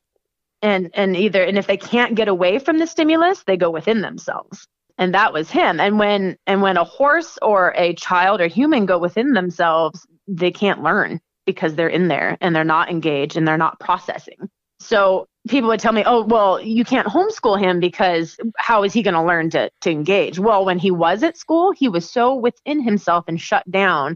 and 0.66 0.90
and 0.96 1.16
either 1.16 1.44
and 1.44 1.58
if 1.58 1.68
they 1.68 1.78
can't 1.78 2.16
get 2.16 2.28
away 2.28 2.60
from 2.60 2.80
the 2.80 2.88
stimulus 2.88 3.44
they 3.44 3.56
go 3.56 3.70
within 3.70 4.02
themselves 4.02 4.68
and 4.98 5.14
that 5.14 5.32
was 5.32 5.50
him 5.50 5.80
and 5.80 6.00
when 6.00 6.38
and 6.48 6.62
when 6.62 6.78
a 6.78 6.84
horse 6.84 7.38
or 7.42 7.74
a 7.78 7.94
child 7.94 8.42
or 8.42 8.48
human 8.48 8.86
go 8.86 8.98
within 8.98 9.34
themselves 9.34 10.08
they 10.28 10.52
can't 10.52 10.84
learn 10.84 11.20
because 11.46 11.76
they're 11.76 11.88
in 11.88 12.08
there 12.08 12.38
and 12.42 12.56
they're 12.56 12.64
not 12.64 12.90
engaged 12.90 13.38
and 13.38 13.48
they're 13.48 13.58
not 13.58 13.80
processing 13.80 14.50
so 14.80 15.26
people 15.48 15.70
would 15.70 15.80
tell 15.80 15.94
me 15.94 16.04
oh 16.06 16.24
well 16.24 16.62
you 16.62 16.84
can't 16.84 17.08
homeschool 17.08 17.60
him 17.60 17.80
because 17.80 18.38
how 18.58 18.84
is 18.84 18.94
he 18.94 19.02
going 19.04 19.14
to 19.14 19.24
learn 19.24 19.50
to 19.50 19.70
to 19.82 19.90
engage 19.90 20.40
well 20.40 20.66
when 20.66 20.80
he 20.80 20.92
was 20.92 21.24
at 21.24 21.38
school 21.38 21.72
he 21.72 21.88
was 21.88 22.10
so 22.10 22.36
within 22.36 22.82
himself 22.82 23.26
and 23.28 23.40
shut 23.40 23.70
down 23.70 24.16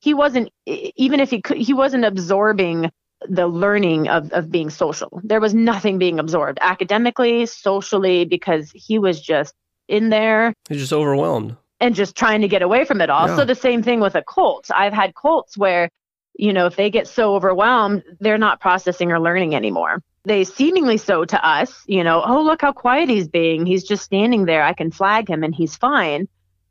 he 0.00 0.14
wasn't 0.14 0.48
even 0.66 1.20
if 1.20 1.30
he 1.30 1.42
could 1.42 1.56
he 1.56 1.74
wasn't 1.74 2.04
absorbing 2.04 2.90
the 3.28 3.46
learning 3.46 4.08
of, 4.08 4.30
of 4.32 4.50
being 4.50 4.70
social. 4.70 5.20
There 5.24 5.40
was 5.40 5.54
nothing 5.54 5.98
being 5.98 6.18
absorbed 6.18 6.58
academically, 6.60 7.46
socially, 7.46 8.24
because 8.24 8.70
he 8.74 8.98
was 8.98 9.20
just 9.20 9.54
in 9.88 10.10
there. 10.10 10.54
He's 10.68 10.80
just 10.80 10.92
overwhelmed. 10.92 11.56
And 11.80 11.94
just 11.94 12.16
trying 12.16 12.40
to 12.40 12.48
get 12.48 12.62
away 12.62 12.84
from 12.84 13.00
it 13.00 13.08
all. 13.08 13.28
Yeah. 13.28 13.36
So 13.36 13.44
the 13.44 13.54
same 13.54 13.82
thing 13.82 14.00
with 14.00 14.16
a 14.16 14.22
colt. 14.22 14.68
I've 14.74 14.92
had 14.92 15.14
colts 15.14 15.56
where, 15.56 15.90
you 16.34 16.52
know, 16.52 16.66
if 16.66 16.74
they 16.74 16.90
get 16.90 17.06
so 17.06 17.34
overwhelmed, 17.34 18.02
they're 18.18 18.38
not 18.38 18.60
processing 18.60 19.12
or 19.12 19.20
learning 19.20 19.54
anymore. 19.54 20.02
They 20.24 20.42
seemingly 20.44 20.96
so 20.96 21.24
to 21.24 21.46
us, 21.46 21.84
you 21.86 22.02
know, 22.02 22.22
oh, 22.26 22.42
look 22.42 22.62
how 22.62 22.72
quiet 22.72 23.08
he's 23.08 23.28
being. 23.28 23.64
He's 23.64 23.84
just 23.84 24.04
standing 24.04 24.44
there. 24.44 24.64
I 24.64 24.72
can 24.72 24.90
flag 24.90 25.30
him 25.30 25.44
and 25.44 25.54
he's 25.54 25.76
fine 25.76 26.28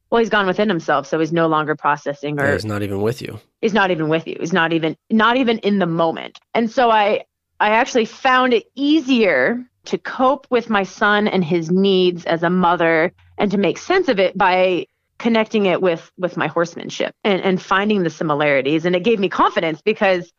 well 0.10 0.20
he's 0.20 0.30
gone 0.30 0.48
within 0.48 0.70
himself 0.70 1.08
so 1.08 1.20
he's 1.20 1.34
no 1.34 1.48
longer 1.48 1.76
processing 1.76 2.40
or 2.40 2.46
yeah, 2.46 2.54
he's 2.54 2.66
not 2.66 2.84
even 2.84 3.02
with 3.02 3.22
you 3.22 3.40
he's 3.62 3.74
not 3.74 3.92
even 3.92 4.10
with 4.10 4.28
you 4.28 4.38
he's 4.40 4.54
not 4.54 4.74
even 4.74 4.96
not 5.10 5.38
even 5.38 5.58
in 5.60 5.80
the 5.80 5.86
moment 5.86 6.40
and 6.54 6.70
so 6.70 6.90
i 6.90 7.24
i 7.60 7.70
actually 7.72 8.06
found 8.06 8.54
it 8.54 8.66
easier 8.76 9.64
to 9.86 9.98
cope 9.98 10.48
with 10.50 10.70
my 10.70 10.84
son 10.84 11.28
and 11.28 11.44
his 11.44 11.72
needs 11.72 12.26
as 12.26 12.44
a 12.44 12.50
mother 12.50 13.12
and 13.38 13.52
to 13.52 13.58
make 13.58 13.78
sense 13.78 14.10
of 14.10 14.20
it 14.20 14.38
by 14.38 14.86
connecting 15.20 15.66
it 15.66 15.82
with 15.82 16.12
with 16.18 16.38
my 16.38 16.48
horsemanship 16.48 17.14
and 17.24 17.42
and 17.42 17.62
finding 17.62 18.04
the 18.04 18.10
similarities 18.10 18.86
and 18.86 18.96
it 18.96 19.04
gave 19.04 19.20
me 19.20 19.30
confidence 19.30 19.82
because 19.82 20.32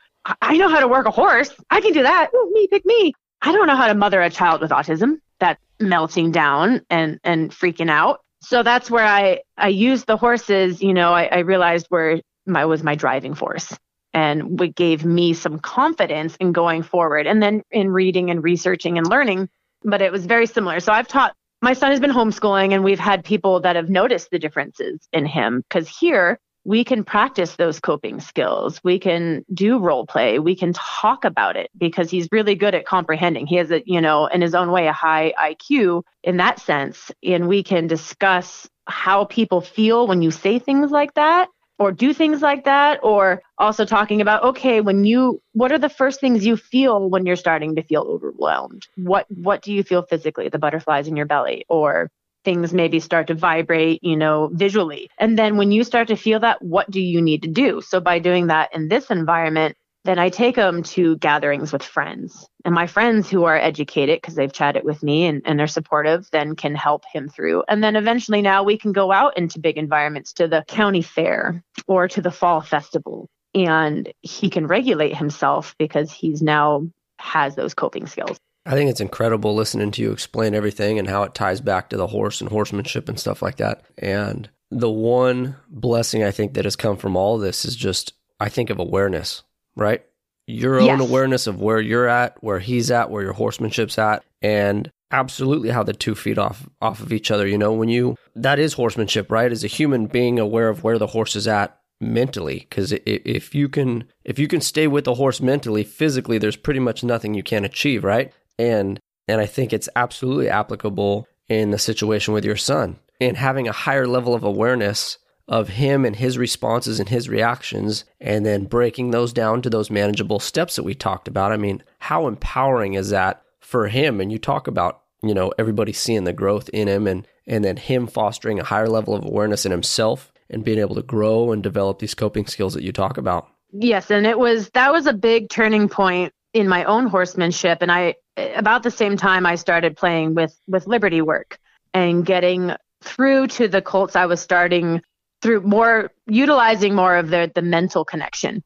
i 0.42 0.56
know 0.56 0.68
how 0.68 0.80
to 0.80 0.88
work 0.88 1.06
a 1.06 1.10
horse 1.10 1.54
i 1.70 1.80
can 1.80 1.92
do 1.92 2.02
that 2.02 2.30
Ooh, 2.34 2.50
me 2.52 2.66
pick 2.68 2.84
me 2.84 3.12
i 3.42 3.52
don't 3.52 3.66
know 3.66 3.76
how 3.76 3.88
to 3.88 3.94
mother 3.94 4.20
a 4.22 4.30
child 4.30 4.60
with 4.60 4.70
autism 4.70 5.18
that's 5.40 5.60
melting 5.80 6.30
down 6.30 6.82
and 6.90 7.18
and 7.24 7.50
freaking 7.50 7.90
out 7.90 8.20
so 8.40 8.62
that's 8.62 8.90
where 8.90 9.04
I 9.04 9.40
I 9.56 9.68
used 9.68 10.06
the 10.06 10.16
horses. 10.16 10.82
You 10.82 10.94
know, 10.94 11.12
I, 11.12 11.24
I 11.24 11.38
realized 11.38 11.86
where 11.88 12.20
my 12.46 12.64
was 12.64 12.82
my 12.82 12.94
driving 12.94 13.34
force 13.34 13.76
and 14.14 14.58
what 14.58 14.74
gave 14.74 15.04
me 15.04 15.34
some 15.34 15.58
confidence 15.58 16.36
in 16.36 16.52
going 16.52 16.82
forward. 16.82 17.26
And 17.26 17.42
then 17.42 17.62
in 17.70 17.90
reading 17.90 18.30
and 18.30 18.42
researching 18.42 18.96
and 18.96 19.08
learning, 19.08 19.48
but 19.82 20.02
it 20.02 20.12
was 20.12 20.26
very 20.26 20.46
similar. 20.46 20.80
So 20.80 20.92
I've 20.92 21.08
taught 21.08 21.34
my 21.60 21.72
son 21.72 21.90
has 21.90 22.00
been 22.00 22.10
homeschooling 22.10 22.72
and 22.72 22.84
we've 22.84 22.98
had 22.98 23.24
people 23.24 23.60
that 23.60 23.76
have 23.76 23.88
noticed 23.88 24.30
the 24.30 24.38
differences 24.38 25.08
in 25.12 25.26
him 25.26 25.62
because 25.68 25.88
here 25.88 26.38
we 26.64 26.84
can 26.84 27.02
practice 27.02 27.56
those 27.56 27.80
coping 27.80 28.20
skills. 28.20 28.78
We 28.84 28.98
can 28.98 29.44
do 29.54 29.78
role 29.78 30.06
play. 30.06 30.38
We 30.38 30.54
can 30.54 30.74
talk 30.74 31.24
about 31.24 31.56
it 31.56 31.70
because 31.78 32.10
he's 32.10 32.28
really 32.30 32.54
good 32.54 32.74
at 32.74 32.84
comprehending. 32.84 33.46
He 33.46 33.56
has 33.56 33.70
a, 33.70 33.82
you 33.86 34.00
know, 34.00 34.26
in 34.26 34.42
his 34.42 34.54
own 34.54 34.70
way, 34.70 34.86
a 34.86 34.92
high 34.92 35.32
IQ 35.38 36.02
in 36.22 36.36
that 36.36 36.60
sense. 36.60 37.10
And 37.22 37.48
we 37.48 37.62
can 37.62 37.86
discuss 37.86 38.68
how 38.86 39.24
people 39.24 39.60
feel 39.60 40.06
when 40.06 40.20
you 40.20 40.30
say 40.30 40.58
things 40.58 40.90
like 40.90 41.14
that 41.14 41.48
or 41.78 41.92
do 41.92 42.12
things 42.12 42.42
like 42.42 42.64
that 42.64 42.98
or 43.02 43.42
also 43.58 43.84
talking 43.84 44.20
about 44.20 44.42
okay 44.42 44.80
when 44.80 45.04
you 45.04 45.40
what 45.52 45.72
are 45.72 45.78
the 45.78 45.88
first 45.88 46.20
things 46.20 46.44
you 46.44 46.56
feel 46.56 47.08
when 47.08 47.26
you're 47.26 47.36
starting 47.36 47.76
to 47.76 47.82
feel 47.82 48.02
overwhelmed 48.02 48.86
what 48.96 49.26
what 49.30 49.62
do 49.62 49.72
you 49.72 49.82
feel 49.82 50.02
physically 50.02 50.48
the 50.48 50.58
butterflies 50.58 51.08
in 51.08 51.16
your 51.16 51.26
belly 51.26 51.64
or 51.68 52.10
things 52.44 52.72
maybe 52.72 53.00
start 53.00 53.26
to 53.26 53.34
vibrate, 53.34 54.02
you 54.02 54.16
know, 54.16 54.48
visually. 54.52 55.10
And 55.18 55.38
then 55.38 55.56
when 55.56 55.72
you 55.72 55.84
start 55.84 56.08
to 56.08 56.16
feel 56.16 56.40
that, 56.40 56.62
what 56.62 56.90
do 56.90 57.00
you 57.00 57.20
need 57.20 57.42
to 57.42 57.48
do? 57.48 57.82
So 57.82 58.00
by 58.00 58.18
doing 58.20 58.46
that 58.46 58.74
in 58.74 58.88
this 58.88 59.10
environment, 59.10 59.76
then 60.08 60.18
I 60.18 60.30
take 60.30 60.56
them 60.56 60.82
to 60.84 61.18
gatherings 61.18 61.70
with 61.70 61.82
friends. 61.82 62.48
And 62.64 62.74
my 62.74 62.86
friends 62.86 63.28
who 63.28 63.44
are 63.44 63.58
educated 63.58 64.22
because 64.22 64.36
they've 64.36 64.50
chatted 64.50 64.82
with 64.82 65.02
me 65.02 65.26
and, 65.26 65.42
and 65.44 65.58
they're 65.58 65.66
supportive 65.66 66.30
then 66.30 66.56
can 66.56 66.74
help 66.74 67.04
him 67.12 67.28
through. 67.28 67.64
And 67.68 67.84
then 67.84 67.94
eventually 67.94 68.40
now 68.40 68.62
we 68.62 68.78
can 68.78 68.92
go 68.92 69.12
out 69.12 69.36
into 69.36 69.58
big 69.58 69.76
environments 69.76 70.32
to 70.34 70.48
the 70.48 70.64
county 70.66 71.02
fair 71.02 71.62
or 71.86 72.08
to 72.08 72.22
the 72.22 72.30
fall 72.30 72.62
festival. 72.62 73.28
And 73.54 74.10
he 74.22 74.48
can 74.48 74.66
regulate 74.66 75.14
himself 75.14 75.74
because 75.78 76.10
he's 76.10 76.40
now 76.40 76.88
has 77.18 77.54
those 77.54 77.74
coping 77.74 78.06
skills. 78.06 78.38
I 78.64 78.70
think 78.70 78.88
it's 78.88 79.02
incredible 79.02 79.54
listening 79.54 79.90
to 79.90 80.02
you 80.02 80.10
explain 80.12 80.54
everything 80.54 80.98
and 80.98 81.06
how 81.06 81.24
it 81.24 81.34
ties 81.34 81.60
back 81.60 81.90
to 81.90 81.98
the 81.98 82.06
horse 82.06 82.40
and 82.40 82.48
horsemanship 82.48 83.10
and 83.10 83.20
stuff 83.20 83.42
like 83.42 83.56
that. 83.56 83.82
And 83.98 84.48
the 84.70 84.90
one 84.90 85.56
blessing 85.68 86.24
I 86.24 86.30
think 86.30 86.54
that 86.54 86.64
has 86.64 86.76
come 86.76 86.96
from 86.96 87.14
all 87.14 87.36
this 87.36 87.66
is 87.66 87.76
just, 87.76 88.14
I 88.40 88.48
think 88.48 88.70
of 88.70 88.78
awareness, 88.78 89.42
right? 89.78 90.04
Your 90.46 90.80
yes. 90.80 90.90
own 90.90 91.00
awareness 91.00 91.46
of 91.46 91.60
where 91.60 91.80
you're 91.80 92.08
at, 92.08 92.42
where 92.42 92.58
he's 92.58 92.90
at, 92.90 93.10
where 93.10 93.22
your 93.22 93.34
horsemanship's 93.34 93.98
at, 93.98 94.24
and 94.42 94.90
absolutely 95.10 95.70
how 95.70 95.82
the 95.82 95.92
two 95.92 96.14
feed 96.14 96.38
off 96.38 96.68
off 96.80 97.00
of 97.00 97.12
each 97.12 97.30
other. 97.30 97.46
You 97.46 97.58
know, 97.58 97.72
when 97.72 97.88
you 97.88 98.16
that 98.34 98.58
is 98.58 98.74
horsemanship, 98.74 99.30
right? 99.30 99.50
As 99.52 99.64
a 99.64 99.68
human 99.68 100.06
being 100.06 100.38
aware 100.38 100.68
of 100.68 100.84
where 100.84 100.98
the 100.98 101.06
horse 101.06 101.36
is 101.36 101.46
at 101.46 101.78
mentally, 102.00 102.66
because 102.68 102.92
if 102.92 103.54
you 103.54 103.68
can 103.68 104.04
if 104.24 104.38
you 104.38 104.48
can 104.48 104.60
stay 104.60 104.86
with 104.86 105.04
the 105.04 105.14
horse 105.14 105.40
mentally, 105.40 105.84
physically, 105.84 106.38
there's 106.38 106.56
pretty 106.56 106.80
much 106.80 107.04
nothing 107.04 107.34
you 107.34 107.42
can't 107.42 107.66
achieve, 107.66 108.02
right? 108.04 108.32
And 108.58 108.98
and 109.26 109.40
I 109.40 109.46
think 109.46 109.72
it's 109.72 109.88
absolutely 109.94 110.48
applicable 110.48 111.28
in 111.48 111.70
the 111.70 111.78
situation 111.78 112.34
with 112.34 112.44
your 112.44 112.56
son 112.56 112.98
and 113.20 113.36
having 113.36 113.68
a 113.68 113.72
higher 113.72 114.06
level 114.06 114.34
of 114.34 114.44
awareness 114.44 115.18
of 115.48 115.70
him 115.70 116.04
and 116.04 116.16
his 116.16 116.36
responses 116.36 117.00
and 117.00 117.08
his 117.08 117.28
reactions 117.28 118.04
and 118.20 118.44
then 118.44 118.64
breaking 118.64 119.10
those 119.10 119.32
down 119.32 119.62
to 119.62 119.70
those 119.70 119.90
manageable 119.90 120.38
steps 120.38 120.76
that 120.76 120.82
we 120.82 120.94
talked 120.94 121.26
about. 121.26 121.52
I 121.52 121.56
mean, 121.56 121.82
how 122.00 122.26
empowering 122.26 122.94
is 122.94 123.10
that 123.10 123.42
for 123.60 123.88
him? 123.88 124.20
And 124.20 124.30
you 124.30 124.38
talk 124.38 124.66
about, 124.66 125.00
you 125.22 125.32
know, 125.32 125.52
everybody 125.58 125.92
seeing 125.92 126.24
the 126.24 126.32
growth 126.32 126.68
in 126.70 126.86
him 126.86 127.06
and 127.06 127.26
and 127.46 127.64
then 127.64 127.78
him 127.78 128.06
fostering 128.06 128.60
a 128.60 128.64
higher 128.64 128.88
level 128.88 129.14
of 129.14 129.24
awareness 129.24 129.64
in 129.64 129.72
himself 129.72 130.30
and 130.50 130.64
being 130.64 130.78
able 130.78 130.94
to 130.94 131.02
grow 131.02 131.50
and 131.50 131.62
develop 131.62 131.98
these 131.98 132.14
coping 132.14 132.46
skills 132.46 132.74
that 132.74 132.82
you 132.82 132.92
talk 132.92 133.16
about. 133.16 133.48
Yes, 133.72 134.10
and 134.10 134.26
it 134.26 134.38
was 134.38 134.68
that 134.70 134.92
was 134.92 135.06
a 135.06 135.14
big 135.14 135.48
turning 135.48 135.88
point 135.88 136.34
in 136.52 136.68
my 136.68 136.84
own 136.84 137.06
horsemanship 137.06 137.78
and 137.80 137.90
I 137.90 138.16
about 138.36 138.82
the 138.82 138.90
same 138.90 139.16
time 139.16 139.46
I 139.46 139.54
started 139.54 139.96
playing 139.96 140.34
with 140.34 140.54
with 140.66 140.86
Liberty 140.86 141.22
work 141.22 141.58
and 141.94 142.24
getting 142.24 142.72
through 143.02 143.46
to 143.46 143.68
the 143.68 143.80
colts 143.80 144.16
I 144.16 144.26
was 144.26 144.40
starting 144.40 145.00
through 145.42 145.60
more 145.62 146.10
utilizing 146.26 146.94
more 146.94 147.16
of 147.16 147.28
their 147.28 147.46
the 147.46 147.62
mental 147.62 148.04
connection. 148.04 148.62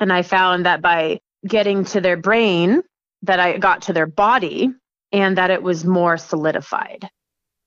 And 0.00 0.12
I 0.12 0.22
found 0.22 0.66
that 0.66 0.82
by 0.82 1.20
getting 1.46 1.84
to 1.86 2.00
their 2.00 2.16
brain, 2.16 2.82
that 3.22 3.40
I 3.40 3.58
got 3.58 3.82
to 3.82 3.92
their 3.92 4.06
body 4.06 4.70
and 5.12 5.38
that 5.38 5.50
it 5.50 5.62
was 5.62 5.84
more 5.84 6.16
solidified. 6.16 7.08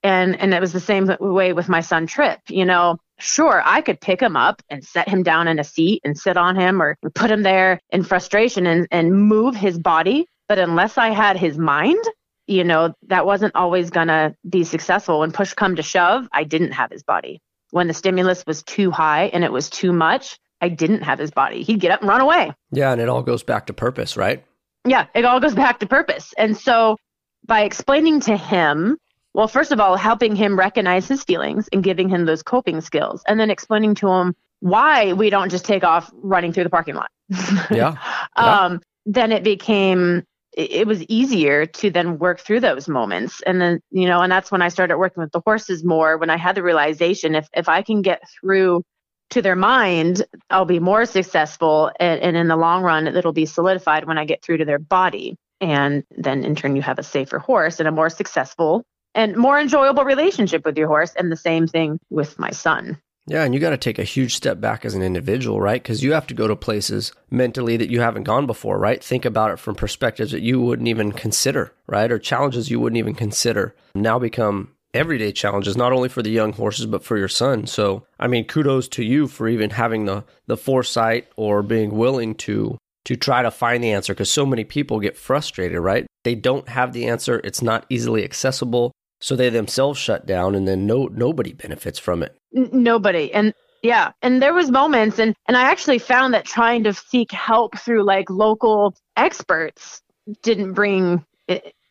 And 0.04 0.40
and 0.40 0.54
it 0.54 0.62
was 0.62 0.74
the 0.74 0.80
same 0.80 1.10
way 1.20 1.54
with 1.54 1.70
my 1.70 1.82
son 1.82 2.08
Trip. 2.08 2.40
You 2.48 2.66
know, 2.66 3.00
sure, 3.20 3.62
I 3.64 3.82
could 3.82 4.00
pick 4.00 4.22
him 4.22 4.36
up 4.38 4.62
and 4.70 4.84
set 4.84 5.10
him 5.10 5.24
down 5.24 5.48
in 5.48 5.60
a 5.60 5.64
seat 5.64 6.02
and 6.04 6.18
sit 6.18 6.38
on 6.38 6.56
him 6.56 6.82
or 6.82 6.98
put 7.16 7.32
him 7.32 7.44
there 7.44 7.80
in 7.90 8.04
frustration 8.04 8.66
and, 8.66 8.88
and 8.92 9.14
move 9.14 9.56
his 9.56 9.78
body. 9.78 10.26
But 10.48 10.60
unless 10.60 10.98
I 10.98 11.10
had 11.10 11.38
his 11.38 11.58
mind, 11.58 12.04
you 12.48 12.64
know, 12.64 12.96
that 13.08 13.26
wasn't 13.26 13.56
always 13.56 13.90
going 13.92 14.08
to 14.08 14.36
be 14.50 14.64
successful. 14.64 15.20
When 15.20 15.32
push 15.32 15.54
come 15.54 15.76
to 15.76 15.84
shove, 15.84 16.28
I 16.32 16.44
didn't 16.46 16.72
have 16.72 16.90
his 16.90 17.04
body. 17.04 17.42
When 17.72 17.88
the 17.88 17.94
stimulus 17.94 18.44
was 18.46 18.64
too 18.64 18.92
high 18.92 19.26
and 19.26 19.44
it 19.44 19.52
was 19.52 19.70
too 19.70 19.94
much, 19.94 20.40
I 20.62 20.70
didn't 20.70 21.04
have 21.04 21.20
his 21.20 21.32
body. 21.32 21.64
He'd 21.64 21.80
get 21.80 21.92
up 21.92 22.02
and 22.02 22.10
run 22.10 22.22
away. 22.22 22.54
Yeah. 22.72 22.92
And 22.92 23.00
it 23.00 23.10
all 23.10 23.22
goes 23.22 23.44
back 23.44 23.68
to 23.68 23.74
purpose, 23.74 24.18
right? 24.18 24.44
Yeah. 24.86 25.08
It 25.14 25.26
all 25.26 25.40
goes 25.40 25.56
back 25.56 25.80
to 25.80 25.88
purpose. 25.88 26.34
And 26.38 26.58
so 26.58 26.98
by 27.46 27.62
explaining 27.62 28.22
to 28.22 28.38
him, 28.38 28.98
well, 29.34 29.48
first 29.48 29.72
of 29.72 29.80
all, 29.80 29.96
helping 29.96 30.36
him 30.36 30.58
recognize 30.58 31.08
his 31.08 31.24
feelings 31.24 31.70
and 31.72 31.84
giving 31.84 32.10
him 32.10 32.26
those 32.26 32.44
coping 32.44 32.82
skills, 32.82 33.24
and 33.28 33.40
then 33.40 33.52
explaining 33.52 33.96
to 33.96 34.10
him 34.10 34.36
why 34.60 35.14
we 35.14 35.30
don't 35.30 35.50
just 35.50 35.66
take 35.66 35.84
off 35.84 36.12
running 36.14 36.52
through 36.52 36.64
the 36.64 36.70
parking 36.70 36.96
lot. 36.96 37.12
yeah. 37.30 37.96
yeah. 37.96 37.96
Um, 38.36 38.82
then 39.06 39.32
it 39.32 39.44
became 39.44 40.24
it 40.54 40.88
was 40.88 41.04
easier 41.04 41.66
to 41.66 41.90
then 41.90 42.18
work 42.18 42.40
through 42.40 42.60
those 42.60 42.88
moments. 42.88 43.42
And 43.46 43.62
then 43.62 43.80
you 43.92 44.08
know 44.08 44.22
and 44.22 44.32
that's 44.32 44.52
when 44.52 44.62
i 44.62 44.70
started 44.70 44.98
working 44.98 45.22
with 45.22 45.32
the 45.32 45.42
horses 45.46 45.84
more 45.84 46.18
when 46.18 46.30
i 46.30 46.38
had 46.38 46.56
the 46.56 46.64
realization 46.64 47.36
if 47.36 47.48
if 47.54 47.70
i 47.70 47.82
can 47.82 48.02
get 48.02 48.22
through 48.40 48.84
to 49.30 49.42
their 49.42 49.56
mind 49.56 50.24
i'll 50.50 50.66
be 50.66 50.80
more 50.80 51.06
successful 51.06 51.92
and, 52.00 52.20
and 52.22 52.38
in 52.38 52.48
the 52.48 52.56
long 52.56 52.84
run 52.84 53.08
it'll 53.08 53.34
be 53.34 53.46
solidified 53.46 54.06
when 54.06 54.18
i 54.18 54.26
get 54.26 54.44
through 54.44 54.58
to 54.58 54.66
their 54.66 54.80
body. 54.80 55.36
And 55.62 56.04
then 56.18 56.46
in 56.46 56.56
turn 56.56 56.76
you 56.76 56.82
have 56.82 57.00
a 57.00 57.04
safer 57.04 57.40
horse 57.40 57.80
and 57.80 57.88
a 57.88 57.92
more 57.92 58.10
successful 58.10 58.84
and 59.14 59.36
more 59.36 59.60
enjoyable 59.60 60.06
relationship 60.06 60.64
with 60.66 60.78
your 60.78 60.88
horse 60.88 61.14
and 61.16 61.32
the 61.32 61.36
same 61.36 61.68
thing 61.68 62.00
with 62.10 62.40
my 62.40 62.52
son 62.52 62.98
yeah, 63.30 63.44
and 63.44 63.54
you 63.54 63.60
got 63.60 63.70
to 63.70 63.78
take 63.78 64.00
a 64.00 64.04
huge 64.04 64.36
step 64.36 64.60
back 64.60 64.84
as 64.84 64.96
an 64.96 65.04
individual, 65.04 65.62
right? 65.62 65.82
Because 65.82 66.04
you 66.04 66.14
have 66.14 66.26
to 66.28 66.34
go 66.34 66.48
to 66.48 66.56
places 66.56 67.14
mentally 67.30 67.78
that 67.78 67.92
you 67.92 68.02
haven't 68.02 68.24
gone 68.24 68.48
before, 68.48 68.80
right? 68.80 69.04
Think 69.04 69.24
about 69.24 69.52
it 69.52 69.60
from 69.60 69.76
perspectives 69.76 70.32
that 70.32 70.42
you 70.42 70.60
wouldn't 70.60 70.88
even 70.88 71.12
consider, 71.12 71.72
right? 71.86 72.12
Or 72.12 72.18
challenges 72.18 72.72
you 72.72 72.80
wouldn't 72.80 72.98
even 72.98 73.14
consider 73.14 73.76
now 73.94 74.18
become 74.18 74.72
everyday 74.96 75.32
challenges, 75.32 75.78
not 75.78 75.94
only 75.94 76.10
for 76.10 76.24
the 76.24 76.32
young 76.32 76.54
horses, 76.54 76.88
but 76.88 77.04
for 77.04 77.18
your 77.18 77.28
son. 77.28 77.68
So, 77.68 78.04
I 78.20 78.26
mean, 78.26 78.46
kudos 78.46 78.88
to 78.90 79.04
you 79.04 79.28
for 79.28 79.48
even 79.48 79.70
having 79.70 80.06
the, 80.06 80.24
the 80.48 80.58
foresight 80.58 81.28
or 81.36 81.62
being 81.62 81.92
willing 81.92 82.34
to 82.36 82.80
to 83.06 83.16
try 83.16 83.42
to 83.42 83.50
find 83.50 83.84
the 83.84 83.92
answer 83.92 84.14
because 84.14 84.30
so 84.30 84.46
many 84.46 84.64
people 84.64 85.00
get 85.00 85.18
frustrated, 85.18 85.80
right? 85.80 86.06
They 86.24 86.36
don't 86.36 86.68
have 86.68 86.94
the 86.94 87.08
answer. 87.08 87.42
It's 87.44 87.62
not 87.62 87.86
easily 87.90 88.24
accessible. 88.24 88.92
So 89.20 89.36
they 89.36 89.50
themselves 89.50 90.00
shut 90.00 90.26
down 90.26 90.56
and 90.56 90.68
then 90.68 90.86
no 90.86 91.06
nobody 91.08 91.54
benefits 91.54 92.00
from 92.00 92.24
it. 92.24 92.36
N- 92.56 92.70
nobody. 92.72 93.34
And 93.34 93.54
yeah, 93.84 94.12
and 94.22 94.42
there 94.42 94.54
was 94.54 94.72
moments 94.72 95.20
and 95.20 95.36
and 95.48 95.58
I 95.58 95.64
actually 95.64 96.00
found 96.00 96.34
that 96.34 96.46
trying 96.46 96.84
to 96.84 96.94
seek 96.94 97.32
help 97.32 97.78
through 97.78 98.04
like 98.04 98.30
local 98.30 98.96
experts 99.18 100.02
didn't 100.44 100.74
bring 100.74 101.26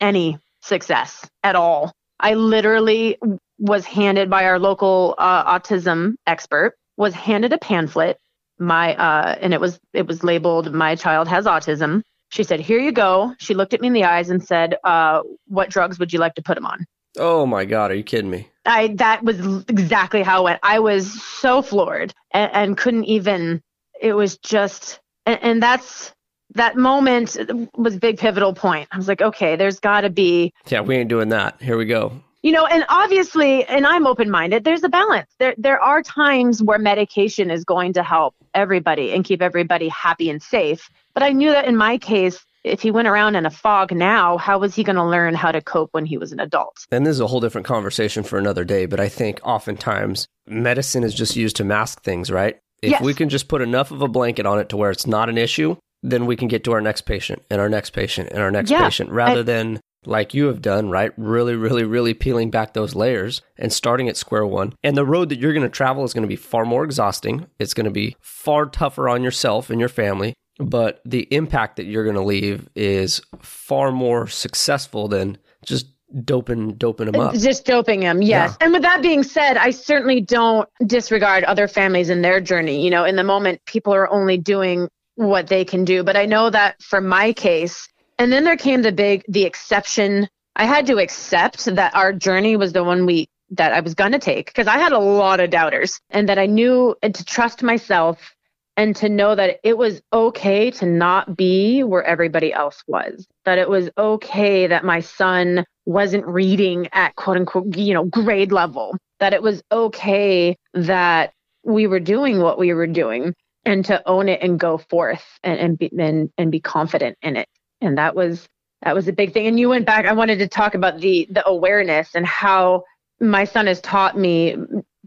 any 0.01 0.39
success 0.63 1.29
at 1.43 1.57
all. 1.57 1.93
I 2.21 2.35
literally 2.35 3.19
was 3.59 3.85
handed 3.85 4.31
by 4.31 4.45
our 4.45 4.59
local 4.59 5.15
uh, 5.19 5.59
autism 5.59 6.15
expert 6.27 6.75
was 6.97 7.15
handed 7.15 7.53
a 7.53 7.59
pamphlet 7.59 8.19
my 8.59 8.95
uh 8.97 9.37
and 9.41 9.55
it 9.55 9.61
was 9.61 9.79
it 9.93 10.07
was 10.07 10.25
labeled 10.25 10.73
my 10.73 10.95
child 10.95 11.29
has 11.29 11.47
autism 11.47 12.03
she 12.31 12.43
said 12.43 12.59
here 12.59 12.79
you 12.81 12.91
go 12.91 13.33
she 13.39 13.55
looked 13.55 13.73
at 13.73 13.81
me 13.81 13.87
in 13.87 13.93
the 13.93 14.05
eyes 14.05 14.31
and 14.31 14.43
said 14.43 14.77
uh 14.85 15.23
what 15.47 15.71
drugs 15.71 15.99
would 15.99 16.13
you 16.13 16.19
like 16.19 16.35
to 16.35 16.43
put 16.43 16.59
him 16.59 16.67
on 16.67 16.85
Oh 17.17 17.47
my 17.47 17.65
God, 17.65 17.91
are 17.91 17.95
you 17.95 18.03
kidding 18.03 18.31
me? 18.31 18.49
I 18.67 18.89
that 18.97 19.25
was 19.25 19.65
exactly 19.69 20.23
how 20.23 20.43
it 20.43 20.45
went. 20.45 20.61
I 20.63 20.79
was 20.79 21.23
so 21.23 21.63
floored 21.63 22.15
and, 22.33 22.51
and 22.53 22.77
couldn't 22.77 23.05
even. 23.05 23.63
It 24.01 24.13
was 24.13 24.39
just, 24.39 25.01
and, 25.27 25.39
and, 25.43 25.63
that's 25.63 26.13
that 26.55 26.77
moment 26.77 27.37
was 27.77 27.97
big 27.97 28.19
pivotal 28.19 28.55
point. 28.55 28.89
I 28.93 28.97
was 28.97 29.09
like, 29.09 29.21
okay, 29.21 29.57
there's 29.57 29.81
got 29.81 30.03
to 30.03 30.11
be. 30.11 30.53
Yeah, 30.69 30.83
we 30.83 30.97
ain't 30.97 31.09
doing 31.09 31.31
that. 31.31 31.61
Here 31.61 31.77
we 31.77 31.85
go. 31.85 32.13
You 32.43 32.53
know, 32.53 32.67
and 32.67 32.85
obviously, 32.89 33.65
and 33.65 33.85
I'm 33.85 34.07
open 34.07 34.31
minded. 34.31 34.63
There's 34.63 34.85
a 34.85 34.89
balance. 34.89 35.31
There 35.39 35.55
there 35.59 35.81
are 35.81 36.03
times 36.03 36.63
where 36.63 36.79
medication 36.79 37.51
is 37.51 37.65
going 37.65 37.95
to 37.95 38.03
help 38.03 38.35
everybody 38.55 39.13
and 39.13 39.25
keep 39.25 39.43
everybody 39.43 39.89
happy 39.89 40.31
and 40.31 40.41
safe. 40.41 40.89
But 41.15 41.23
I 41.25 41.31
knew 41.31 41.51
that 41.51 41.65
in 41.65 41.77
my 41.77 41.99
case, 41.99 42.45
if 42.65 42.81
he 42.81 42.91
went 42.91 43.09
around 43.09 43.37
in 43.37 43.47
a 43.47 43.51
fog 43.51 43.93
now, 43.93 44.37
how 44.39 44.59
was 44.59 44.75
he 44.75 44.85
going 44.85 44.97
to 44.97 45.05
learn 45.05 45.35
how 45.35 45.53
to 45.53 45.61
cope 45.61 45.91
when 45.93 46.07
he 46.07 46.19
was 46.19 46.33
an 46.33 46.41
adult? 46.41 46.87
And 46.91 47.07
this 47.07 47.13
is 47.13 47.21
a 47.21 47.27
whole 47.27 47.41
different 47.41 47.67
conversation 47.67 48.23
for 48.23 48.39
another 48.39 48.65
day, 48.65 48.87
but 48.87 49.01
I 49.01 49.09
think 49.09 49.41
oftentimes 49.43 50.27
medicine 50.47 51.05
is 51.05 51.15
just 51.15 51.37
used 51.37 51.57
to 51.57 51.65
mask 51.65 52.03
things, 52.03 52.31
right? 52.31 52.59
If 52.83 52.93
yes. 52.93 53.03
we 53.03 53.15
can 53.15 53.29
just 53.29 53.49
put 53.49 53.61
enough 53.61 53.91
of 53.91 54.03
a 54.03 54.09
blanket 54.09 54.47
on 54.47 54.59
it 54.59 54.69
to 54.71 54.77
where 54.77 54.91
it's 54.91 55.07
not 55.07 55.29
an 55.29 55.39
issue, 55.39 55.77
then 56.03 56.27
we 56.27 56.37
can 56.37 56.49
get 56.49 56.65
to 56.65 56.73
our 56.73 56.81
next 56.81 57.03
patient 57.03 57.43
and 57.51 57.61
our 57.61 57.69
next 57.69 57.91
patient 57.91 58.31
and 58.31 58.41
our 58.41 58.51
next 58.51 58.71
yeah. 58.71 58.85
patient 58.85 59.11
rather 59.11 59.41
I, 59.41 59.45
than 59.45 59.81
like 60.05 60.33
you 60.33 60.47
have 60.47 60.63
done, 60.63 60.91
right? 60.91 61.13
Really, 61.17 61.57
really, 61.57 61.85
really 61.85 62.15
peeling 62.15 62.51
back 62.51 62.73
those 62.73 62.95
layers 62.95 63.43
and 63.57 63.73
starting 63.73 64.09
at 64.09 64.17
square 64.17 64.47
one. 64.47 64.75
And 64.85 64.97
the 64.97 65.05
road 65.05 65.29
that 65.31 65.41
you're 65.41 65.53
going 65.53 65.65
to 65.65 65.69
travel 65.69 66.05
is 66.05 66.15
going 66.15 66.23
to 66.23 66.29
be 66.29 66.37
far 66.37 66.65
more 66.65 66.85
exhausting. 66.85 67.47
It's 67.59 67.75
going 67.75 67.87
to 67.87 67.91
be 67.91 68.17
far 68.21 68.67
tougher 68.67 69.09
on 69.09 69.25
yourself 69.25 69.71
and 69.71 69.81
your 69.81 69.89
family 69.89 70.35
but 70.59 71.01
the 71.05 71.23
impact 71.35 71.77
that 71.77 71.85
you're 71.85 72.05
going 72.05 72.17
to 72.17 72.23
leave 72.23 72.69
is 72.75 73.21
far 73.41 73.93
more 73.93 74.27
successful 74.27 75.09
than 75.09 75.39
just 75.65 75.87
doping 76.25 76.75
doping 76.75 77.11
them 77.11 77.21
up. 77.21 77.35
Just 77.35 77.65
doping 77.65 78.01
them, 78.01 78.23
yes. 78.23 78.57
Yeah. 78.61 78.65
And 78.65 78.73
with 78.73 78.83
that 78.83 79.03
being 79.03 79.23
said, 79.23 79.57
I 79.57 79.71
certainly 79.71 80.21
don't 80.21 80.69
disregard 80.87 81.45
other 81.45 81.69
families 81.69 82.11
in 82.11 82.23
their 82.23 82.41
journey. 82.41 82.83
You 82.83 82.91
know, 82.91 83.05
in 83.05 83.17
the 83.17 83.25
moment, 83.25 83.65
people 83.67 83.95
are 83.95 84.11
only 84.11 84.39
doing 84.39 84.89
what 85.15 85.49
they 85.49 85.65
can 85.65 85.85
do. 85.85 86.03
But 86.03 86.17
I 86.17 86.27
know 86.27 86.51
that 86.51 86.83
for 86.83 87.01
my 87.01 87.33
case, 87.33 87.89
and 88.19 88.33
then 88.33 88.45
there 88.45 88.57
came 88.57 88.83
the 88.83 88.93
big 88.93 89.25
the 89.29 89.45
exception. 89.45 90.29
I 90.57 90.65
had 90.65 90.87
to 90.87 90.99
accept 90.99 91.67
that 91.67 91.95
our 91.95 92.13
journey 92.13 92.57
was 92.57 92.73
the 92.73 92.83
one 92.83 93.07
we 93.07 93.29
that 93.51 93.73
I 93.73 93.81
was 93.81 93.95
going 93.95 94.13
to 94.13 94.19
take 94.19 94.47
because 94.47 94.67
I 94.67 94.79
had 94.79 94.93
a 94.93 94.99
lot 94.99 95.41
of 95.41 95.51
doubters 95.51 96.01
and 96.11 96.29
that 96.29 96.39
I 96.39 96.47
knew 96.47 96.95
and 97.03 97.15
to 97.15 97.25
trust 97.25 97.63
myself 97.63 98.35
and 98.79 98.97
to 98.97 99.11
know 99.11 99.35
that 99.35 99.61
it 99.63 99.77
was 99.77 100.01
okay 100.15 100.71
to 100.71 100.87
not 100.87 101.37
be 101.37 101.83
where 101.83 102.05
everybody 102.05 102.53
else 102.53 102.83
was 102.87 103.27
that 103.45 103.59
it 103.59 103.69
was 103.69 103.91
okay 103.99 104.67
that 104.67 104.85
my 104.85 105.01
son 105.01 105.65
wasn't 105.85 106.27
reading 106.27 106.89
at 106.93 107.15
quote 107.17 107.37
unquote 107.37 107.77
you 107.77 107.93
know 107.93 108.05
grade 108.05 108.53
level 108.53 108.97
that 109.21 109.35
it 109.35 109.43
was 109.43 109.63
okay 109.71 110.57
that 110.73 111.33
we 111.65 111.87
were 111.87 112.01
doing 112.01 112.41
what 112.41 112.59
we 112.59 112.73
were 112.73 112.87
doing 112.87 113.35
and 113.65 113.85
to 113.85 114.03
own 114.09 114.29
it 114.29 114.41
and 114.43 114.59
go 114.59 114.79
forth 114.79 115.25
and 115.43 115.59
and 115.59 115.79
be, 115.79 115.91
and, 115.99 116.31
and 116.39 116.51
be 116.51 116.61
confident 116.61 117.19
in 117.23 117.37
it. 117.37 117.49
And 117.81 117.99
that 117.99 118.15
was 118.15 118.49
that 118.83 118.95
was 118.95 119.09
a 119.09 119.13
big 119.13 119.33
thing. 119.33 119.47
And 119.47 119.61
you 119.61 119.69
went 119.69 119.87
back 119.87 120.07
i 120.07 120.13
wanted 120.13 120.39
to 120.39 120.49
talk 120.49 120.75
about 120.75 121.01
the 121.01 121.29
the 121.31 121.47
awareness 121.47 122.15
and 122.15 122.27
how 122.27 122.85
my 123.21 123.45
son 123.45 123.67
has 123.67 123.81
taught 123.81 124.17
me 124.17 124.57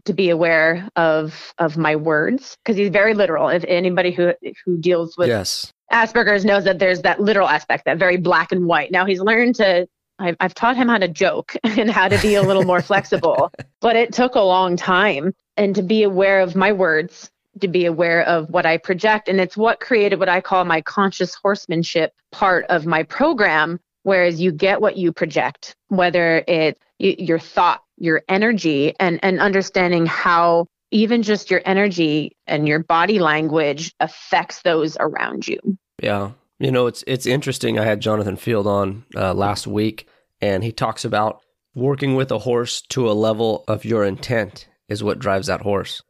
to 0.04 0.12
be 0.12 0.30
aware 0.30 0.88
of 0.96 1.54
of 1.58 1.76
my 1.76 1.96
words 1.96 2.56
because 2.62 2.76
he's 2.76 2.90
very 2.90 3.14
literal. 3.14 3.48
If 3.48 3.64
anybody 3.68 4.10
who 4.10 4.32
who 4.64 4.76
deals 4.78 5.16
with 5.16 5.28
yes. 5.28 5.72
Asperger's 5.92 6.44
knows 6.44 6.64
that 6.64 6.78
there's 6.78 7.02
that 7.02 7.20
literal 7.20 7.48
aspect, 7.48 7.84
that 7.84 7.98
very 7.98 8.16
black 8.16 8.50
and 8.50 8.66
white. 8.66 8.90
Now 8.90 9.04
he's 9.04 9.20
learned 9.20 9.56
to. 9.56 9.86
I've, 10.18 10.36
I've 10.40 10.54
taught 10.54 10.76
him 10.76 10.88
how 10.88 10.98
to 10.98 11.08
joke 11.08 11.56
and 11.64 11.90
how 11.90 12.06
to 12.08 12.18
be 12.18 12.34
a 12.34 12.42
little 12.42 12.64
more 12.64 12.82
flexible, 12.82 13.50
but 13.80 13.96
it 13.96 14.12
took 14.12 14.34
a 14.34 14.40
long 14.40 14.76
time. 14.76 15.34
And 15.56 15.74
to 15.74 15.82
be 15.82 16.02
aware 16.02 16.40
of 16.40 16.54
my 16.54 16.72
words, 16.72 17.30
to 17.60 17.68
be 17.68 17.86
aware 17.86 18.22
of 18.22 18.48
what 18.48 18.64
I 18.64 18.78
project, 18.78 19.28
and 19.28 19.40
it's 19.40 19.56
what 19.56 19.80
created 19.80 20.18
what 20.18 20.28
I 20.28 20.40
call 20.40 20.64
my 20.64 20.80
conscious 20.80 21.34
horsemanship 21.34 22.12
part 22.30 22.64
of 22.66 22.86
my 22.86 23.02
program. 23.02 23.80
Whereas 24.04 24.40
you 24.40 24.50
get 24.50 24.80
what 24.80 24.96
you 24.96 25.12
project, 25.12 25.76
whether 25.88 26.42
it's 26.48 26.80
your 26.98 27.38
thought 27.38 27.82
your 28.02 28.22
energy 28.28 28.94
and 28.98 29.20
and 29.22 29.40
understanding 29.40 30.04
how 30.04 30.66
even 30.90 31.22
just 31.22 31.50
your 31.50 31.62
energy 31.64 32.36
and 32.46 32.66
your 32.66 32.82
body 32.82 33.20
language 33.20 33.94
affects 34.00 34.60
those 34.62 34.96
around 35.00 35.46
you. 35.46 35.58
Yeah. 36.02 36.32
You 36.58 36.72
know, 36.72 36.86
it's 36.86 37.04
it's 37.06 37.26
interesting. 37.26 37.78
I 37.78 37.84
had 37.84 38.00
Jonathan 38.00 38.36
Field 38.36 38.66
on 38.66 39.04
uh, 39.16 39.32
last 39.32 39.66
week 39.66 40.08
and 40.40 40.64
he 40.64 40.72
talks 40.72 41.04
about 41.04 41.40
working 41.74 42.16
with 42.16 42.30
a 42.32 42.40
horse 42.40 42.82
to 42.90 43.08
a 43.08 43.12
level 43.12 43.64
of 43.68 43.84
your 43.84 44.04
intent 44.04 44.68
is 44.88 45.02
what 45.02 45.20
drives 45.20 45.46
that 45.46 45.62
horse. 45.62 46.02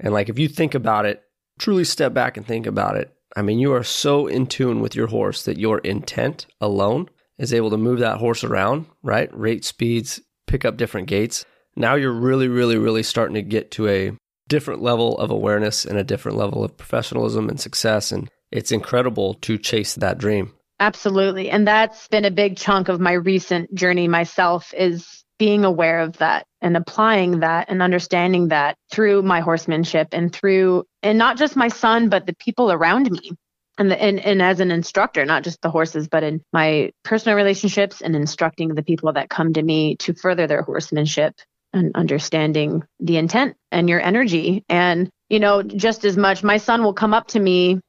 And 0.00 0.12
like 0.12 0.28
if 0.28 0.38
you 0.38 0.48
think 0.48 0.74
about 0.74 1.06
it, 1.06 1.22
truly 1.58 1.84
step 1.84 2.12
back 2.12 2.36
and 2.36 2.44
think 2.44 2.66
about 2.66 2.96
it. 2.96 3.12
I 3.36 3.42
mean, 3.42 3.58
you 3.60 3.72
are 3.72 3.84
so 3.84 4.26
in 4.26 4.46
tune 4.46 4.80
with 4.80 4.96
your 4.96 5.06
horse 5.06 5.44
that 5.44 5.58
your 5.58 5.78
intent 5.78 6.46
alone 6.60 7.08
is 7.38 7.54
able 7.54 7.70
to 7.70 7.76
move 7.76 8.00
that 8.00 8.18
horse 8.18 8.42
around, 8.42 8.86
right? 9.02 9.30
Rate 9.32 9.64
speeds, 9.64 10.20
pick 10.46 10.64
up 10.64 10.76
different 10.76 11.08
gaits. 11.08 11.44
Now 11.76 11.94
you're 11.94 12.12
really, 12.12 12.48
really, 12.48 12.78
really 12.78 13.02
starting 13.02 13.34
to 13.34 13.42
get 13.42 13.70
to 13.72 13.88
a 13.88 14.12
different 14.48 14.82
level 14.82 15.18
of 15.18 15.30
awareness 15.30 15.84
and 15.84 15.98
a 15.98 16.04
different 16.04 16.38
level 16.38 16.64
of 16.64 16.76
professionalism 16.76 17.48
and 17.48 17.60
success. 17.60 18.12
And 18.12 18.30
it's 18.52 18.72
incredible 18.72 19.34
to 19.34 19.58
chase 19.58 19.94
that 19.96 20.18
dream. 20.18 20.52
Absolutely. 20.78 21.50
And 21.50 21.66
that's 21.66 22.06
been 22.08 22.24
a 22.24 22.30
big 22.30 22.56
chunk 22.56 22.88
of 22.88 23.00
my 23.00 23.12
recent 23.12 23.74
journey 23.74 24.08
myself 24.08 24.72
is 24.74 25.24
being 25.38 25.64
aware 25.64 26.00
of 26.00 26.16
that 26.18 26.46
and 26.60 26.76
applying 26.76 27.40
that 27.40 27.66
and 27.68 27.82
understanding 27.82 28.48
that 28.48 28.76
through 28.90 29.22
my 29.22 29.40
horsemanship 29.40 30.08
and 30.12 30.32
through 30.32 30.84
and 31.02 31.18
not 31.18 31.36
just 31.36 31.56
my 31.56 31.68
son 31.68 32.08
but 32.08 32.26
the 32.26 32.34
people 32.36 32.72
around 32.72 33.10
me 33.10 33.32
and, 33.78 33.90
the, 33.90 34.02
and 34.02 34.18
and 34.20 34.42
as 34.42 34.60
an 34.60 34.70
instructor 34.70 35.24
not 35.24 35.44
just 35.44 35.60
the 35.62 35.70
horses 35.70 36.08
but 36.08 36.22
in 36.22 36.40
my 36.52 36.90
personal 37.04 37.36
relationships 37.36 38.00
and 38.00 38.16
instructing 38.16 38.74
the 38.74 38.82
people 38.82 39.12
that 39.12 39.30
come 39.30 39.52
to 39.52 39.62
me 39.62 39.96
to 39.96 40.14
further 40.14 40.46
their 40.46 40.62
horsemanship 40.62 41.34
and 41.72 41.92
understanding 41.94 42.82
the 43.00 43.16
intent 43.16 43.56
and 43.70 43.88
your 43.88 44.00
energy 44.00 44.64
and 44.68 45.10
you 45.28 45.40
know 45.40 45.62
just 45.62 46.04
as 46.04 46.16
much 46.16 46.42
my 46.42 46.56
son 46.56 46.82
will 46.82 46.94
come 46.94 47.14
up 47.14 47.26
to 47.28 47.40
me 47.40 47.80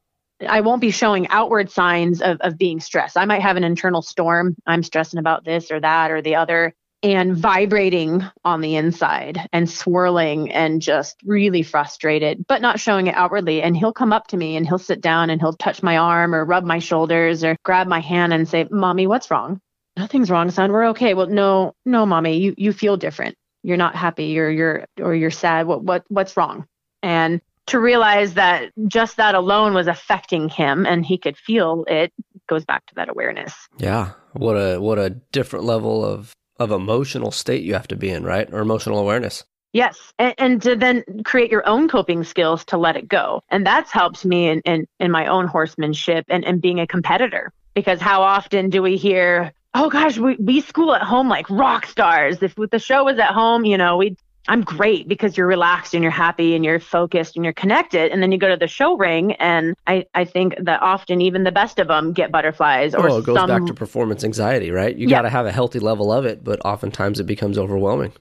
I 0.48 0.62
won't 0.62 0.82
be 0.82 0.92
showing 0.92 1.28
outward 1.30 1.72
signs 1.72 2.22
of, 2.22 2.38
of 2.42 2.60
being 2.60 2.80
stressed. 2.80 3.18
I 3.18 3.26
might 3.26 3.42
have 3.42 3.58
an 3.58 3.64
internal 3.64 4.04
storm. 4.04 4.56
I'm 4.68 4.84
stressing 4.84 5.20
about 5.20 5.44
this 5.44 5.72
or 5.72 5.80
that 5.80 6.12
or 6.12 6.22
the 6.22 6.36
other 6.36 6.76
and 7.04 7.36
vibrating 7.36 8.24
on 8.44 8.62
the 8.62 8.76
inside 8.76 9.48
and 9.54 9.70
swirling 9.70 10.52
and 10.52 10.82
just 10.82 11.16
really 11.26 11.62
frustrated, 11.62 12.46
but 12.48 12.62
not 12.62 12.80
showing 12.80 13.08
it 13.08 13.16
outwardly. 13.16 13.62
And 13.62 13.78
he'll 13.78 13.94
come 13.94 14.12
up 14.12 14.28
to 14.28 14.38
me 14.38 14.56
and 14.56 14.68
he'll 14.68 14.80
sit 14.80 15.00
down 15.00 15.30
and 15.30 15.40
he'll 15.40 15.54
touch 15.54 15.84
my 15.84 15.98
arm 15.98 16.34
or 16.34 16.44
rub 16.44 16.64
my 16.64 16.80
shoulders 16.80 17.44
or 17.44 17.56
grab 17.64 17.88
my 17.88 18.00
hand 18.00 18.34
and 18.34 18.48
say, 18.48 18.68
Mommy, 18.72 19.06
what's 19.06 19.30
wrong? 19.30 19.62
Nothing's 19.96 20.32
wrong, 20.32 20.50
son. 20.52 20.72
We're 20.72 20.90
okay. 20.90 21.14
Well, 21.14 21.28
no, 21.28 21.74
no, 21.86 22.06
mommy, 22.06 22.38
you, 22.38 22.54
you 22.58 22.74
feel 22.74 22.98
different. 22.98 23.36
You're 23.64 23.78
not 23.78 23.96
happy 23.96 24.40
or 24.40 24.50
you're 24.50 24.86
or 25.02 25.14
you're 25.14 25.32
sad. 25.32 25.68
What 25.68 25.84
what 25.84 26.04
what's 26.08 26.38
wrong? 26.38 26.66
And 27.04 27.42
to 27.68 27.80
realize 27.80 28.36
that 28.36 28.72
just 28.88 29.18
that 29.18 29.36
alone 29.36 29.74
was 29.74 29.88
affecting 29.88 30.50
him 30.50 30.86
and 30.86 31.06
he 31.06 31.18
could 31.18 31.36
feel 31.36 31.84
it 31.88 32.14
goes 32.48 32.64
back 32.64 32.86
to 32.88 32.96
that 32.96 33.10
awareness. 33.10 33.54
Yeah. 33.78 34.12
What 34.34 34.54
a 34.54 34.80
what 34.80 35.00
a 35.00 35.10
different 35.10 35.66
level 35.66 36.06
of 36.06 36.37
of 36.60 36.72
emotional 36.72 37.32
state 37.32 37.64
you 37.64 37.74
have 37.74 37.88
to 37.88 37.96
be 37.96 38.10
in, 38.10 38.24
right? 38.24 38.52
Or 38.52 38.60
emotional 38.60 39.00
awareness. 39.00 39.44
Yes. 39.74 40.14
And, 40.18 40.34
and, 40.38 40.62
to 40.64 40.76
then 40.76 41.04
create 41.24 41.52
your 41.52 41.68
own 41.68 41.88
coping 41.88 42.24
skills 42.24 42.64
to 42.66 42.78
let 42.78 42.96
it 42.96 43.08
go. 43.08 43.42
And 43.50 43.66
that's 43.66 43.92
helped 43.92 44.26
me 44.26 44.48
in, 44.48 44.62
in, 44.62 44.88
in 45.00 45.12
my 45.12 45.28
own 45.28 45.48
horsemanship 45.48 46.26
and, 46.30 46.44
and 46.46 46.62
being 46.62 46.80
a 46.80 46.88
competitor. 46.88 47.52
Because 47.76 48.02
how 48.02 48.24
often 48.24 48.70
do 48.70 48.82
we 48.82 48.98
hear, 48.98 49.52
oh 49.76 49.90
gosh, 49.90 50.18
we, 50.18 50.36
we 50.38 50.62
school 50.62 50.96
at 50.96 51.04
home 51.04 51.30
like 51.30 51.48
rock 51.50 51.86
stars. 51.86 52.42
If 52.42 52.56
the 52.56 52.80
show 52.80 53.04
was 53.04 53.20
at 53.20 53.32
home, 53.32 53.66
you 53.66 53.78
know, 53.78 53.98
we'd 53.98 54.18
I'm 54.48 54.62
great 54.62 55.08
because 55.08 55.36
you're 55.36 55.48
relaxed 55.48 55.94
and 55.94 56.02
you're 56.02 56.12
happy 56.12 56.56
and 56.56 56.64
you're 56.64 56.80
focused 56.80 57.36
and 57.36 57.44
you're 57.44 57.54
connected. 57.54 58.12
And 58.12 58.22
then 58.24 58.32
you 58.32 58.38
go 58.38 58.48
to 58.48 58.58
the 58.58 58.68
show 58.68 58.96
ring, 58.96 59.34
and 59.34 59.76
I, 59.88 60.06
I 60.14 60.26
think 60.26 60.56
that 60.60 60.82
often 60.82 61.22
even 61.22 61.44
the 61.44 61.52
best 61.52 61.80
of 61.80 61.88
them 61.88 62.14
get 62.14 62.32
butterflies. 62.32 62.96
Or 62.96 63.10
oh, 63.10 63.18
it 63.18 63.26
goes 63.26 63.38
some... 63.38 63.50
back 63.50 63.66
to 63.66 63.74
performance 63.74 64.24
anxiety, 64.24 64.72
right? 64.72 64.96
You 64.96 65.08
yeah. 65.08 65.18
got 65.18 65.22
to 65.24 65.30
have 65.30 65.46
a 65.46 65.52
healthy 65.52 65.80
level 65.80 66.12
of 66.12 66.26
it, 66.26 66.44
but 66.44 66.64
oftentimes 66.66 67.20
it 67.20 67.26
becomes 67.26 67.58
overwhelming. 67.58 68.14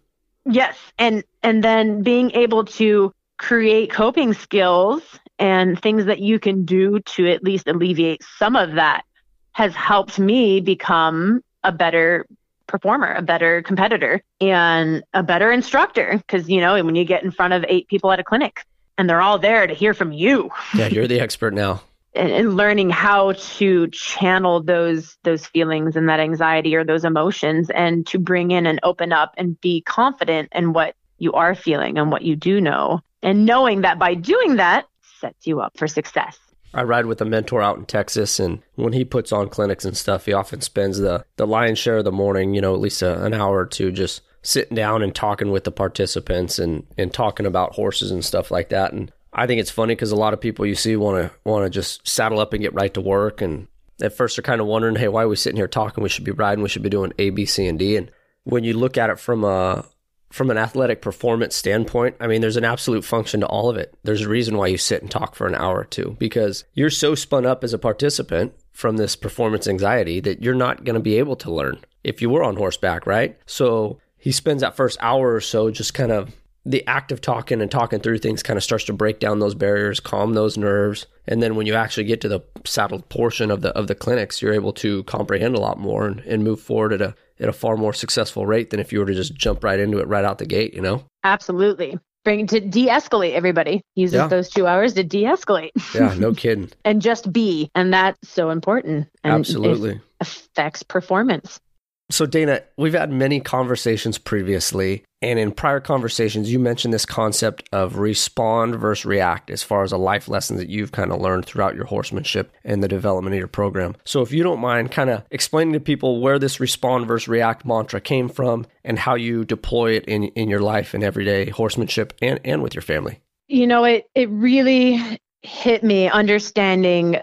Yes, 0.45 0.77
and 0.99 1.25
and 1.43 1.65
then 1.65 2.03
being 2.03 2.31
able 2.33 2.65
to 2.65 3.13
create 3.39 3.91
coping 3.91 4.33
skills 4.33 5.03
and 5.39 5.81
things 5.81 6.07
that 6.07 6.21
you 6.21 6.39
can 6.39 6.65
do 6.65 7.01
to 7.01 7.29
at 7.31 7.43
least 7.43 7.67
alleviate 7.67 8.23
some 8.39 8.57
of 8.57 8.75
that 8.75 9.05
has 9.53 9.75
helped 9.75 10.19
me 10.19 10.61
become 10.61 11.43
a 11.65 11.73
better 11.73 12.27
performer, 12.67 13.13
a 13.15 13.23
better 13.23 13.63
competitor, 13.63 14.23
and 14.41 15.03
a 15.15 15.23
better 15.23 15.51
instructor. 15.51 16.19
Because, 16.19 16.49
you 16.49 16.61
know, 16.61 16.83
when 16.85 16.95
you 16.95 17.05
get 17.05 17.23
in 17.23 17.31
front 17.31 17.53
of 17.53 17.65
eight 17.69 17.89
people 17.89 18.13
at 18.13 18.21
a 18.21 18.25
clinic 18.25 18.65
and 18.99 19.09
they're 19.09 19.21
all 19.21 19.39
there 19.39 19.67
to 19.67 19.75
hear 19.75 19.95
from 19.95 20.13
you. 20.13 20.51
Yeah, 20.75 20.89
you're 20.89 21.07
the 21.07 21.21
expert 21.21 21.55
now. 21.55 21.83
and, 22.17 22.33
and 22.33 22.57
learning 22.57 22.91
how 22.91 23.33
to 23.33 23.89
channel 23.89 24.63
those 24.63 25.17
those 25.23 25.47
feelings 25.47 25.97
and 25.97 26.09
that 26.09 26.21
anxiety 26.21 26.75
or 26.75 26.85
those 26.85 27.05
emotions 27.05 27.71
and 27.71 28.07
to 28.07 28.19
bring 28.19 28.51
in 28.51 28.67
and 28.67 28.81
open 28.83 29.13
up 29.13 29.35
and 29.37 29.61
be 29.61 29.83
confident 29.83 30.49
in 30.53 30.73
what 30.73 30.97
you 31.19 31.33
are 31.33 31.55
feeling 31.55 31.99
and 31.99 32.11
what 32.11 32.23
you 32.23 32.35
do 32.35 32.61
know 32.61 33.01
and 33.23 33.47
knowing 33.47 33.83
that 33.83 33.99
by 33.99 34.15
doing 34.15 34.57
that 34.57 34.87
sets 35.21 35.47
you 35.47 35.61
up 35.61 35.77
for 35.77 35.87
success 35.87 36.39
I 36.77 36.83
ride 36.83 37.07
with 37.07 37.23
a 37.23 37.25
mentor 37.25 37.63
out 37.63 37.79
in 37.79 37.87
Texas, 37.87 38.39
and 38.39 38.63
when 38.75 38.93
he 38.93 39.03
puts 39.03 39.33
on 39.33 39.49
clinics 39.49 39.87
and 39.87 39.97
stuff, 39.97 40.27
he 40.27 40.35
often 40.35 40.61
spends 40.61 40.99
the 40.99 41.25
the 41.37 41.47
lion's 41.47 41.79
share 41.79 41.97
of 41.97 42.05
the 42.05 42.13
morning, 42.13 42.53
you 42.53 42.61
know, 42.61 42.75
at 42.75 42.81
least 42.81 43.01
a, 43.01 43.25
an 43.25 43.33
hour 43.33 43.57
or 43.57 43.67
two, 43.67 43.91
just 43.91 44.21
sitting 44.43 44.77
down 44.77 45.03
and 45.03 45.15
talking 45.15 45.51
with 45.51 45.65
the 45.65 45.73
participants 45.73 46.59
and 46.59 46.87
and 46.99 47.15
talking 47.15 47.47
about 47.47 47.75
horses 47.75 48.11
and 48.11 48.23
stuff 48.23 48.51
like 48.51 48.69
that. 48.69 48.93
And 48.93 49.11
I 49.33 49.47
think 49.47 49.59
it's 49.59 49.71
funny 49.71 49.95
because 49.95 50.13
a 50.13 50.17
lot 50.17 50.35
of 50.35 50.41
people 50.41 50.67
you 50.67 50.75
see 50.75 50.97
want 50.97 51.23
to 51.23 51.39
want 51.49 51.65
to 51.65 51.71
just 51.71 52.07
saddle 52.07 52.41
up 52.41 52.53
and 52.53 52.63
get 52.63 52.75
right 52.75 52.93
to 52.93 53.01
work, 53.01 53.41
and 53.41 53.69
at 54.03 54.13
first 54.13 54.37
they're 54.37 54.43
kind 54.43 54.61
of 54.61 54.67
wondering, 54.67 54.97
hey, 54.97 55.09
why 55.09 55.23
are 55.23 55.29
we 55.29 55.37
sitting 55.37 55.57
here 55.57 55.69
talking? 55.69 56.03
We 56.03 56.11
should 56.11 56.25
be 56.25 56.31
riding. 56.31 56.63
We 56.63 56.69
should 56.69 56.83
be 56.83 56.91
doing 56.91 57.15
A, 57.19 57.31
B, 57.31 57.47
C, 57.47 57.67
and 57.67 57.79
D. 57.79 57.97
And 57.97 58.11
when 58.45 58.65
you 58.65 58.75
look 58.75 58.99
at 58.99 59.09
it 59.09 59.19
from 59.19 59.45
a 59.45 59.87
from 60.31 60.51
an 60.51 60.59
athletic 60.59 61.01
performance 61.01 61.55
standpoint, 61.55 62.17
I 62.21 62.27
mean, 62.27 62.41
there's 62.41 62.57
an 62.57 62.65
absolute 62.65 63.05
function 63.05 63.41
to 63.41 63.47
all 63.47 63.71
of 63.71 63.77
it. 63.77 63.95
There's 64.03 64.23
a 64.23 64.29
reason 64.29 64.57
why 64.57 64.67
you 64.67 64.79
sit 64.79 65.03
and 65.03 65.11
talk 65.11 65.35
for 65.35 65.47
an 65.47 65.55
hour 65.55 65.81
or 65.81 65.85
two 65.85 66.17
because 66.19 66.65
you're 66.75 66.91
so 66.91 67.15
spun 67.15 67.47
up 67.47 67.63
as 67.65 67.73
a 67.73 67.79
participant 67.79 68.53
from 68.73 68.97
this 68.97 69.17
performance 69.17 69.67
anxiety 69.67 70.21
that 70.21 70.43
you're 70.43 70.55
not 70.55 70.85
going 70.85 70.95
to 70.95 71.01
be 71.01 71.19
able 71.19 71.37
to 71.37 71.51
learn 71.51 71.79
if 72.05 72.21
you 72.21 72.29
were 72.29 72.45
on 72.45 72.57
horseback, 72.57 73.07
right? 73.07 73.39
So 73.47 73.99
he 74.19 74.33
spends 74.33 74.61
that 74.61 74.77
first 74.77 74.99
hour 75.01 75.35
or 75.35 75.41
so 75.41 75.71
just 75.71 75.95
kind 75.95 76.13
of 76.13 76.35
the 76.67 76.85
act 76.89 77.13
of 77.13 77.21
talking 77.21 77.63
and 77.63 77.71
talking 77.71 78.01
through 78.01 78.19
things 78.19 78.43
kind 78.43 78.57
of 78.57 78.65
starts 78.65 78.85
to 78.85 78.93
break 78.93 79.21
down 79.21 79.39
those 79.39 79.55
barriers, 79.55 80.01
calm 80.01 80.35
those 80.35 80.59
nerves, 80.59 81.07
and 81.29 81.41
then 81.41 81.55
when 81.55 81.67
you 81.67 81.75
actually 81.75 82.05
get 82.05 82.21
to 82.21 82.29
the 82.29 82.41
saddled 82.65 83.09
portion 83.09 83.53
of 83.53 83.63
the 83.63 83.71
of 83.71 83.87
the 83.87 83.95
clinics, 83.95 84.43
you're 84.43 84.53
able 84.53 84.73
to 84.73 85.05
comprehend 85.05 85.55
a 85.55 85.61
lot 85.61 85.79
more 85.79 86.07
and, 86.07 86.21
and 86.21 86.43
move 86.43 86.61
forward 86.61 86.93
at 86.93 87.01
a 87.01 87.15
at 87.41 87.49
a 87.49 87.53
far 87.53 87.77
more 87.77 87.93
successful 87.93 88.47
rate 88.47 88.71
than 88.71 88.81
if 88.81 88.93
you 88.93 88.99
were 88.99 89.07
to 89.07 89.15
just 89.15 89.35
jump 89.35 89.63
right 89.65 89.79
into 89.79 89.99
it 89.99 90.09
right 90.09 90.25
out 90.25 90.39
the 90.39 90.47
gate, 90.47 90.75
you 90.75 90.81
know? 90.81 91.05
Absolutely. 91.25 91.99
Bring 92.25 92.47
to 92.49 92.61
de-escalate 92.61 93.35
everybody. 93.35 93.83
Uses 93.95 94.15
yeah. 94.15 94.27
those 94.27 94.49
two 94.51 94.67
hours 94.67 94.95
to 94.95 95.05
de-escalate. 95.05 95.71
Yeah, 95.95 96.15
no 96.15 96.33
kidding. 96.35 96.71
and 96.85 97.01
just 97.01 97.33
be. 97.33 97.71
And 97.75 97.93
that's 97.93 98.29
so 98.29 98.51
important. 98.51 99.09
And 99.23 99.33
Absolutely. 99.33 100.01
affects 100.21 100.83
performance. 100.83 101.61
So, 102.09 102.25
Dana, 102.25 102.63
we've 102.77 102.95
had 102.95 103.11
many 103.11 103.41
conversations 103.41 104.17
previously, 104.17 105.03
and 105.23 105.41
in 105.41 105.51
prior 105.51 105.81
conversations, 105.81 106.53
you 106.53 106.61
mentioned 106.61 106.95
this 106.95 107.05
concept 107.05 107.69
of 107.73 107.99
respond 107.99 108.77
versus 108.77 109.05
react 109.05 109.51
as 109.51 109.65
far 109.65 109.83
as 109.83 109.91
a 109.91 109.97
life 109.97 110.29
lesson 110.29 110.57
that 110.59 110.69
you've 110.69 110.93
kind 110.93 111.11
of 111.11 111.21
learned 111.21 111.47
throughout 111.47 111.75
your 111.75 111.87
horsemanship 111.87 112.53
and 112.63 112.81
the 112.81 112.87
development 112.87 113.35
of 113.35 113.39
your 113.39 113.49
program. 113.49 113.97
So, 114.05 114.23
if 114.23 114.31
you 114.31 114.45
don't 114.45 114.61
mind 114.61 114.93
kind 114.93 115.11
of 115.11 115.25
explaining 115.33 115.73
to 115.73 115.81
people 115.81 116.21
where 116.21 116.39
this 116.39 116.61
respond 116.61 117.09
versus 117.09 117.27
react 117.27 117.67
mantra 117.67 118.01
came 118.01 118.29
from 118.29 118.67
and 118.85 119.01
how 119.01 119.17
you 119.17 119.45
deploy 119.45 119.95
it 119.95 120.05
in, 120.05 120.25
in 120.25 120.49
your 120.49 120.61
life 120.61 120.95
and 120.95 121.03
everyday 121.03 121.51
horsemanship 121.51 122.13
and, 122.23 122.39
and 122.45 122.63
with 122.63 122.75
your 122.75 122.83
family. 122.83 123.21
You 123.49 123.67
know, 123.67 123.83
it, 123.83 124.09
it 124.15 124.31
really 124.31 125.19
hit 125.43 125.83
me 125.83 126.09
understanding 126.09 127.17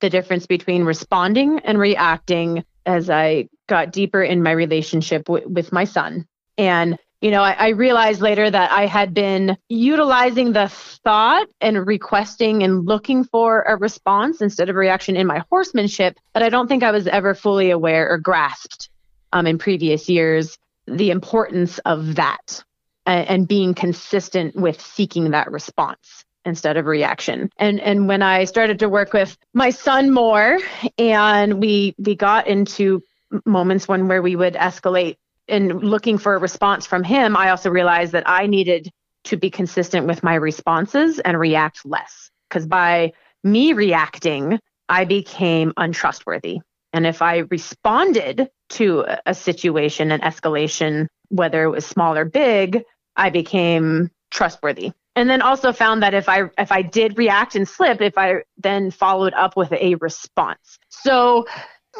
the 0.00 0.08
difference 0.08 0.46
between 0.46 0.84
responding 0.84 1.58
and 1.60 1.78
reacting 1.78 2.64
as 2.86 3.10
I 3.10 3.48
got 3.70 3.92
deeper 3.92 4.22
in 4.22 4.42
my 4.42 4.50
relationship 4.50 5.24
w- 5.24 5.48
with 5.48 5.72
my 5.72 5.84
son. 5.84 6.26
And, 6.58 6.98
you 7.22 7.30
know, 7.30 7.42
I, 7.42 7.52
I 7.52 7.68
realized 7.68 8.20
later 8.20 8.50
that 8.50 8.70
I 8.70 8.84
had 8.84 9.14
been 9.14 9.56
utilizing 9.68 10.52
the 10.52 10.68
thought 10.68 11.46
and 11.62 11.86
requesting 11.86 12.62
and 12.62 12.84
looking 12.84 13.24
for 13.24 13.62
a 13.62 13.76
response 13.76 14.42
instead 14.42 14.68
of 14.68 14.76
reaction 14.76 15.16
in 15.16 15.26
my 15.26 15.42
horsemanship, 15.48 16.18
but 16.34 16.42
I 16.42 16.50
don't 16.50 16.68
think 16.68 16.82
I 16.82 16.90
was 16.90 17.06
ever 17.06 17.34
fully 17.34 17.70
aware 17.70 18.10
or 18.10 18.18
grasped 18.18 18.90
um, 19.32 19.46
in 19.46 19.56
previous 19.56 20.08
years 20.08 20.58
the 20.86 21.10
importance 21.10 21.78
of 21.86 22.16
that 22.16 22.62
and, 23.06 23.28
and 23.28 23.48
being 23.48 23.74
consistent 23.74 24.56
with 24.56 24.80
seeking 24.80 25.30
that 25.30 25.50
response 25.50 26.24
instead 26.44 26.76
of 26.76 26.86
reaction. 26.86 27.50
And 27.58 27.80
and 27.80 28.08
when 28.08 28.22
I 28.22 28.44
started 28.44 28.78
to 28.78 28.88
work 28.88 29.12
with 29.12 29.36
my 29.52 29.70
son 29.70 30.10
more 30.10 30.58
and 30.98 31.60
we 31.60 31.94
we 31.98 32.14
got 32.14 32.46
into 32.46 33.02
moments 33.44 33.88
when 33.88 34.08
where 34.08 34.22
we 34.22 34.36
would 34.36 34.54
escalate 34.54 35.16
and 35.48 35.82
looking 35.82 36.18
for 36.18 36.34
a 36.34 36.38
response 36.38 36.86
from 36.86 37.02
him, 37.02 37.36
I 37.36 37.50
also 37.50 37.70
realized 37.70 38.12
that 38.12 38.28
I 38.28 38.46
needed 38.46 38.90
to 39.24 39.36
be 39.36 39.50
consistent 39.50 40.06
with 40.06 40.22
my 40.22 40.34
responses 40.34 41.18
and 41.18 41.38
react 41.38 41.84
less. 41.84 42.30
Because 42.48 42.66
by 42.66 43.12
me 43.44 43.72
reacting, 43.72 44.58
I 44.88 45.04
became 45.04 45.72
untrustworthy. 45.76 46.60
And 46.92 47.06
if 47.06 47.22
I 47.22 47.38
responded 47.50 48.48
to 48.70 49.04
a 49.26 49.34
situation, 49.34 50.10
an 50.10 50.20
escalation, 50.20 51.06
whether 51.28 51.62
it 51.64 51.70
was 51.70 51.86
small 51.86 52.16
or 52.16 52.24
big, 52.24 52.82
I 53.16 53.30
became 53.30 54.10
trustworthy. 54.30 54.92
And 55.16 55.28
then 55.28 55.42
also 55.42 55.72
found 55.72 56.02
that 56.02 56.14
if 56.14 56.28
I 56.28 56.44
if 56.56 56.72
I 56.72 56.82
did 56.82 57.18
react 57.18 57.54
and 57.54 57.68
slip, 57.68 58.00
if 58.00 58.16
I 58.16 58.42
then 58.56 58.90
followed 58.90 59.34
up 59.34 59.56
with 59.56 59.72
a 59.72 59.96
response. 59.96 60.78
So 60.88 61.46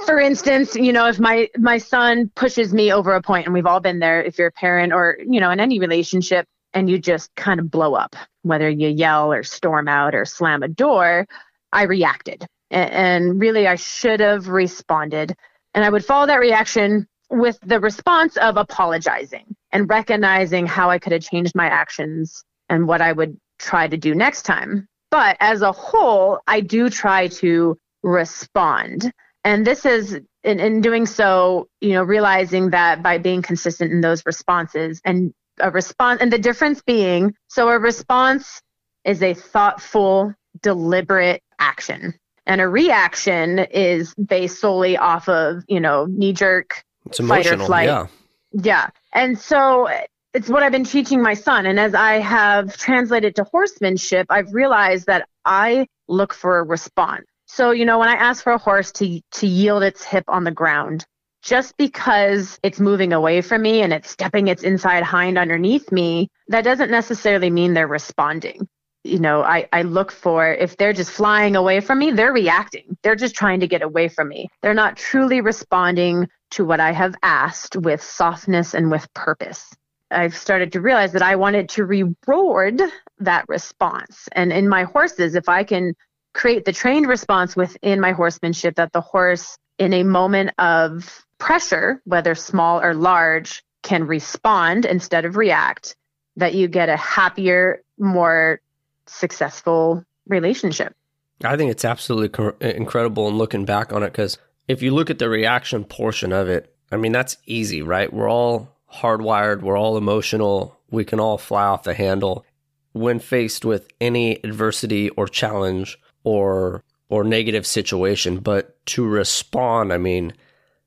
for 0.07 0.19
instance, 0.19 0.75
you 0.75 0.93
know, 0.93 1.09
if 1.09 1.19
my 1.19 1.49
my 1.57 1.79
son 1.79 2.31
pushes 2.35 2.73
me 2.73 2.93
over 2.93 3.13
a 3.13 3.23
point, 3.23 3.47
and 3.47 3.55
we've 3.55 3.67
all 3.67 3.81
been 3.81 3.99
there, 3.99 4.23
if 4.23 4.39
you're 4.39 4.49
a 4.49 4.53
parent 4.53 4.93
or 4.93 5.19
you 5.27 5.41
know, 5.41 5.51
in 5.51 5.61
any 5.61 5.79
relationship, 5.79 6.47
and 6.73 6.89
you 6.89 6.99
just 6.99 7.35
kind 7.35 7.61
of 7.61 7.71
blow 7.71 7.95
up, 7.95 8.17
whether 8.43 8.69
you 8.69 8.89
yell 8.89 9.33
or 9.33 9.43
storm 9.43 9.89
out 9.89 10.15
or 10.15 10.25
slam 10.25 10.63
a 10.63 10.69
door. 10.69 11.27
I 11.73 11.85
reacted. 11.85 12.47
And 12.71 13.41
really, 13.41 13.67
I 13.67 13.77
should 13.77 14.21
have 14.21 14.49
responded. 14.49 15.35
And 15.75 15.85
I 15.85 15.91
would 15.91 16.05
follow 16.05 16.27
that 16.27 16.41
reaction 16.41 17.07
with 17.31 17.59
the 17.65 17.81
response 17.81 18.37
of 18.37 18.57
apologizing 18.57 19.55
and 19.73 19.89
recognizing 19.89 20.67
how 20.67 20.91
I 20.91 20.99
could 20.99 21.13
have 21.13 21.23
changed 21.23 21.55
my 21.55 21.67
actions 21.67 22.45
and 22.69 22.87
what 22.87 23.01
I 23.01 23.13
would 23.13 23.37
try 23.59 23.87
to 23.87 23.97
do 23.97 24.15
next 24.15 24.43
time. 24.43 24.89
But 25.11 25.37
as 25.41 25.63
a 25.63 25.73
whole, 25.73 26.41
I 26.47 26.61
do 26.61 26.91
try 26.91 27.29
to 27.29 27.77
respond. 28.03 29.13
And 29.45 29.67
this 29.67 29.87
is 29.87 30.19
in, 30.45 30.61
in 30.61 30.81
doing 30.81 31.07
so, 31.07 31.69
you 31.81 31.93
know, 31.93 32.03
realizing 32.03 32.71
that 32.71 33.03
by 33.03 33.19
being 33.19 33.43
consistent 33.43 33.93
in 33.93 34.01
those 34.01 34.25
responses 34.27 35.01
and 35.05 35.33
a 35.59 35.71
response, 35.71 36.21
and 36.21 36.33
the 36.33 36.39
difference 36.39 36.83
being 36.83 37.35
so 37.49 37.69
a 37.69 37.79
response 37.79 38.61
is 39.05 39.23
a 39.23 39.35
thoughtful, 39.35 40.35
deliberate 40.63 41.43
action. 41.59 42.15
And 42.47 42.61
a 42.61 42.69
reaction 42.69 43.59
is 43.59 44.15
based 44.15 44.61
solely 44.61 44.97
off 44.97 45.29
of, 45.29 45.63
you 45.69 45.81
know, 45.81 46.07
knee 46.07 46.33
jerk 46.33 46.83
it's 47.07 47.21
emotional, 47.21 47.59
fight 47.59 47.63
or 47.63 47.67
flight. 47.67 47.87
Yeah. 47.87 48.07
Yeah. 48.53 48.89
And 49.13 49.39
so 49.39 49.89
it's 50.35 50.49
what 50.49 50.63
I've 50.63 50.73
been 50.73 50.85
teaching 50.85 51.23
my 51.23 51.35
son. 51.35 51.67
And 51.67 51.79
as 51.79 51.95
I 51.95 52.15
have 52.15 52.77
translated 52.77 53.37
to 53.37 53.45
horsemanship, 53.45 54.27
I've 54.31 54.53
realized 54.53 55.07
that 55.07 55.29
I 55.45 55.87
look 56.09 56.35
for 56.35 56.59
a 56.59 56.63
response. 56.65 57.27
So, 57.53 57.73
you 57.73 57.85
know, 57.85 57.99
when 57.99 58.09
I 58.09 58.15
ask 58.15 58.45
for 58.45 58.53
a 58.53 58.59
horse 58.59 58.93
to, 58.93 59.21
to 59.33 59.47
yield 59.47 59.83
its 59.83 60.05
hip 60.05 60.23
on 60.29 60.45
the 60.45 60.53
ground, 60.53 61.05
just 61.43 61.77
because 61.77 62.61
it's 62.63 62.79
moving 62.79 63.13
away 63.13 63.41
from 63.41 63.63
me 63.63 63.83
and 63.83 63.93
it's 63.93 64.09
stepping 64.09 64.47
its 64.47 64.63
inside 64.63 65.03
hind 65.03 65.37
underneath 65.37 65.91
me, 65.91 66.29
that 66.47 66.63
doesn't 66.63 66.93
necessarily 66.93 67.51
mean 67.51 67.75
they're 67.75 67.89
responding. 67.89 68.69
You 69.03 69.19
know, 69.19 69.43
I, 69.43 69.69
I 69.73 69.83
look 69.83 70.13
for 70.13 70.47
if 70.47 70.77
they're 70.77 70.93
just 70.93 71.11
flying 71.11 71.57
away 71.57 71.81
from 71.81 71.99
me, 71.99 72.13
they're 72.13 72.33
reacting. 72.33 72.97
They're 73.03 73.17
just 73.17 73.35
trying 73.35 73.59
to 73.61 73.67
get 73.67 73.83
away 73.83 74.07
from 74.07 74.29
me. 74.29 74.49
They're 74.63 74.73
not 74.73 74.97
truly 74.97 75.41
responding 75.41 76.29
to 76.53 76.65
what 76.65 76.79
I 76.79 76.93
have 76.93 77.17
asked 77.25 77.75
with 77.75 78.01
softness 78.01 78.75
and 78.75 78.93
with 78.93 79.13
purpose. 79.13 79.75
I've 80.13 80.37
started 80.37 80.73
to 80.73 80.81
realize 80.81 81.13
that 81.13 81.23
I 81.23 81.35
wanted 81.35 81.69
to 81.71 81.85
reward 81.85 82.81
that 83.19 83.45
response. 83.49 84.29
And 84.33 84.53
in 84.53 84.69
my 84.69 84.85
horses, 84.85 85.35
if 85.35 85.49
I 85.49 85.65
can 85.65 85.95
create 86.33 86.65
the 86.65 86.73
trained 86.73 87.07
response 87.07 87.57
within 87.57 88.01
my 88.01 88.13
horsemanship 88.13 88.77
that 88.77 88.93
the 88.93 89.01
horse, 89.01 89.59
in 89.79 89.93
a 89.93 90.03
moment 90.03 90.51
of 90.59 91.25
pressure, 91.39 92.01
whether 92.05 92.35
small 92.35 92.81
or 92.81 92.95
large, 92.95 93.63
can 93.83 94.07
respond 94.07 94.85
instead 94.85 95.25
of 95.25 95.37
react, 95.37 95.97
that 96.37 96.55
you 96.55 96.69
get 96.69 96.89
a 96.89 96.97
happier, 96.97 97.83
more 97.99 98.61
successful 99.07 100.05
relationship. 100.27 100.95
I 101.43 101.57
think 101.57 101.71
it's 101.71 101.85
absolutely 101.85 102.53
incredible 102.61 103.29
in 103.29 103.39
looking 103.39 103.65
back 103.65 103.93
on 103.93 104.03
it 104.03 104.13
because 104.13 104.39
if 104.69 104.83
you 104.83 104.93
look 104.93 105.11
at 105.11 105.19
the 105.19 105.29
reaction 105.29 105.85
portion 105.85 106.33
of 106.33 106.49
it, 106.49 106.75
I 106.93 106.97
mean, 106.97 107.13
that's 107.13 107.39
easy, 107.47 107.83
right? 107.83 108.13
We're 108.13 108.31
all 108.31 108.77
hardwired, 108.93 109.63
we're 109.63 109.79
all 109.79 109.97
emotional, 109.97 110.79
we 110.91 111.05
can 111.05 111.19
all 111.19 111.39
fly 111.39 111.65
off 111.65 111.85
the 111.85 111.95
handle. 111.95 112.45
When 112.93 113.21
faced 113.21 113.65
with 113.65 113.89
any 114.01 114.41
adversity 114.45 115.11
or 115.11 115.29
challenge 115.29 115.99
or 116.25 116.83
or 117.09 117.25
negative 117.25 117.67
situation, 117.67 118.39
but 118.39 118.85
to 118.87 119.05
respond, 119.05 119.93
I 119.93 119.99
mean, 119.99 120.33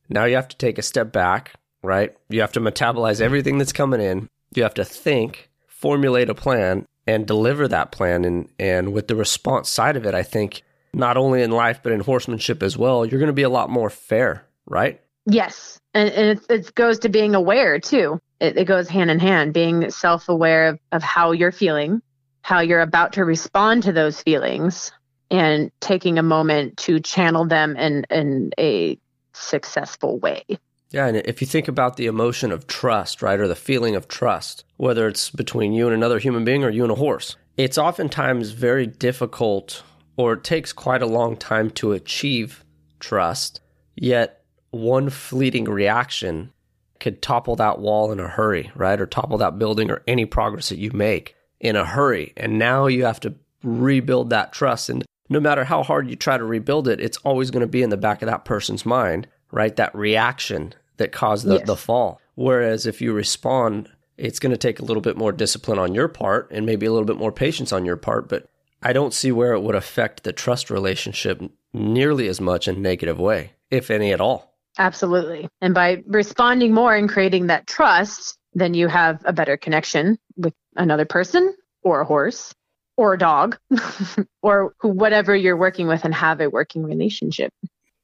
now 0.09 0.23
you 0.23 0.35
have 0.35 0.47
to 0.47 0.57
take 0.57 0.77
a 0.77 0.81
step 0.81 1.11
back, 1.11 1.53
right? 1.81 2.15
You 2.29 2.39
have 2.41 2.53
to 2.53 2.61
metabolize 2.61 3.19
everything 3.19 3.57
that's 3.57 3.73
coming 3.73 3.99
in. 3.99 4.29
You 4.55 4.63
have 4.63 4.73
to 4.75 4.85
think, 4.85 5.49
formulate 5.67 6.29
a 6.29 6.35
plan, 6.35 6.85
and 7.05 7.27
deliver 7.27 7.67
that 7.67 7.91
plan. 7.91 8.23
And 8.25 8.49
and 8.57 8.93
with 8.93 9.07
the 9.07 9.15
response 9.15 9.69
side 9.69 9.97
of 9.97 10.05
it, 10.05 10.13
I 10.13 10.23
think 10.23 10.63
not 10.93 11.17
only 11.17 11.41
in 11.41 11.51
life 11.51 11.81
but 11.83 11.91
in 11.91 11.99
horsemanship 11.99 12.63
as 12.63 12.77
well, 12.77 13.05
you're 13.05 13.19
going 13.19 13.27
to 13.27 13.33
be 13.33 13.43
a 13.43 13.49
lot 13.49 13.69
more 13.69 13.89
fair, 13.89 14.45
right? 14.65 15.01
Yes, 15.25 15.79
and, 15.93 16.09
and 16.11 16.37
it, 16.37 16.45
it 16.49 16.75
goes 16.75 16.99
to 16.99 17.09
being 17.09 17.33
aware 17.35 17.79
too. 17.79 18.19
It, 18.39 18.57
it 18.57 18.65
goes 18.65 18.89
hand 18.89 19.09
in 19.09 19.19
hand, 19.19 19.53
being 19.53 19.89
self-aware 19.89 20.67
of, 20.67 20.79
of 20.91 21.01
how 21.01 21.31
you're 21.31 21.51
feeling, 21.51 22.01
how 22.41 22.59
you're 22.59 22.81
about 22.81 23.13
to 23.13 23.23
respond 23.23 23.83
to 23.83 23.93
those 23.93 24.21
feelings, 24.21 24.91
and 25.33 25.71
taking 25.79 26.19
a 26.19 26.23
moment 26.23 26.77
to 26.77 26.99
channel 26.99 27.45
them 27.45 27.75
in 27.75 28.05
in 28.09 28.51
a 28.59 28.97
successful 29.33 30.19
way. 30.19 30.43
Yeah, 30.91 31.07
and 31.07 31.17
if 31.17 31.41
you 31.41 31.47
think 31.47 31.67
about 31.67 31.97
the 31.97 32.05
emotion 32.05 32.51
of 32.51 32.67
trust, 32.67 33.23
right, 33.23 33.39
or 33.39 33.47
the 33.47 33.55
feeling 33.55 33.95
of 33.95 34.07
trust, 34.07 34.63
whether 34.77 35.07
it's 35.07 35.31
between 35.31 35.73
you 35.73 35.87
and 35.87 35.95
another 35.95 36.19
human 36.19 36.45
being 36.45 36.63
or 36.63 36.69
you 36.69 36.83
and 36.83 36.91
a 36.91 36.95
horse, 36.95 37.35
it's 37.57 37.79
oftentimes 37.79 38.51
very 38.51 38.85
difficult 38.85 39.81
or 40.17 40.33
it 40.33 40.43
takes 40.43 40.71
quite 40.71 41.01
a 41.01 41.07
long 41.07 41.35
time 41.35 41.71
to 41.71 41.93
achieve 41.93 42.63
trust, 42.99 43.59
yet 43.95 44.43
one 44.69 45.09
fleeting 45.09 45.65
reaction 45.65 46.51
could 46.99 47.23
topple 47.23 47.55
that 47.55 47.79
wall 47.79 48.11
in 48.11 48.19
a 48.19 48.27
hurry, 48.27 48.71
right? 48.75 49.01
Or 49.01 49.07
topple 49.07 49.39
that 49.39 49.57
building 49.57 49.89
or 49.89 50.03
any 50.07 50.25
progress 50.25 50.69
that 50.69 50.77
you 50.77 50.91
make 50.91 51.35
in 51.59 51.75
a 51.75 51.85
hurry. 51.85 52.33
And 52.37 52.59
now 52.59 52.85
you 52.85 53.05
have 53.05 53.19
to 53.21 53.33
rebuild 53.63 54.29
that 54.29 54.53
trust. 54.53 54.89
And 54.89 55.03
no 55.29 55.39
matter 55.39 55.63
how 55.63 55.83
hard 55.83 56.09
you 56.09 56.15
try 56.15 56.37
to 56.37 56.43
rebuild 56.43 56.87
it, 56.87 56.99
it's 56.99 57.17
always 57.17 57.51
going 57.51 57.61
to 57.61 57.67
be 57.67 57.81
in 57.81 57.89
the 57.89 57.97
back 57.97 58.21
of 58.21 58.27
that 58.27 58.45
person's 58.45 58.85
mind, 58.85 59.27
right? 59.51 59.75
That 59.75 59.95
reaction 59.95 60.73
that 60.97 61.11
caused 61.11 61.45
the, 61.45 61.55
yes. 61.55 61.67
the 61.67 61.75
fall. 61.75 62.19
Whereas 62.35 62.85
if 62.85 63.01
you 63.01 63.13
respond, 63.13 63.89
it's 64.17 64.39
going 64.39 64.51
to 64.51 64.57
take 64.57 64.79
a 64.79 64.85
little 64.85 65.01
bit 65.01 65.17
more 65.17 65.31
discipline 65.31 65.79
on 65.79 65.95
your 65.95 66.07
part 66.07 66.49
and 66.51 66.65
maybe 66.65 66.85
a 66.85 66.91
little 66.91 67.05
bit 67.05 67.17
more 67.17 67.31
patience 67.31 67.71
on 67.71 67.85
your 67.85 67.97
part, 67.97 68.29
but 68.29 68.47
I 68.81 68.93
don't 68.93 69.13
see 69.13 69.31
where 69.31 69.53
it 69.53 69.61
would 69.61 69.75
affect 69.75 70.23
the 70.23 70.33
trust 70.33 70.69
relationship 70.69 71.41
nearly 71.73 72.27
as 72.27 72.41
much 72.41 72.67
in 72.67 72.75
a 72.75 72.79
negative 72.79 73.19
way, 73.19 73.53
if 73.71 73.89
any 73.89 74.11
at 74.11 74.21
all. 74.21 74.53
Absolutely. 74.77 75.47
And 75.61 75.73
by 75.73 76.03
responding 76.07 76.73
more 76.73 76.95
and 76.95 77.07
creating 77.07 77.47
that 77.47 77.67
trust, 77.67 78.37
then 78.53 78.73
you 78.73 78.87
have 78.87 79.21
a 79.25 79.33
better 79.33 79.55
connection 79.55 80.17
with 80.35 80.53
another 80.75 81.05
person 81.05 81.55
or 81.83 82.01
a 82.01 82.05
horse 82.05 82.53
or 82.97 83.13
a 83.13 83.17
dog 83.17 83.57
or 84.41 84.73
whatever 84.81 85.35
you're 85.35 85.57
working 85.57 85.87
with 85.87 86.05
and 86.05 86.13
have 86.13 86.39
a 86.41 86.49
working 86.49 86.83
relationship. 86.83 87.51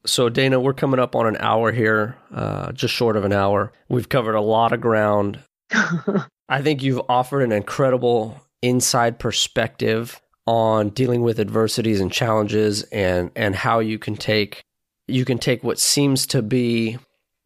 So, 0.06 0.30
Dana, 0.30 0.60
we're 0.60 0.74
coming 0.74 1.00
up 1.00 1.16
on 1.16 1.28
an 1.28 1.38
hour 1.40 1.72
here, 1.72 2.18
uh, 2.34 2.72
just 2.72 2.94
short 2.94 3.18
of 3.18 3.26
an 3.26 3.34
hour. 3.34 3.74
We've 3.90 4.08
covered 4.08 4.36
a 4.36 4.42
lot 4.42 4.72
of 4.72 4.80
ground. 4.80 5.40
I 6.50 6.62
think 6.62 6.82
you've 6.82 7.02
offered 7.10 7.44
an 7.44 7.52
incredible 7.52 8.42
inside 8.62 9.20
perspective 9.20 10.22
on 10.48 10.90
dealing 10.90 11.22
with 11.22 11.40
adversities 11.40 12.02
and 12.02 12.12
challenges 12.12 12.84
and 12.84 13.30
and 13.36 13.56
how 13.56 13.80
you 13.80 14.00
can 14.00 14.16
take 14.16 14.64
you 15.08 15.24
can 15.26 15.38
take 15.38 15.64
what 15.64 15.80
seems 15.80 16.26
to 16.26 16.42
be 16.42 16.98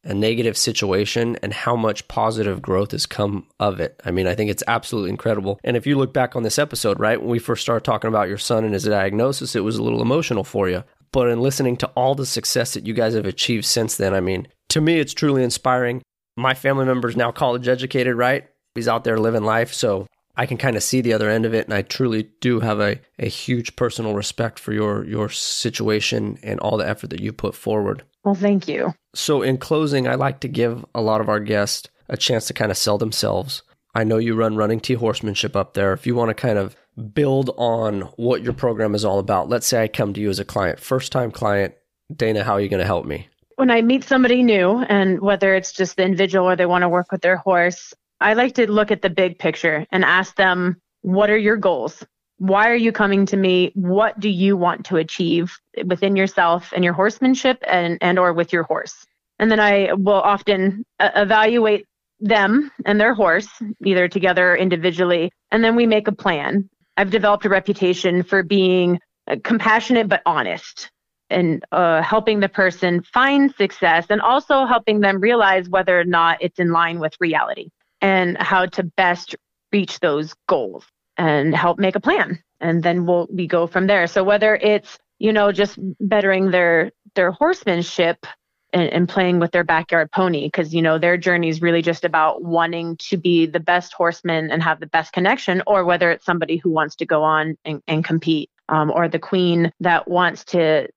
a 0.04 0.14
negative 0.14 0.58
situation 0.58 1.38
and 1.42 1.54
how 1.54 1.76
much 1.76 2.08
positive 2.08 2.62
growth 2.62 2.92
has 2.92 3.06
come 3.06 3.48
of 3.60 3.80
it. 3.80 4.00
I 4.04 4.12
mean, 4.12 4.28
I 4.28 4.36
think 4.36 4.52
it's 4.52 4.64
absolutely 4.68 5.10
incredible. 5.10 5.60
And 5.64 5.78
if 5.78 5.88
you 5.88 5.98
look 5.98 6.14
back 6.14 6.36
on 6.36 6.44
this 6.44 6.60
episode, 6.60 7.00
right, 7.00 7.20
when 7.20 7.30
we 7.30 7.40
first 7.40 7.62
started 7.62 7.86
talking 7.86 8.10
about 8.10 8.28
your 8.28 8.38
son 8.38 8.66
and 8.66 8.74
his 8.74 8.84
diagnosis, 8.84 9.56
it 9.56 9.62
was 9.62 9.78
a 9.78 9.84
little 9.84 10.02
emotional 10.02 10.44
for 10.44 10.70
you. 10.70 10.84
But 11.12 11.30
in 11.30 11.42
listening 11.42 11.78
to 11.78 11.88
all 11.96 12.16
the 12.16 12.26
success 12.26 12.74
that 12.74 12.88
you 12.88 12.94
guys 12.94 13.14
have 13.14 13.26
achieved 13.26 13.66
since 13.66 13.96
then, 13.98 14.14
I 14.14 14.20
mean, 14.20 14.48
to 14.70 14.82
me, 14.82 15.00
it's 15.00 15.14
truly 15.14 15.44
inspiring. 15.44 16.02
My 16.36 16.56
family 16.56 16.86
member 16.86 17.08
is 17.08 17.16
now 17.16 17.32
college 17.32 17.68
educated, 17.68 18.16
right? 18.16 18.48
He's 18.76 18.88
out 18.88 19.04
there 19.04 19.20
living 19.20 19.44
life. 19.44 19.72
So 19.74 20.08
I 20.36 20.46
can 20.46 20.58
kind 20.58 20.76
of 20.76 20.84
see 20.84 21.02
the 21.02 21.14
other 21.14 21.30
end 21.30 21.46
of 21.46 21.54
it, 21.54 21.66
and 21.66 21.74
I 21.74 21.84
truly 21.84 22.30
do 22.42 22.60
have 22.60 22.80
a, 22.80 23.00
a 23.20 23.28
huge 23.28 23.76
personal 23.76 24.16
respect 24.16 24.60
for 24.60 24.74
your 24.74 25.06
your 25.06 25.30
situation 25.30 26.40
and 26.42 26.60
all 26.60 26.78
the 26.78 26.88
effort 26.88 27.12
that 27.12 27.22
you 27.22 27.32
put 27.32 27.56
forward. 27.56 28.04
Well, 28.24 28.36
thank 28.36 28.68
you. 28.68 28.94
So, 29.14 29.42
in 29.42 29.58
closing, 29.58 30.08
I 30.08 30.16
like 30.16 30.40
to 30.42 30.48
give 30.48 30.86
a 30.96 31.02
lot 31.02 31.22
of 31.22 31.30
our 31.30 31.40
guests 31.40 31.90
a 32.10 32.18
chance 32.18 32.48
to 32.48 32.54
kind 32.54 32.72
of 32.72 32.78
sell 32.78 32.98
themselves. 32.98 33.64
I 33.96 34.04
know 34.04 34.18
you 34.18 34.34
run 34.34 34.56
Running 34.56 34.80
T 34.80 34.96
Horsemanship 34.96 35.56
up 35.56 35.76
there. 35.76 35.94
If 35.94 36.08
you 36.08 36.16
want 36.16 36.30
to 36.30 36.34
kind 36.34 36.58
of 36.58 36.76
build 37.14 37.52
on 37.58 38.02
what 38.18 38.42
your 38.42 38.54
program 38.54 38.96
is 38.96 39.06
all 39.06 39.20
about, 39.20 39.50
let's 39.50 39.68
say 39.68 39.84
I 39.84 39.88
come 39.88 40.14
to 40.14 40.22
you 40.22 40.30
as 40.30 40.40
a 40.40 40.46
client, 40.46 40.80
first 40.80 41.12
time 41.12 41.32
client, 41.32 41.76
Dana, 42.16 42.44
how 42.44 42.54
are 42.54 42.62
you 42.62 42.70
going 42.70 42.80
to 42.80 42.86
help 42.86 43.06
me? 43.06 43.28
When 43.56 43.70
I 43.70 43.82
meet 43.84 44.04
somebody 44.04 44.42
new, 44.42 44.80
and 44.80 45.22
whether 45.22 45.54
it's 45.54 45.72
just 45.72 45.96
the 45.96 46.04
individual 46.04 46.50
or 46.50 46.56
they 46.56 46.66
want 46.66 46.82
to 46.82 46.90
work 46.90 47.12
with 47.12 47.22
their 47.22 47.38
horse, 47.38 47.94
I 48.20 48.34
like 48.34 48.56
to 48.56 48.72
look 48.72 48.92
at 48.92 49.02
the 49.02 49.10
big 49.10 49.40
picture 49.40 49.86
and 49.92 50.06
ask 50.06 50.36
them, 50.36 50.82
what 51.02 51.30
are 51.30 51.38
your 51.38 51.58
goals? 51.58 52.04
Why 52.38 52.70
are 52.70 52.76
you 52.76 52.92
coming 52.92 53.26
to 53.28 53.38
me? 53.38 53.72
What 53.76 54.20
do 54.20 54.30
you 54.30 54.58
want 54.58 54.86
to 54.88 54.98
achieve 54.98 55.58
within 55.86 56.16
yourself 56.16 56.72
and 56.74 56.84
your 56.84 56.94
horsemanship 56.94 57.64
and, 57.68 57.98
and 58.02 58.18
or 58.18 58.34
with 58.34 58.54
your 58.54 58.64
horse? 58.64 59.06
And 59.40 59.52
then 59.52 59.60
I 59.60 59.94
will 59.94 60.22
often 60.22 60.86
uh, 61.00 61.10
evaluate 61.16 61.86
them 62.20 62.72
and 62.86 63.00
their 63.00 63.14
horse, 63.14 63.50
either 63.84 64.08
together 64.08 64.54
or 64.54 64.58
individually, 64.58 65.32
and 65.52 65.64
then 65.64 65.76
we 65.76 65.86
make 65.86 66.08
a 66.08 66.12
plan. 66.14 66.70
I've 66.96 67.10
developed 67.10 67.46
a 67.46 67.50
reputation 67.50 68.24
for 68.24 68.44
being 68.44 69.00
uh, 69.30 69.36
compassionate 69.44 70.08
but 70.08 70.22
honest 70.26 70.90
and 71.30 71.66
uh, 71.72 72.02
helping 72.02 72.40
the 72.40 72.50
person 72.50 73.02
find 73.02 73.54
success 73.56 74.06
and 74.10 74.22
also 74.22 74.66
helping 74.66 75.02
them 75.02 75.20
realize 75.20 75.68
whether 75.68 76.00
or 76.00 76.06
not 76.06 76.38
it's 76.42 76.60
in 76.60 76.72
line 76.72 77.00
with 77.00 77.16
reality 77.20 77.70
and 78.04 78.38
how 78.38 78.68
to 78.68 78.84
best 78.84 79.36
reach 79.72 80.00
those 80.02 80.36
goals 80.48 80.86
and 81.18 81.56
help 81.56 81.80
make 81.80 81.96
a 81.96 82.00
plan. 82.00 82.38
And 82.60 82.84
then 82.84 83.08
we'll 83.08 83.28
we 83.32 83.48
go 83.48 83.66
from 83.66 83.88
there. 83.88 84.06
So 84.06 84.24
whether 84.24 84.56
it's, 84.56 85.00
you 85.18 85.34
know, 85.34 85.52
just 85.52 85.80
bettering 86.00 86.52
their 86.52 86.92
their 87.16 87.32
horsemanship 87.32 88.28
and, 88.74 88.90
and 88.90 89.10
playing 89.10 89.40
with 89.40 89.52
their 89.52 89.64
backyard 89.64 90.12
pony, 90.12 90.46
because 90.48 90.74
you 90.74 90.82
know 90.82 90.98
their 91.00 91.18
journey 91.18 91.50
is 91.50 91.62
really 91.62 91.82
just 91.82 92.04
about 92.04 92.44
wanting 92.44 92.98
to 92.98 93.18
be 93.18 93.46
the 93.46 93.60
best 93.60 93.94
horseman 93.94 94.52
and 94.52 94.62
have 94.62 94.80
the 94.80 94.88
best 94.88 95.14
connection, 95.14 95.64
or 95.66 95.86
whether 95.86 96.12
it's 96.12 96.26
somebody 96.26 96.58
who 96.58 96.72
wants 96.72 96.96
to 96.98 97.06
go 97.06 97.24
on 97.24 97.56
and, 97.64 97.82
and 97.88 98.04
compete, 98.04 98.50
um, 98.70 98.92
or 98.92 99.08
the 99.08 99.20
queen 99.20 99.72
that 99.80 100.08
wants 100.08 100.44
to 100.46 100.88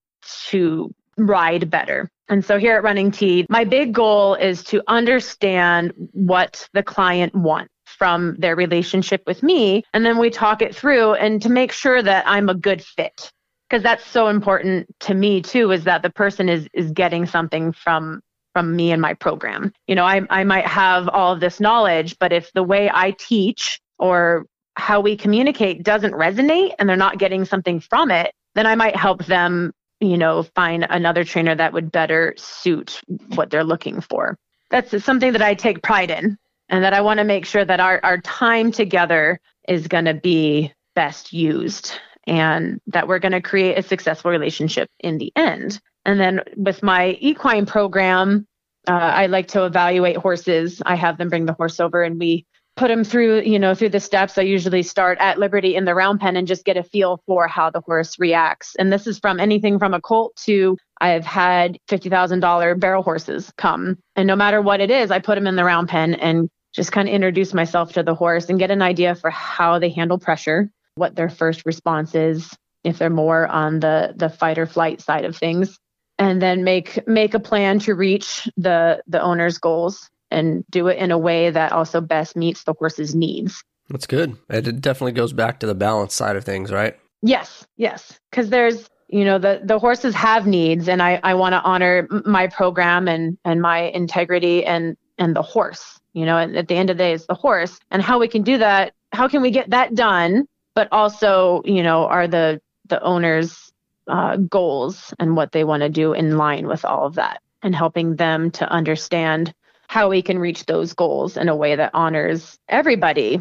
to 0.49 0.93
ride 1.17 1.71
better. 1.71 2.09
And 2.29 2.45
so 2.45 2.59
here 2.59 2.77
at 2.77 2.83
Running 2.83 3.11
T, 3.11 3.47
my 3.49 3.65
big 3.65 3.95
goal 3.95 4.35
is 4.35 4.65
to 4.65 4.83
understand 4.89 5.93
what 6.13 6.69
the 6.73 6.83
client 6.83 7.35
wants 7.35 7.73
from 7.87 8.37
their 8.39 8.57
relationship 8.57 9.23
with 9.27 9.43
me. 9.43 9.85
And 9.93 10.05
then 10.05 10.19
we 10.19 10.31
talk 10.31 10.61
it 10.61 10.75
through 10.75 11.15
and 11.15 11.41
to 11.43 11.49
make 11.49 11.73
sure 11.73 12.03
that 12.03 12.25
I'm 12.27 12.49
a 12.49 12.55
good 12.55 12.83
fit. 12.83 13.31
Because 13.69 13.83
that's 13.83 14.07
so 14.07 14.29
important 14.29 14.87
to 15.01 15.15
me 15.15 15.43
too, 15.43 15.73
is 15.73 15.85
that 15.85 16.03
the 16.03 16.11
person 16.11 16.49
is 16.49 16.69
is 16.73 16.93
getting 16.93 17.27
something 17.27 17.73
from 17.73 18.21
from 18.53 18.77
me 18.77 18.93
and 18.93 19.03
my 19.03 19.13
program. 19.15 19.73
You 19.89 19.97
know, 19.97 20.05
I 20.05 20.23
I 20.31 20.45
might 20.45 20.67
have 20.67 21.09
all 21.09 21.33
of 21.33 21.41
this 21.41 21.59
knowledge, 21.59 22.17
but 22.21 22.33
if 22.33 22.53
the 22.53 22.63
way 22.63 22.89
I 22.93 23.11
teach 23.19 23.81
or 23.99 24.47
how 24.77 25.01
we 25.01 25.17
communicate 25.17 25.83
doesn't 25.83 26.13
resonate 26.13 26.75
and 26.79 26.89
they're 26.89 26.97
not 26.97 27.19
getting 27.19 27.45
something 27.45 27.81
from 27.81 28.13
it, 28.13 28.33
then 28.55 28.67
I 28.67 28.77
might 28.77 28.95
help 28.95 29.25
them 29.27 29.73
you 30.01 30.17
know, 30.17 30.43
find 30.43 30.87
another 30.89 31.25
trainer 31.25 31.55
that 31.55 31.73
would 31.73 31.91
better 31.91 32.35
suit 32.37 33.01
what 33.35 33.51
they're 33.51 33.65
looking 33.65 34.01
for. 34.01 34.39
That's 34.71 35.05
something 35.05 35.33
that 35.33 35.43
I 35.43 35.55
take 35.55 35.83
pride 35.83 36.11
in 36.11 36.39
and 36.69 36.85
that 36.85 36.93
I 36.93 37.01
want 37.01 37.19
to 37.19 37.25
make 37.25 37.47
sure 37.47 37.65
that 37.65 37.81
our, 37.81 38.01
our 38.03 38.19
time 38.19 38.73
together 38.73 39.41
is 39.69 39.89
going 39.89 40.05
to 40.07 40.15
be 40.15 40.73
best 40.95 41.33
used 41.33 41.99
and 42.27 42.81
that 42.89 43.07
we're 43.07 43.21
going 43.21 43.33
to 43.33 43.41
create 43.41 43.79
a 43.79 43.83
successful 43.83 44.31
relationship 44.31 44.91
in 45.01 45.19
the 45.19 45.33
end. 45.37 45.81
And 46.05 46.19
then 46.19 46.41
with 46.57 46.83
my 46.83 47.17
equine 47.21 47.67
program, 47.67 48.47
uh, 48.89 48.93
I 48.93 49.27
like 49.27 49.49
to 49.49 49.65
evaluate 49.65 50.17
horses. 50.17 50.83
I 50.85 50.97
have 50.97 51.19
them 51.19 51.29
bring 51.29 51.47
the 51.47 51.53
horse 51.53 51.81
over 51.81 52.03
and 52.03 52.19
we 52.19 52.47
put 52.77 52.89
them 52.89 53.05
through, 53.05 53.41
you 53.41 53.59
know, 53.59 53.75
through 53.75 53.89
the 53.89 54.01
steps. 54.01 54.37
I 54.37 54.43
usually 54.43 54.83
start 54.83 55.19
at 55.19 55.39
Liberty 55.39 55.75
in 55.75 55.87
the 55.87 55.95
round 55.95 56.21
pen 56.21 56.37
and 56.37 56.47
just 56.47 56.65
get 56.65 56.77
a 56.77 56.83
feel 56.83 57.23
for 57.27 57.49
how 57.49 57.71
the 57.71 57.81
horse 57.81 58.19
reacts. 58.19 58.77
And 58.79 58.93
this 58.93 59.07
is 59.07 59.19
from 59.19 59.41
anything 59.41 59.79
from 59.79 59.95
a 59.95 60.01
colt 60.01 60.37
to 60.45 60.77
I've 61.01 61.25
had 61.25 61.79
$50,000 61.89 62.79
barrel 62.79 63.03
horses 63.03 63.53
come. 63.57 63.99
And 64.15 64.27
no 64.27 64.37
matter 64.37 64.61
what 64.61 64.81
it 64.81 64.91
is, 64.91 65.11
I 65.11 65.19
put 65.19 65.35
them 65.35 65.47
in 65.47 65.57
the 65.57 65.65
round 65.65 65.89
pen 65.89 66.15
and 66.15 66.49
just 66.75 66.93
kind 66.93 67.09
of 67.09 67.15
introduce 67.15 67.55
myself 67.55 67.95
to 67.95 68.03
the 68.03 68.15
horse 68.15 68.49
and 68.49 68.59
get 68.59 68.71
an 68.71 68.83
idea 68.83 69.15
for 69.15 69.31
how 69.31 69.79
they 69.79 69.89
handle 69.89 70.19
pressure, 70.19 70.71
what 70.97 71.17
their 71.17 71.31
first 71.31 71.65
response 71.65 72.15
is, 72.15 72.55
if 72.85 72.99
they're 72.99 73.11
more 73.11 73.47
on 73.47 73.81
the 73.81 74.13
the 74.15 74.29
fight 74.29 74.59
or 74.59 74.67
flight 74.67 75.01
side 75.01 75.25
of 75.25 75.37
things, 75.37 75.79
and 76.19 76.41
then 76.41 76.65
make 76.65 77.07
make 77.09 77.33
a 77.33 77.41
plan 77.41 77.79
to 77.81 77.95
reach 77.95 78.49
the 78.59 79.03
the 79.07 79.21
owner's 79.21 79.57
goals 79.59 80.11
and 80.31 80.65
do 80.71 80.89
it 80.89 80.99
in 80.99 81.11
a 81.11 81.19
way 81.19 81.51
that 81.51 81.73
also 81.73 82.01
best 82.01 82.37
meets 82.37 82.65
the 82.65 82.75
horse's 82.75 83.15
needs. 83.15 83.63
That's 83.89 84.07
good. 84.07 84.37
It 84.51 84.81
definitely 84.81 85.13
goes 85.13 85.33
back 85.33 85.61
to 85.61 85.67
the 85.67 85.75
balance 85.75 86.15
side 86.15 86.37
of 86.37 86.45
things, 86.45 86.73
right? 86.73 86.99
Yes, 87.23 87.67
yes. 87.77 88.19
Because 88.31 88.51
there's, 88.51 88.89
you 89.09 89.25
know, 89.25 89.39
the, 89.39 89.61
the 89.63 89.79
horses 89.79 90.15
have 90.15 90.47
needs, 90.47 90.89
and 90.89 91.01
I, 91.03 91.21
I 91.23 91.35
want 91.35 91.53
to 91.53 91.63
honor 91.63 92.09
my 92.25 92.49
program 92.49 93.07
and, 93.07 93.39
and 93.45 93.63
my 93.63 93.83
integrity 93.83 94.65
and, 94.65 94.97
and 95.19 95.37
the 95.37 95.43
horse. 95.43 96.01
You 96.13 96.25
know, 96.25 96.39
and 96.39 96.57
at 96.57 96.69
the 96.69 96.75
end 96.75 96.91
of 96.91 96.97
the 96.97 97.05
day, 97.05 97.13
it's 97.13 97.27
the 97.27 97.35
horse. 97.35 97.79
And 97.91 98.03
how 98.03 98.19
we 98.19 98.27
can 98.27 98.43
do 98.43 98.59
that, 98.59 98.95
how 99.13 99.29
can 99.29 99.43
we 99.43 99.51
get 99.51 99.71
that 99.71 99.95
done? 99.95 100.47
But 100.75 100.89
also, 100.91 101.63
you 101.65 101.83
know, 101.83 102.07
are 102.07 102.27
the, 102.27 102.61
the 102.89 103.03
owner's 103.03 103.71
uh, 104.09 104.37
goals 104.37 105.13
and 105.19 105.37
what 105.37 105.53
they 105.53 105.63
want 105.63 105.83
to 105.83 105.89
do 105.89 106.13
in 106.13 106.39
line 106.39 106.67
with 106.67 106.85
all 106.85 107.07
of 107.07 107.17
that 107.17 107.43
and 107.63 107.75
helping 107.75 108.17
them 108.17 108.51
to 108.53 108.69
understand 108.71 109.53
how 109.89 110.09
we 110.09 110.23
can 110.23 110.39
reach 110.39 110.67
those 110.67 110.93
goals 110.93 111.37
in 111.37 111.49
a 111.49 111.57
way 111.57 111.77
that 111.77 111.91
honors 111.95 112.59
everybody. 112.69 113.41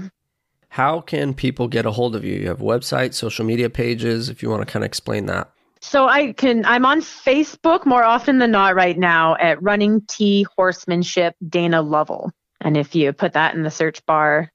How 0.70 1.02
can 1.02 1.34
people 1.34 1.68
get 1.68 1.86
a 1.86 1.92
hold 1.92 2.16
of 2.16 2.26
you? 2.26 2.36
You 2.36 2.48
have 2.50 2.60
website, 2.60 3.14
social 3.14 3.46
media 3.46 3.70
pages, 3.70 4.30
if 4.30 4.44
you 4.44 4.50
want 4.50 4.66
to 4.66 4.72
kind 4.72 4.84
of 4.84 4.88
explain 4.88 5.26
that. 5.28 5.50
So 5.82 6.08
I 6.08 6.34
can 6.34 6.66
I'm 6.66 6.86
on 6.86 7.02
Facebook 7.02 7.86
more 7.86 8.04
often 8.04 8.40
than 8.40 8.52
not 8.52 8.76
right 8.76 8.98
now 8.98 9.36
at 9.36 9.62
Running 9.62 10.02
T 10.08 10.46
Horsemanship 10.58 11.36
Dana 11.48 11.82
Lovell. 11.82 12.32
And 12.60 12.76
if 12.76 12.96
you 12.96 13.14
put 13.14 13.34
that 13.34 13.54
in 13.54 13.64
the 13.64 13.70
search 13.70 14.04
bar, 14.06 14.52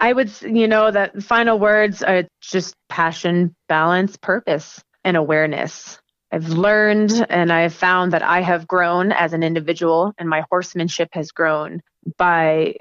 I 0.00 0.12
would, 0.12 0.32
you 0.42 0.66
know, 0.66 0.90
that 0.90 1.22
final 1.22 1.58
words 1.58 2.02
are 2.02 2.24
just 2.40 2.74
passion, 2.88 3.54
balance, 3.68 4.16
purpose, 4.16 4.82
and 5.04 5.16
awareness. 5.16 6.00
I've 6.32 6.48
learned 6.48 7.26
and 7.28 7.52
I've 7.52 7.74
found 7.74 8.12
that 8.12 8.22
I 8.22 8.40
have 8.40 8.66
grown 8.66 9.12
as 9.12 9.32
an 9.32 9.42
individual 9.42 10.12
and 10.18 10.28
my 10.28 10.44
horsemanship 10.48 11.08
has 11.12 11.32
grown 11.32 11.82
by 12.16 12.76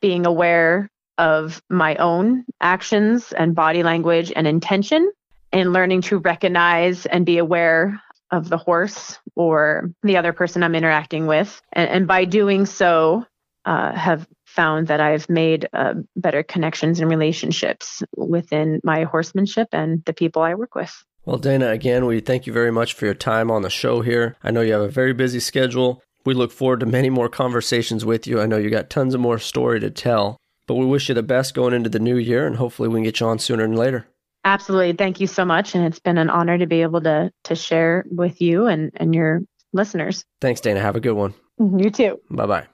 being 0.00 0.26
aware 0.26 0.88
of 1.18 1.62
my 1.68 1.96
own 1.96 2.44
actions 2.60 3.32
and 3.32 3.54
body 3.54 3.82
language 3.82 4.32
and 4.34 4.46
intention 4.46 5.10
and 5.52 5.72
learning 5.72 6.02
to 6.02 6.18
recognize 6.18 7.06
and 7.06 7.26
be 7.26 7.38
aware 7.38 8.00
of 8.30 8.48
the 8.48 8.56
horse 8.56 9.18
or 9.36 9.90
the 10.02 10.16
other 10.16 10.32
person 10.32 10.62
I'm 10.62 10.74
interacting 10.74 11.26
with. 11.26 11.60
And, 11.72 11.90
and 11.90 12.06
by 12.06 12.24
doing 12.24 12.64
so, 12.66 13.26
uh, 13.64 13.92
have 13.92 14.26
found 14.44 14.88
that 14.88 15.00
I've 15.00 15.28
made 15.28 15.68
uh, 15.72 15.94
better 16.16 16.42
connections 16.42 17.00
and 17.00 17.08
relationships 17.08 18.02
within 18.16 18.80
my 18.82 19.04
horsemanship 19.04 19.68
and 19.72 20.04
the 20.04 20.12
people 20.12 20.42
I 20.42 20.54
work 20.54 20.74
with. 20.74 21.04
Well, 21.24 21.38
Dana, 21.38 21.68
again, 21.68 22.06
we 22.06 22.18
thank 22.18 22.48
you 22.48 22.52
very 22.52 22.72
much 22.72 22.94
for 22.94 23.04
your 23.04 23.14
time 23.14 23.48
on 23.50 23.62
the 23.62 23.70
show 23.70 24.00
here. 24.00 24.36
I 24.42 24.50
know 24.50 24.60
you 24.60 24.72
have 24.72 24.82
a 24.82 24.88
very 24.88 25.12
busy 25.12 25.38
schedule. 25.38 26.02
We 26.24 26.34
look 26.34 26.50
forward 26.50 26.80
to 26.80 26.86
many 26.86 27.10
more 27.10 27.28
conversations 27.28 28.04
with 28.04 28.26
you. 28.26 28.40
I 28.40 28.46
know 28.46 28.56
you 28.56 28.70
got 28.70 28.90
tons 28.90 29.14
of 29.14 29.20
more 29.20 29.38
story 29.38 29.78
to 29.80 29.90
tell, 29.90 30.36
but 30.66 30.74
we 30.74 30.84
wish 30.84 31.08
you 31.08 31.14
the 31.14 31.22
best 31.22 31.54
going 31.54 31.74
into 31.74 31.88
the 31.88 32.00
new 32.00 32.16
year 32.16 32.44
and 32.46 32.56
hopefully 32.56 32.88
we 32.88 32.96
can 32.96 33.04
get 33.04 33.20
you 33.20 33.26
on 33.26 33.38
sooner 33.38 33.62
than 33.62 33.76
later. 33.76 34.06
Absolutely. 34.44 34.94
Thank 34.94 35.20
you 35.20 35.28
so 35.28 35.44
much. 35.44 35.76
And 35.76 35.84
it's 35.84 36.00
been 36.00 36.18
an 36.18 36.28
honor 36.28 36.58
to 36.58 36.66
be 36.66 36.82
able 36.82 37.00
to 37.02 37.30
to 37.44 37.54
share 37.54 38.04
with 38.10 38.40
you 38.40 38.66
and, 38.66 38.90
and 38.96 39.14
your 39.14 39.42
listeners. 39.72 40.24
Thanks, 40.40 40.60
Dana. 40.60 40.80
Have 40.80 40.96
a 40.96 41.00
good 41.00 41.12
one. 41.12 41.34
Mm-hmm. 41.60 41.78
You 41.78 41.90
too. 41.90 42.20
Bye 42.30 42.46
bye. 42.46 42.66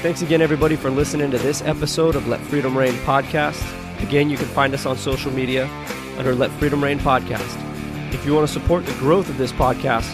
Thanks 0.00 0.22
again, 0.22 0.40
everybody, 0.40 0.76
for 0.76 0.90
listening 0.90 1.30
to 1.30 1.38
this 1.38 1.60
episode 1.62 2.16
of 2.16 2.26
Let 2.26 2.40
Freedom 2.40 2.76
Reign 2.76 2.94
podcast. 3.04 3.62
Again, 4.02 4.30
you 4.30 4.38
can 4.38 4.48
find 4.48 4.72
us 4.72 4.86
on 4.86 4.96
social 4.96 5.30
media 5.30 5.68
under 6.18 6.34
Let 6.34 6.50
Freedom 6.52 6.82
Reign 6.82 6.98
podcast. 6.98 7.58
If 8.12 8.26
you 8.26 8.34
want 8.34 8.46
to 8.46 8.52
support 8.52 8.84
the 8.84 8.92
growth 8.94 9.28
of 9.28 9.38
this 9.38 9.52
podcast, 9.52 10.12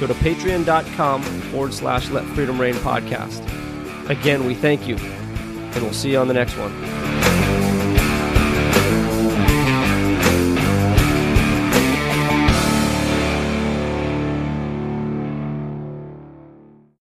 go 0.00 0.06
to 0.06 0.14
patreon.com 0.14 1.22
forward 1.22 1.74
slash 1.74 2.10
Let 2.10 2.24
Freedom 2.26 2.60
Reign 2.60 2.74
podcast. 2.76 3.44
Again, 4.10 4.44
we 4.44 4.54
thank 4.54 4.86
you, 4.86 4.96
and 4.96 5.82
we'll 5.82 5.92
see 5.92 6.12
you 6.12 6.18
on 6.18 6.28
the 6.28 6.34
next 6.34 6.56
one. 6.56 7.37